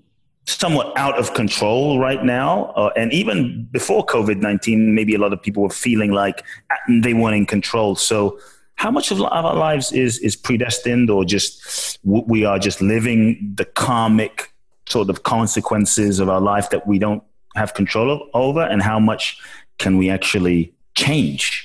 somewhat 0.47 0.93
out 0.99 1.19
of 1.19 1.33
control 1.33 1.99
right 1.99 2.23
now. 2.23 2.67
Uh, 2.77 2.91
and 2.95 3.11
even 3.11 3.67
before 3.71 4.05
COVID 4.05 4.43
19, 4.43 4.95
maybe 4.95 5.15
a 5.15 5.19
lot 5.19 5.33
of 5.33 5.41
people 5.41 5.63
were 5.63 5.71
feeling 5.71 6.13
like 6.13 6.45
they 6.91 7.15
weren't 7.15 7.37
in 7.37 7.47
control. 7.47 7.97
So, 7.97 8.39
how 8.75 8.91
much 8.91 9.11
of 9.11 9.23
our 9.23 9.57
lives 9.57 9.93
is, 9.93 10.19
is 10.19 10.37
predestined 10.37 11.09
or 11.09 11.25
just 11.25 11.99
we 12.05 12.45
are 12.45 12.59
just 12.59 12.83
living 12.83 13.55
the 13.55 13.65
karmic 13.65 14.53
sort 14.87 15.09
of 15.09 15.23
consequences 15.23 16.21
of 16.21 16.29
our 16.29 16.41
life 16.41 16.69
that 16.69 16.87
we 16.87 16.99
don't 16.99 17.23
have 17.57 17.75
control 17.75 18.29
over 18.35 18.63
and 18.63 18.83
how 18.83 18.99
much 18.99 19.39
can 19.79 19.97
we 19.97 20.11
actually 20.11 20.75
change. 20.95 21.65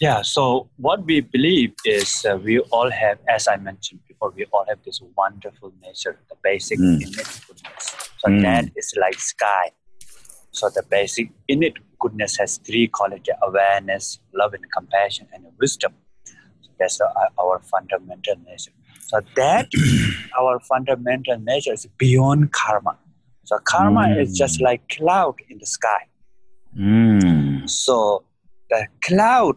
Yeah 0.00 0.22
so 0.22 0.70
what 0.76 1.04
we 1.04 1.20
believe 1.20 1.74
is 1.84 2.24
uh, 2.24 2.36
we 2.36 2.58
all 2.70 2.90
have 2.90 3.18
as 3.28 3.46
i 3.46 3.56
mentioned 3.56 4.00
before 4.08 4.30
we 4.30 4.46
all 4.46 4.64
have 4.66 4.82
this 4.82 5.02
wonderful 5.14 5.74
nature 5.82 6.18
the 6.30 6.36
basic 6.42 6.78
mm. 6.78 7.02
innate 7.02 7.40
goodness 7.46 8.10
so 8.20 8.30
mm. 8.30 8.42
that 8.42 8.66
is 8.76 8.94
like 9.00 9.18
sky. 9.18 9.70
So 10.52 10.68
the 10.68 10.82
basic 10.82 11.30
innate 11.48 11.78
goodness 11.98 12.36
has 12.36 12.58
three 12.58 12.86
qualities 12.88 13.34
awareness 13.42 14.20
love 14.34 14.52
and 14.52 14.64
compassion 14.72 15.26
and 15.32 15.46
wisdom. 15.58 15.94
So 16.24 16.70
that's 16.78 17.00
uh, 17.00 17.06
our 17.40 17.60
fundamental 17.60 18.36
nature. 18.46 18.72
So 19.06 19.20
that 19.36 19.70
our 20.38 20.60
fundamental 20.60 21.38
nature 21.38 21.72
is 21.72 21.86
beyond 21.96 22.52
karma 22.52 22.98
so 23.50 23.58
karma 23.64 24.02
mm. 24.02 24.22
is 24.22 24.38
just 24.38 24.60
like 24.60 24.80
cloud 24.90 25.34
in 25.48 25.58
the 25.58 25.66
sky. 25.66 26.02
Mm. 26.78 27.68
So 27.68 28.22
the 28.70 28.86
cloud 29.02 29.56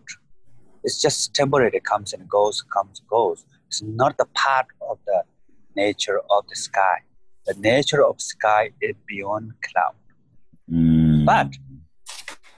is 0.84 1.00
just 1.00 1.36
temporary. 1.36 1.70
It 1.76 1.86
comes 1.86 2.12
and 2.12 2.28
goes, 2.28 2.64
comes 2.74 3.02
and 3.02 3.08
goes. 3.08 3.46
It's 3.68 3.84
not 3.84 4.18
the 4.18 4.26
part 4.34 4.66
of 4.89 4.98
the 5.06 5.22
nature 5.76 6.20
of 6.32 6.48
the 6.50 6.56
sky. 6.56 6.98
The 7.46 7.54
nature 7.60 8.04
of 8.04 8.20
sky 8.20 8.72
is 8.82 8.96
beyond 9.08 9.52
cloud. 9.62 9.94
Mm. 10.72 11.26
But 11.28 11.50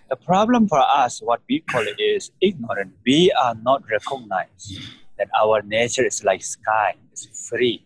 the 0.09 0.15
problem 0.15 0.69
for 0.69 0.79
us, 0.79 1.21
what 1.21 1.41
we 1.49 1.59
call 1.59 1.81
it 1.81 1.99
is 1.99 2.31
ignorant. 2.39 2.93
We 3.05 3.33
are 3.43 3.55
not 3.55 3.83
recognized 3.91 4.79
that 5.17 5.27
our 5.37 5.61
nature 5.63 6.05
is 6.05 6.23
like 6.23 6.43
sky, 6.43 6.95
it's 7.11 7.49
free. 7.49 7.85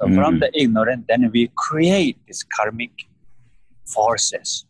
So 0.00 0.06
mm. 0.06 0.14
from 0.14 0.38
the 0.38 0.50
ignorant, 0.54 1.06
then 1.08 1.30
we 1.32 1.50
create 1.56 2.18
these 2.26 2.44
karmic 2.56 2.90
forces. 3.86 4.64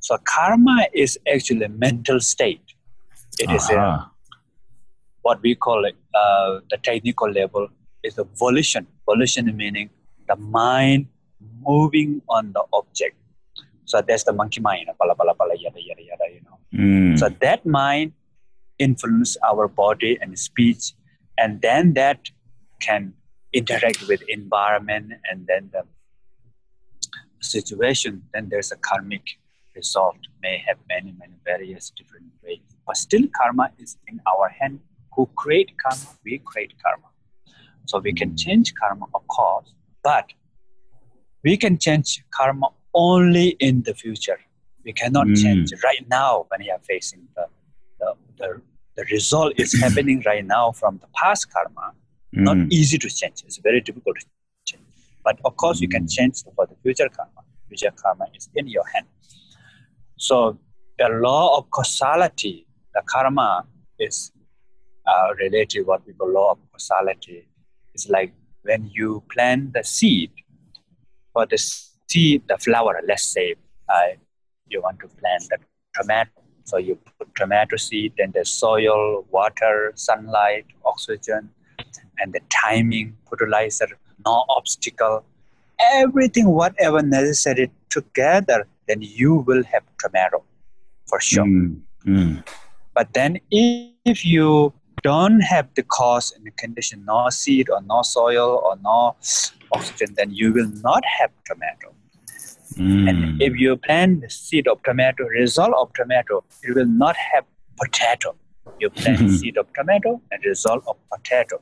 So 0.00 0.16
karma 0.24 0.86
is 0.94 1.18
actually 1.32 1.64
a 1.64 1.68
mental 1.68 2.20
state. 2.20 2.62
It 3.38 3.48
uh-huh. 3.48 3.56
is 3.56 3.70
a, 3.70 4.10
what 5.22 5.42
we 5.42 5.54
call 5.54 5.84
it, 5.84 5.96
uh, 6.14 6.60
the 6.70 6.78
technical 6.82 7.30
level, 7.30 7.68
is 8.02 8.14
the 8.14 8.24
volition. 8.24 8.86
Volition 9.04 9.54
meaning 9.56 9.90
the 10.28 10.36
mind 10.36 11.06
moving 11.60 12.22
on 12.28 12.52
the 12.52 12.64
object. 12.72 13.16
So 13.84 14.00
that's 14.00 14.24
the 14.24 14.32
monkey 14.32 14.60
mind, 14.60 14.88
pala, 14.98 15.14
pala, 15.14 15.34
pala, 15.34 15.54
yada, 15.56 15.80
yada, 15.82 16.02
yada, 16.02 16.24
you 16.32 16.40
know. 16.46 16.58
Mm. 16.72 17.18
So 17.18 17.28
that 17.40 17.66
mind 17.66 18.12
influence 18.78 19.36
our 19.46 19.68
body 19.68 20.16
and 20.20 20.38
speech, 20.38 20.92
and 21.36 21.60
then 21.60 21.94
that 21.94 22.30
can 22.80 23.12
interact 23.52 24.06
with 24.08 24.22
environment 24.28 25.12
and 25.30 25.46
then 25.46 25.70
the 25.72 25.82
situation, 27.42 28.22
then 28.32 28.48
there's 28.48 28.72
a 28.72 28.76
karmic 28.76 29.22
result 29.74 30.16
may 30.42 30.62
have 30.66 30.76
many, 30.88 31.14
many 31.18 31.34
various 31.44 31.90
different 31.90 32.26
ways. 32.42 32.60
But 32.86 32.96
still 32.96 33.26
karma 33.36 33.70
is 33.78 33.96
in 34.08 34.20
our 34.30 34.48
hand. 34.48 34.80
Who 35.14 35.26
create 35.36 35.72
karma? 35.82 36.06
We 36.24 36.38
create 36.38 36.74
karma. 36.82 37.08
So 37.86 37.98
we 37.98 38.12
can 38.12 38.36
change 38.36 38.72
karma, 38.74 39.06
of 39.14 39.26
course, 39.26 39.72
but 40.04 40.26
we 41.42 41.56
can 41.56 41.78
change 41.78 42.22
karma 42.30 42.68
only 42.94 43.48
in 43.68 43.82
the 43.82 43.94
future. 43.94 44.38
We 44.84 44.92
cannot 44.92 45.26
mm. 45.26 45.42
change 45.42 45.72
right 45.84 46.04
now 46.08 46.46
when 46.48 46.60
we 46.60 46.70
are 46.70 46.80
facing 46.80 47.26
the, 47.36 47.46
the, 47.98 48.14
the, 48.38 48.62
the 48.96 49.04
result 49.10 49.54
is 49.56 49.78
happening 49.80 50.22
right 50.26 50.44
now 50.44 50.72
from 50.72 50.98
the 50.98 51.08
past 51.14 51.52
karma. 51.52 51.92
Mm. 52.34 52.42
Not 52.42 52.72
easy 52.72 52.98
to 52.98 53.08
change. 53.08 53.42
It's 53.44 53.58
very 53.58 53.80
difficult 53.80 54.16
to 54.20 54.26
change. 54.64 54.84
But 55.24 55.38
of 55.44 55.56
course, 55.56 55.78
mm. 55.78 55.82
you 55.82 55.88
can 55.88 56.04
mm. 56.04 56.10
change 56.10 56.42
for 56.42 56.66
the 56.66 56.76
future 56.82 57.08
karma. 57.08 57.42
Future 57.68 57.92
karma 57.94 58.26
is 58.34 58.48
in 58.54 58.66
your 58.68 58.84
hand. 58.94 59.06
So 60.16 60.58
the 60.98 61.08
law 61.08 61.58
of 61.58 61.70
causality, 61.70 62.66
the 62.94 63.02
karma 63.06 63.66
is 63.98 64.32
uh, 65.06 65.34
related 65.38 65.86
what 65.86 66.06
we 66.06 66.12
call 66.12 66.32
law 66.32 66.52
of 66.52 66.58
causality. 66.72 67.48
It's 67.94 68.08
like 68.08 68.32
when 68.62 68.90
you 68.92 69.22
plant 69.32 69.72
the 69.72 69.82
seed, 69.82 70.30
for 71.32 71.46
the 71.46 71.58
seed, 71.58 72.42
the 72.48 72.58
flower, 72.58 73.00
let's 73.06 73.24
say 73.24 73.54
uh, 73.88 74.14
you 74.68 74.82
want 74.82 75.00
to 75.00 75.08
plant 75.08 75.44
the 75.48 75.58
tomato. 75.94 76.30
So 76.64 76.76
you 76.76 76.98
put 77.18 77.34
tomato 77.34 77.76
seed, 77.76 78.14
then 78.18 78.32
the 78.34 78.44
soil, 78.44 79.24
water, 79.30 79.92
sunlight, 79.94 80.66
oxygen, 80.84 81.50
and 82.20 82.32
the 82.32 82.40
timing, 82.50 83.16
fertilizer, 83.28 83.88
no 84.24 84.44
obstacle, 84.48 85.24
everything, 85.80 86.48
whatever 86.48 87.02
necessary 87.02 87.70
together, 87.88 88.66
then 88.86 88.98
you 89.00 89.36
will 89.36 89.64
have 89.64 89.82
tomato 89.98 90.42
for 91.06 91.20
sure. 91.20 91.44
Mm, 91.44 91.80
mm. 92.06 92.48
But 92.94 93.12
then 93.14 93.40
if 93.50 94.24
you 94.24 94.72
don't 95.02 95.40
have 95.40 95.68
the 95.74 95.82
cause 95.82 96.32
and 96.32 96.44
the 96.44 96.50
condition, 96.52 97.04
no 97.06 97.28
seed 97.30 97.70
or 97.70 97.80
no 97.82 98.02
soil 98.02 98.62
or 98.64 98.76
no 98.82 99.16
oxygen, 99.72 100.14
then 100.16 100.30
you 100.32 100.52
will 100.52 100.70
not 100.82 101.02
have 101.18 101.30
tomato. 101.46 101.94
Mm. 102.76 103.08
And 103.08 103.42
if 103.42 103.56
you 103.56 103.76
plant 103.76 104.22
the 104.22 104.30
seed 104.30 104.68
of 104.68 104.82
tomato, 104.82 105.24
result 105.24 105.72
of 105.74 105.92
tomato, 105.94 106.44
you 106.62 106.74
will 106.74 106.86
not 106.86 107.16
have 107.16 107.44
potato. 107.80 108.36
You 108.78 108.90
plant 108.90 109.30
seed 109.38 109.56
of 109.56 109.66
tomato 109.72 110.20
and 110.30 110.44
result 110.44 110.84
of 110.86 110.96
potato. 111.12 111.60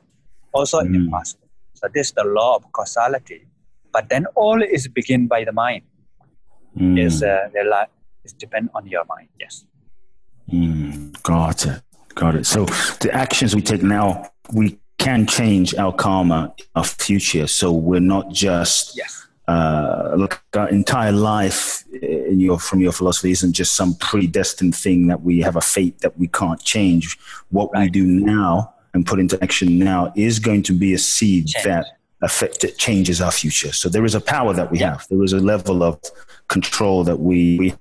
Also 0.51 0.79
mm. 0.81 0.95
impossible. 0.95 1.47
So 1.73 1.87
this 1.93 2.07
is 2.07 2.13
the 2.13 2.23
law 2.23 2.55
of 2.55 2.71
causality. 2.71 3.45
But 3.91 4.09
then 4.09 4.25
all 4.35 4.61
is 4.61 4.87
begin 4.87 5.27
by 5.27 5.43
the 5.43 5.51
mind. 5.51 5.83
Mm. 6.77 6.99
Is 6.99 7.23
uh, 7.23 7.49
is 8.23 8.33
depend 8.33 8.69
on 8.75 8.85
your 8.87 9.05
mind. 9.05 9.29
Yes. 9.39 9.65
Mm. 10.51 11.21
Got 11.23 11.65
it. 11.65 11.81
Got 12.15 12.35
it. 12.35 12.45
So 12.45 12.65
the 13.01 13.09
actions 13.13 13.55
we 13.55 13.61
take 13.61 13.83
now, 13.83 14.29
we 14.53 14.77
can 14.97 15.25
change 15.25 15.73
our 15.75 15.93
karma, 15.93 16.53
our 16.75 16.83
future. 16.83 17.47
So 17.47 17.71
we're 17.71 18.01
not 18.01 18.31
just 18.31 18.95
yes. 18.97 19.27
uh, 19.47 20.13
look 20.15 20.43
our 20.55 20.69
entire 20.69 21.11
life 21.11 21.83
in 21.91 22.39
your 22.39 22.59
from 22.59 22.81
your 22.81 22.91
philosophy 22.91 23.31
isn't 23.31 23.53
just 23.53 23.75
some 23.75 23.95
predestined 23.95 24.75
thing 24.75 25.07
that 25.07 25.21
we 25.21 25.41
have 25.41 25.55
a 25.55 25.61
fate 25.61 25.99
that 25.99 26.17
we 26.19 26.27
can't 26.27 26.61
change. 26.63 27.17
What 27.49 27.71
right. 27.73 27.83
we 27.83 27.89
do 27.89 28.05
now 28.05 28.75
and 28.93 29.05
put 29.05 29.19
into 29.19 29.41
action 29.43 29.79
now 29.79 30.11
is 30.15 30.39
going 30.39 30.63
to 30.63 30.73
be 30.73 30.93
a 30.93 30.97
seed 30.97 31.47
change. 31.47 31.65
that 31.65 31.85
affect 32.21 32.63
it 32.63 32.77
changes 32.77 33.21
our 33.21 33.31
future. 33.31 33.71
So 33.71 33.89
there 33.89 34.05
is 34.05 34.15
a 34.15 34.21
power 34.21 34.53
that 34.53 34.71
we 34.71 34.79
yeah. 34.79 34.91
have. 34.91 35.07
There 35.09 35.23
is 35.23 35.33
a 35.33 35.39
level 35.39 35.83
of 35.83 36.01
control 36.47 37.03
that 37.05 37.17
we, 37.17 37.57
we 37.57 37.73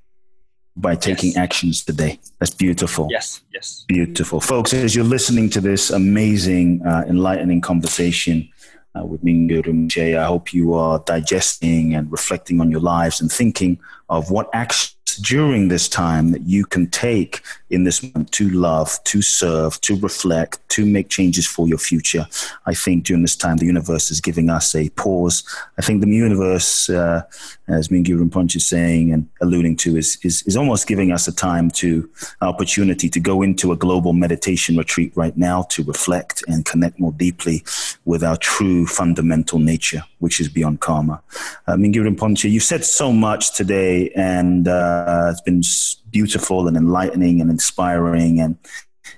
by 0.77 0.95
taking 0.95 1.31
yes. 1.31 1.39
actions 1.39 1.85
today. 1.85 2.21
That's 2.39 2.55
beautiful. 2.55 3.09
Yes, 3.11 3.43
yes. 3.53 3.85
Beautiful. 3.89 4.41
Folks, 4.41 4.73
as 4.73 4.95
you're 4.95 5.05
listening 5.05 5.51
to 5.51 5.61
this 5.61 5.91
amazing, 5.91 6.83
uh, 6.87 7.05
enlightening 7.09 7.61
conversation 7.61 8.49
uh, 8.95 9.05
with 9.05 9.25
Mingyur 9.25 9.65
Rinpoche, 9.65 10.17
I 10.17 10.25
hope 10.25 10.53
you 10.55 10.75
are 10.75 11.01
digesting 11.01 11.95
and 11.95 12.11
reflecting 12.13 12.61
on 12.61 12.71
your 12.71 12.81
lives 12.81 13.21
and 13.21 13.31
thinking 13.31 13.81
of 14.09 14.31
what 14.31 14.49
actions 14.53 14.95
during 15.23 15.69
this 15.69 15.89
time 15.89 16.33
that 16.33 16.43
you 16.43 16.65
can 16.65 16.89
take 16.89 17.43
in 17.71 17.85
this 17.85 18.03
moment 18.03 18.33
to 18.33 18.49
love, 18.51 18.99
to 19.05 19.21
serve, 19.21 19.81
to 19.83 19.97
reflect, 19.97 20.67
to 20.71 20.87
make 20.87 21.09
changes 21.09 21.47
for 21.47 21.69
your 21.69 21.79
future. 21.79 22.27
I 22.67 22.75
think 22.75 23.05
during 23.05 23.23
this 23.23 23.37
time, 23.37 23.59
the 23.59 23.67
universe 23.67 24.11
is 24.11 24.21
giving 24.21 24.49
us 24.49 24.75
a 24.75 24.89
pause. 24.91 25.45
I 25.79 25.83
think 25.83 26.01
the 26.01 26.09
universe, 26.09 26.89
uh, 26.89 27.23
as 27.69 27.89
Mingyur 27.89 28.19
Rinpoche 28.19 28.57
is 28.57 28.67
saying 28.67 29.13
and 29.13 29.29
alluding 29.41 29.77
to, 29.77 29.97
is, 29.97 30.19
is, 30.23 30.43
is 30.43 30.57
almost 30.57 30.87
giving 30.87 31.13
us 31.13 31.29
a 31.29 31.35
time 31.35 31.71
to 31.73 32.09
opportunity 32.41 33.09
to 33.09 33.21
go 33.21 33.43
into 33.43 33.73
a 33.73 33.77
global 33.77 34.13
meditation 34.13 34.77
retreat 34.77 35.13
right 35.15 35.37
now 35.37 35.63
to 35.71 35.83
reflect 35.85 36.43
and 36.49 36.65
connect 36.65 36.99
more 36.99 37.13
deeply 37.13 37.63
with 38.05 38.25
our 38.25 38.37
true 38.37 38.87
fundamental 38.87 39.59
nature, 39.59 40.03
which 40.19 40.41
is 40.41 40.49
beyond 40.49 40.81
karma. 40.81 41.23
Uh, 41.67 41.75
Mingyur 41.75 42.09
Rinpoche, 42.09 42.51
you've 42.51 42.63
said 42.63 42.85
so 42.85 43.13
much 43.13 43.55
today, 43.55 44.11
and 44.17 44.67
uh, 44.67 45.29
it's 45.31 45.41
been 45.43 45.63
beautiful 46.11 46.69
and 46.69 46.77
enlightening 46.77 47.41
and 47.41 47.51
inspiring 47.51 48.41
and 48.41 48.57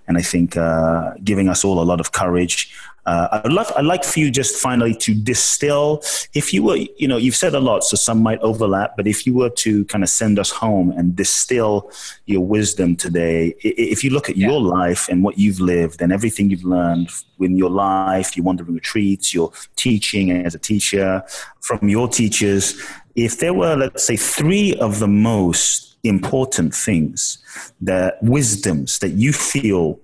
and 0.07 0.19
I 0.19 0.23
think 0.23 0.57
uh, 0.57 1.15
giving 1.23 1.49
us 1.49 1.65
all 1.65 1.81
a 1.81 1.85
lot 1.85 2.01
of 2.01 2.13
courage. 2.13 2.75
Uh, 3.07 3.41
I'd 3.45 3.53
love, 3.53 3.73
I'd 3.77 3.85
like 3.85 4.05
for 4.05 4.21
you 4.21 4.31
just 4.31 4.57
finally 4.57 4.95
to 4.95 5.15
distill, 5.15 6.03
if 6.35 6.53
you 6.53 6.63
were, 6.63 6.77
you 6.77 7.09
know, 7.09 7.17
you've 7.17 7.37
said 7.37 7.55
a 7.55 7.61
lot, 7.61 7.85
so 7.85 7.97
some 7.97 8.23
might 8.23 8.39
overlap, 8.41 8.97
but 8.97 9.07
if 9.07 9.27
you 9.27 9.35
were 9.35 9.51
to 9.51 9.85
kind 9.87 10.05
of 10.05 10.11
send 10.11 10.39
us 10.39 10.51
home 10.51 10.91
and 10.93 11.17
distill 11.17 11.91
your 12.27 12.45
wisdom 12.45 12.97
today, 12.97 13.55
if 13.61 14.05
you 14.05 14.11
look 14.11 14.29
at 14.29 14.37
yeah. 14.37 14.49
your 14.49 14.61
life 14.61 15.09
and 15.09 15.23
what 15.23 15.39
you've 15.39 15.61
lived 15.61 16.03
and 16.03 16.13
everything 16.13 16.51
you've 16.51 16.65
learned 16.65 17.11
in 17.41 17.57
your 17.57 17.71
life, 17.71 18.37
your 18.37 18.45
wandering 18.45 18.75
retreats, 18.75 19.33
your 19.33 19.51
teaching 19.77 20.31
as 20.31 20.55
a 20.55 20.59
teacher, 20.59 21.23
from 21.61 21.89
your 21.89 22.09
teachers, 22.09 22.81
if 23.15 23.39
there 23.39 23.55
were, 23.55 23.77
let's 23.77 24.07
say, 24.07 24.17
three 24.17 24.75
of 24.77 24.99
the 24.99 25.09
most 25.09 25.97
important 26.05 26.75
things, 26.75 27.39
the 27.81 28.17
wisdoms 28.23 28.99
that 29.01 29.11
you 29.11 29.33
feel 29.33 29.99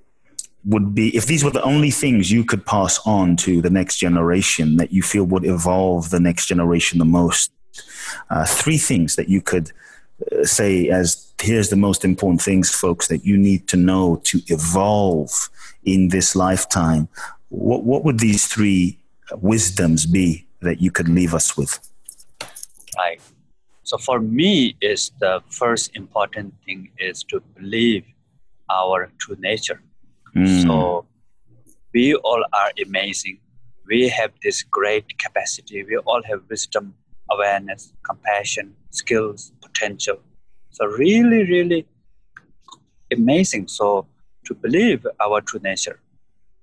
would 0.66 0.94
be, 0.94 1.16
if 1.16 1.26
these 1.26 1.44
were 1.44 1.50
the 1.50 1.62
only 1.62 1.90
things 1.90 2.30
you 2.30 2.44
could 2.44 2.66
pass 2.66 2.98
on 3.06 3.36
to 3.36 3.62
the 3.62 3.70
next 3.70 3.96
generation 3.96 4.76
that 4.76 4.92
you 4.92 5.02
feel 5.02 5.24
would 5.24 5.44
evolve 5.44 6.10
the 6.10 6.20
next 6.20 6.46
generation 6.46 6.98
the 6.98 7.04
most, 7.04 7.52
uh, 8.30 8.44
three 8.44 8.78
things 8.78 9.16
that 9.16 9.28
you 9.28 9.40
could 9.40 9.70
uh, 10.32 10.44
say 10.44 10.88
as 10.88 11.32
here's 11.40 11.68
the 11.68 11.76
most 11.76 12.04
important 12.04 12.42
things, 12.42 12.70
folks, 12.70 13.08
that 13.08 13.24
you 13.24 13.36
need 13.36 13.68
to 13.68 13.76
know 13.76 14.20
to 14.24 14.40
evolve 14.48 15.48
in 15.84 16.08
this 16.08 16.34
lifetime. 16.34 17.08
What, 17.48 17.84
what 17.84 18.04
would 18.04 18.18
these 18.18 18.46
three 18.46 18.98
wisdoms 19.34 20.06
be 20.06 20.46
that 20.62 20.80
you 20.80 20.90
could 20.90 21.08
leave 21.08 21.34
us 21.34 21.56
with? 21.56 21.78
Right. 22.96 23.20
So 23.84 23.98
for 23.98 24.18
me, 24.18 24.76
is 24.80 25.12
the 25.20 25.42
first 25.48 25.94
important 25.94 26.54
thing 26.64 26.90
is 26.98 27.22
to 27.24 27.40
believe 27.54 28.04
our 28.68 29.12
true 29.18 29.36
nature. 29.38 29.80
Mm. 30.36 30.62
So 30.62 31.06
we 31.94 32.14
all 32.14 32.44
are 32.52 32.72
amazing. 32.84 33.38
We 33.86 34.08
have 34.08 34.32
this 34.42 34.62
great 34.62 35.18
capacity. 35.18 35.84
We 35.84 35.96
all 35.96 36.22
have 36.24 36.40
wisdom, 36.50 36.94
awareness, 37.30 37.92
compassion, 38.02 38.74
skills, 38.90 39.52
potential. 39.62 40.18
So 40.70 40.86
really, 40.86 41.44
really 41.44 41.86
amazing. 43.12 43.68
So 43.68 44.06
to 44.46 44.54
believe 44.54 45.06
our 45.20 45.40
true 45.40 45.60
nature, 45.62 46.00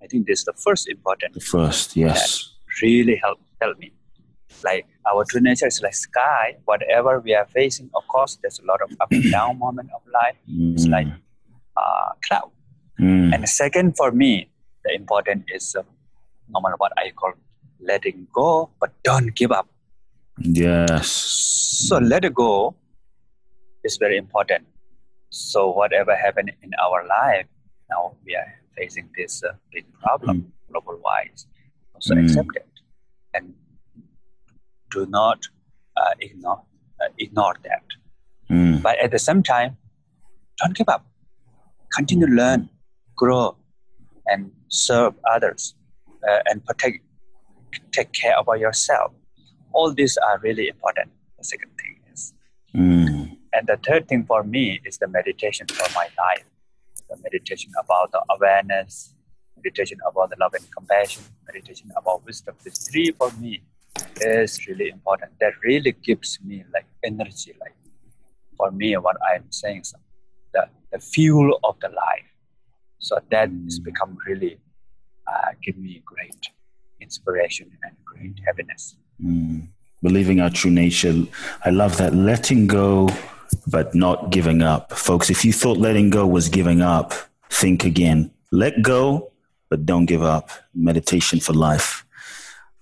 I 0.02 0.08
think 0.08 0.28
this 0.28 0.40
is 0.40 0.46
the 0.46 0.54
first 0.54 0.88
important. 0.90 1.34
The 1.34 1.40
first, 1.40 1.96
yes. 1.96 2.52
Really 2.82 3.16
help 3.16 3.40
help 3.62 3.78
me 3.80 3.94
like 4.64 4.86
our 5.12 5.26
true 5.26 5.42
nature 5.42 5.68
is 5.68 5.82
like 5.82 5.96
sky. 5.96 6.58
Whatever 6.66 7.20
we 7.20 7.34
are 7.34 7.46
facing, 7.46 7.90
of 7.96 8.08
course, 8.08 8.38
there's 8.42 8.60
a 8.60 8.66
lot 8.66 8.82
of 8.82 8.92
up 9.02 9.12
and 9.12 9.32
down 9.32 9.60
moment 9.66 9.90
of 9.94 10.02
life. 10.14 10.36
Mm. 10.50 10.74
It's 10.74 10.88
like 10.88 11.08
uh, 11.78 12.10
cloud. 12.28 12.52
Mm. 13.00 13.34
And 13.34 13.50
second 13.50 13.98
for 13.98 14.12
me, 14.12 14.50
the 14.84 14.94
important 14.94 15.46
is 15.54 15.76
uh, 15.76 15.84
normal 16.50 16.74
what 16.78 16.92
I 16.98 17.12
call 17.12 17.34
letting 17.80 18.28
go, 18.34 18.70
but 18.80 18.92
don't 19.04 19.36
give 19.36 19.52
up. 19.52 19.68
Yes. 20.40 21.10
So 21.12 21.98
let 21.98 22.26
it 22.26 22.34
go 22.34 22.76
is 23.84 23.98
very 23.98 24.18
important. 24.18 24.66
So 25.30 25.72
whatever 25.72 26.16
happened 26.16 26.52
in 26.62 26.72
our 26.82 27.06
life, 27.08 27.46
now 27.90 28.16
we 28.26 28.36
are 28.36 28.54
facing 28.78 29.10
this 29.18 29.44
uh, 29.44 29.54
big 29.72 29.86
problem 30.02 30.42
mm. 30.42 30.72
global 30.72 31.00
wise 31.04 31.46
So 32.00 32.16
mm. 32.16 32.24
accept 32.24 32.56
it 32.56 32.68
and 33.34 33.54
do 34.92 35.06
not 35.08 35.40
uh, 35.98 36.14
ignore 36.20 36.62
uh, 37.02 37.10
ignore 37.18 37.56
that. 37.64 37.84
Mm. 38.50 38.82
But 38.82 39.00
at 39.00 39.12
the 39.12 39.20
same 39.20 39.44
time, 39.44 39.78
don't 40.60 40.76
give 40.76 40.90
up. 40.90 41.06
Continue 41.96 42.28
to 42.28 42.34
learn, 42.34 42.70
grow, 43.16 43.56
and 44.28 44.52
serve 44.70 45.14
others, 45.30 45.76
uh, 46.28 46.40
and 46.46 46.64
protect, 46.66 47.00
take 47.92 48.12
care 48.14 48.36
about 48.38 48.60
yourself. 48.60 49.12
All 49.74 49.94
these 49.94 50.18
are 50.18 50.40
really 50.40 50.70
important. 50.70 51.12
The 51.38 51.44
second 51.44 51.72
thing 51.80 52.00
is, 52.14 52.34
mm. 52.76 53.38
and 53.54 53.68
the 53.68 53.78
third 53.86 54.08
thing 54.08 54.26
for 54.26 54.44
me 54.44 54.82
is 54.86 54.98
the 54.98 55.08
meditation 55.08 55.68
for 55.68 55.88
my 55.94 56.08
life. 56.18 56.46
The 57.10 57.18
meditation 57.22 57.72
about 57.84 58.12
the 58.12 58.22
awareness, 58.36 59.14
meditation 59.58 60.00
about 60.10 60.30
the 60.30 60.38
love 60.40 60.54
and 60.54 60.66
compassion, 60.72 61.24
meditation 61.46 61.92
about 61.98 62.26
wisdom. 62.26 62.56
These 62.64 62.90
three 62.90 63.12
for 63.12 63.32
me 63.40 63.64
is 64.22 64.66
really 64.68 64.90
important. 64.90 65.32
That 65.40 65.54
really 65.64 65.92
gives 65.92 66.40
me 66.44 66.64
like 66.74 66.86
energy, 67.04 67.54
like 67.60 67.76
for 68.58 68.72
me, 68.72 68.96
what 68.98 69.18
I'm 69.30 69.52
saying, 69.52 69.84
so 69.84 69.98
the, 70.54 70.68
the 70.92 71.00
fuel 71.00 71.60
of 71.64 71.80
the 71.82 71.90
life. 71.90 72.33
So 73.04 73.20
that 73.32 73.50
has 73.66 73.80
mm. 73.80 73.84
become 73.84 74.18
really 74.26 74.58
uh, 75.28 75.52
give 75.62 75.78
me 75.78 76.02
great 76.06 76.48
inspiration 77.02 77.70
and 77.84 77.94
great 78.06 78.40
happiness. 78.46 78.96
Mm. 79.22 79.68
Believing 80.02 80.40
our 80.40 80.50
true 80.50 80.72
nature. 80.72 81.14
I 81.66 81.70
love 81.70 81.98
that. 81.98 82.16
Letting 82.16 82.68
go, 82.68 83.10
but 83.68 83.94
not 83.94 84.32
giving 84.32 84.62
up. 84.62 84.94
Folks, 84.94 85.30
if 85.30 85.44
you 85.44 85.52
thought 85.52 85.78
letting 85.78 86.10
go 86.10 86.26
was 86.26 86.48
giving 86.48 86.82
up, 86.82 87.14
think 87.50 87.84
again. 87.84 88.32
Let 88.52 88.82
go, 88.82 89.32
but 89.70 89.86
don't 89.86 90.06
give 90.06 90.24
up. 90.24 90.50
Meditation 90.74 91.42
for 91.42 91.54
life. 91.54 92.06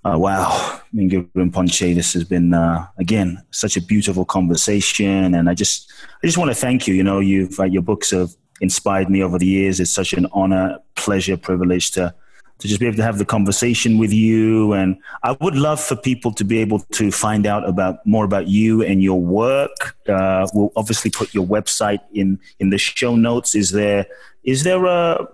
Uh, 0.04 0.18
wow, 0.18 0.82
Mingyur 0.96 1.30
Rinpoche, 1.36 1.94
this 1.94 2.14
has 2.14 2.24
been 2.24 2.56
uh, 2.56 2.88
again 2.98 3.44
such 3.52 3.78
a 3.78 3.82
beautiful 3.82 4.26
conversation, 4.26 5.36
and 5.36 5.48
I 5.48 5.54
just 5.54 5.92
I 6.24 6.26
just 6.26 6.40
want 6.40 6.50
to 6.50 6.56
thank 6.56 6.88
you. 6.88 6.96
You 6.96 7.04
know, 7.04 7.20
you've 7.20 7.60
uh, 7.60 7.66
your 7.66 7.84
books 7.84 8.10
have 8.10 8.36
inspired 8.62 9.10
me 9.10 9.22
over 9.22 9.38
the 9.38 9.46
years. 9.46 9.80
It's 9.80 9.92
such 9.92 10.14
an 10.14 10.28
honor, 10.32 10.80
pleasure, 10.96 11.36
privilege 11.38 11.92
to 11.92 12.14
to 12.60 12.68
just 12.68 12.80
be 12.80 12.86
able 12.86 12.98
to 12.98 13.04
have 13.04 13.18
the 13.18 13.26
conversation 13.26 13.98
with 13.98 14.14
you. 14.14 14.74
And 14.74 14.98
I 15.24 15.36
would 15.42 15.56
love 15.56 15.82
for 15.82 15.96
people 15.96 16.32
to 16.34 16.44
be 16.44 16.60
able 16.60 16.80
to 16.92 17.12
find 17.12 17.48
out 17.48 17.68
about 17.68 18.06
more 18.06 18.24
about 18.24 18.48
you 18.48 18.84
and 18.84 19.02
your 19.02 19.20
work. 19.20 19.98
Uh, 20.08 20.48
we'll 20.54 20.72
obviously 20.76 21.10
put 21.10 21.34
your 21.34 21.46
website 21.46 22.02
in 22.14 22.40
in 22.60 22.70
the 22.70 22.78
show 22.78 23.16
notes. 23.16 23.56
Is 23.56 23.72
there 23.72 24.06
is 24.44 24.64
there 24.64 24.86
a 24.86 25.28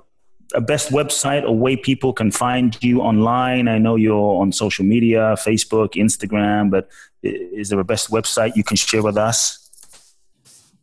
a 0.55 0.61
best 0.61 0.91
website 0.91 1.43
or 1.43 1.53
way 1.53 1.75
people 1.75 2.13
can 2.13 2.31
find 2.31 2.77
you 2.81 3.01
online? 3.01 3.67
I 3.67 3.77
know 3.77 3.97
you're 3.97 4.41
on 4.41 4.53
social 4.53 4.85
media, 4.85 5.35
Facebook, 5.37 5.95
Instagram, 5.95 6.71
but 6.71 6.87
is 7.21 7.67
there 7.67 7.79
a 7.79 7.83
best 7.83 8.09
website 8.09 8.55
you 8.55 8.63
can 8.63 8.77
share 8.77 9.03
with 9.03 9.17
us? 9.17 9.63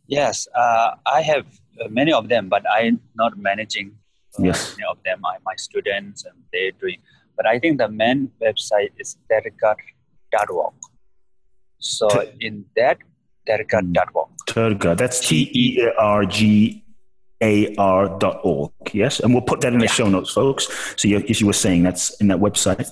Yes, 0.07 0.47
uh, 0.53 0.91
I 1.07 1.21
have 1.23 1.47
many 1.89 2.13
of 2.13 2.29
them, 2.29 2.49
but 2.49 2.63
I'm 2.69 2.99
not 3.15 3.37
managing 3.37 3.95
uh, 4.39 4.43
yes. 4.43 4.75
many 4.77 4.87
of 4.89 4.97
them. 5.03 5.25
I, 5.25 5.37
my 5.45 5.55
students 5.55 6.25
and 6.25 6.35
they're 6.51 6.71
doing. 6.71 6.99
But 7.37 7.45
I 7.47 7.59
think 7.59 7.77
the 7.77 7.89
main 7.89 8.31
website 8.41 8.91
is 8.97 9.17
tergar.org. 9.31 10.73
So 11.79 12.07
T- 12.07 12.31
in 12.39 12.65
that, 12.75 12.97
tergar.org. 13.47 14.29
Tergar, 14.47 14.97
that's 14.97 15.19
T 15.27 15.49
E 15.53 15.81
A 15.81 15.93
R 15.95 16.25
G 16.25 16.85
ar.org. 17.41 18.71
Yes, 18.93 19.19
and 19.19 19.33
we'll 19.33 19.41
put 19.41 19.61
that 19.61 19.73
in 19.73 19.79
the 19.79 19.85
yeah. 19.85 19.91
show 19.91 20.09
notes, 20.09 20.31
folks. 20.31 20.67
So, 20.97 21.07
you, 21.07 21.17
as 21.17 21.41
you 21.41 21.47
were 21.47 21.53
saying, 21.53 21.83
that's 21.83 22.19
in 22.21 22.27
that 22.27 22.39
website. 22.39 22.89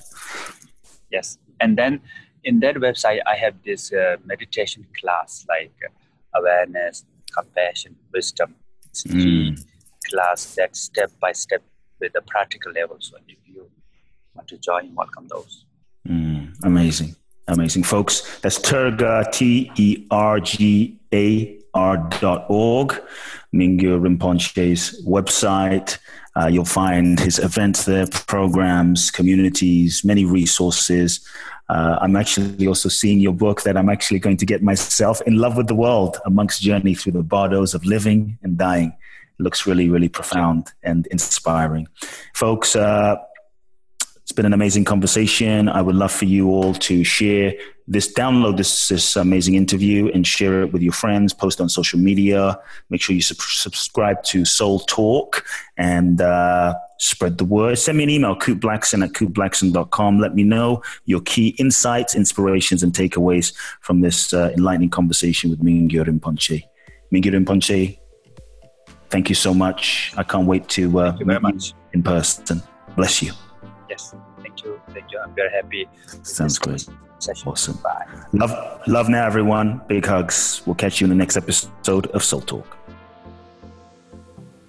Yes, 1.10 1.38
and 1.60 1.76
then 1.76 2.00
in 2.44 2.60
that 2.60 2.76
website, 2.76 3.20
I 3.26 3.36
have 3.36 3.54
this 3.64 3.92
uh, 3.92 4.16
meditation 4.24 4.86
class 5.00 5.46
like 5.48 5.72
uh, 5.84 6.38
awareness, 6.38 7.04
compassion, 7.32 7.96
wisdom. 8.12 8.54
Mm. 9.02 9.64
class 10.10 10.54
that 10.54 10.76
step 10.76 11.10
by 11.20 11.32
step 11.32 11.62
with 12.00 12.12
the 12.12 12.22
practical 12.22 12.72
level. 12.72 12.96
So, 13.00 13.16
if 13.28 13.38
you 13.46 13.68
want 14.34 14.48
to 14.48 14.58
join, 14.58 14.94
welcome 14.94 15.28
those. 15.28 15.64
Mm. 16.08 16.54
Amazing, 16.64 17.16
amazing, 17.48 17.82
folks. 17.82 18.40
That's 18.40 18.58
Tergar 18.58 19.30
T 19.32 19.70
E 19.76 20.06
R 20.10 20.40
G 20.40 20.98
A 21.12 21.58
R.org. 21.74 23.02
Mingyur 23.54 24.00
Rinpoche's 24.00 25.04
website. 25.06 25.98
Uh, 26.36 26.46
you'll 26.46 26.64
find 26.64 27.20
his 27.20 27.38
events 27.38 27.84
there, 27.84 28.06
programs, 28.08 29.10
communities, 29.10 30.04
many 30.04 30.24
resources. 30.24 31.26
Uh, 31.68 31.98
I'm 32.00 32.16
actually 32.16 32.66
also 32.66 32.88
seeing 32.88 33.20
your 33.20 33.32
book 33.32 33.62
that 33.62 33.76
I'm 33.76 33.88
actually 33.88 34.18
going 34.18 34.36
to 34.38 34.46
get 34.46 34.62
myself 34.62 35.20
in 35.22 35.38
love 35.38 35.56
with 35.56 35.66
the 35.66 35.74
world, 35.74 36.18
a 36.24 36.30
monk's 36.30 36.60
journey 36.60 36.94
through 36.94 37.12
the 37.12 37.22
bardos 37.22 37.74
of 37.74 37.84
living 37.84 38.38
and 38.42 38.58
dying. 38.58 38.94
It 39.38 39.42
looks 39.42 39.66
really, 39.66 39.88
really 39.88 40.08
profound 40.08 40.72
and 40.82 41.06
inspiring. 41.08 41.88
Folks, 42.34 42.76
uh, 42.76 43.16
it's 44.24 44.32
been 44.32 44.46
an 44.46 44.54
amazing 44.54 44.84
conversation. 44.84 45.68
I 45.68 45.82
would 45.82 45.96
love 45.96 46.10
for 46.10 46.24
you 46.24 46.48
all 46.48 46.72
to 46.72 47.04
share 47.04 47.52
this, 47.86 48.10
download 48.10 48.56
this, 48.56 48.88
this 48.88 49.16
amazing 49.16 49.54
interview 49.54 50.10
and 50.14 50.26
share 50.26 50.62
it 50.62 50.72
with 50.72 50.80
your 50.80 50.94
friends, 50.94 51.34
post 51.34 51.60
on 51.60 51.68
social 51.68 51.98
media. 51.98 52.58
Make 52.88 53.02
sure 53.02 53.14
you 53.14 53.20
sub- 53.20 53.36
subscribe 53.36 54.22
to 54.24 54.46
Soul 54.46 54.80
Talk 54.80 55.44
and 55.76 56.22
uh, 56.22 56.74
spread 56.96 57.36
the 57.36 57.44
word. 57.44 57.78
Send 57.78 57.98
me 57.98 58.04
an 58.04 58.08
email, 58.08 58.34
kuteblackson 58.34 59.04
at 59.04 59.12
kuteblackson.com. 59.12 60.18
Let 60.18 60.34
me 60.34 60.42
know 60.42 60.82
your 61.04 61.20
key 61.20 61.48
insights, 61.58 62.14
inspirations, 62.14 62.82
and 62.82 62.94
takeaways 62.94 63.54
from 63.82 64.00
this 64.00 64.32
uh, 64.32 64.52
enlightening 64.56 64.88
conversation 64.88 65.50
with 65.50 65.62
Mingyur 65.62 66.06
Rinpoche. 66.06 66.62
Mingyur 67.12 67.44
Rinpoche, 67.44 67.98
thank 69.10 69.28
you 69.28 69.34
so 69.34 69.52
much. 69.52 70.14
I 70.16 70.22
can't 70.22 70.46
wait 70.46 70.66
to 70.70 70.98
uh, 70.98 71.12
meet 71.20 71.68
you 71.68 71.74
in 71.92 72.02
person. 72.02 72.62
Bless 72.96 73.20
you 73.20 73.34
yes, 73.94 74.14
thank 74.42 74.64
you, 74.64 74.80
thank 74.92 75.10
you. 75.12 75.18
I'm 75.24 75.34
very 75.34 75.50
happy. 75.50 75.88
Sounds 76.22 76.58
great. 76.58 76.86
Session. 77.18 77.48
Awesome. 77.48 77.76
Bye. 77.76 78.04
Love, 78.32 78.52
love 78.86 79.08
now, 79.08 79.24
everyone. 79.24 79.80
Big 79.86 80.04
hugs. 80.04 80.62
We'll 80.66 80.74
catch 80.74 81.00
you 81.00 81.06
in 81.06 81.10
the 81.10 81.16
next 81.16 81.36
episode 81.36 82.06
of 82.08 82.22
Soul 82.22 82.40
Talk. 82.40 82.76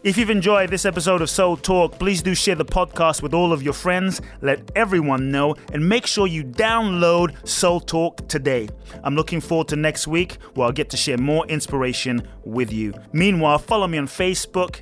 If 0.04 0.20
you've 0.20 0.30
enjoyed 0.30 0.70
this 0.70 0.86
episode 0.86 1.24
of 1.24 1.32
Soul 1.32 1.58
Talk, 1.58 1.98
please 1.98 2.22
do 2.22 2.36
share 2.36 2.54
the 2.54 2.64
podcast 2.64 3.24
with 3.24 3.34
all 3.34 3.52
of 3.52 3.64
your 3.64 3.74
friends. 3.74 4.22
Let 4.42 4.72
everyone 4.76 5.32
know 5.32 5.56
and 5.74 5.90
make 5.90 6.06
sure 6.06 6.28
you 6.28 6.44
download 6.44 7.36
Soul 7.48 7.80
Talk 7.80 8.28
today. 8.28 8.70
I'm 9.04 9.16
looking 9.16 9.42
forward 9.42 9.68
to 9.70 9.76
next 9.76 10.06
week 10.08 10.38
where 10.54 10.68
I'll 10.68 10.72
get 10.72 10.92
to 10.92 10.98
share 10.98 11.18
more 11.18 11.48
inspiration 11.48 12.28
with 12.44 12.72
you. 12.72 12.94
Meanwhile, 13.14 13.58
follow 13.58 13.88
me 13.88 13.98
on 13.98 14.06
Facebook, 14.06 14.82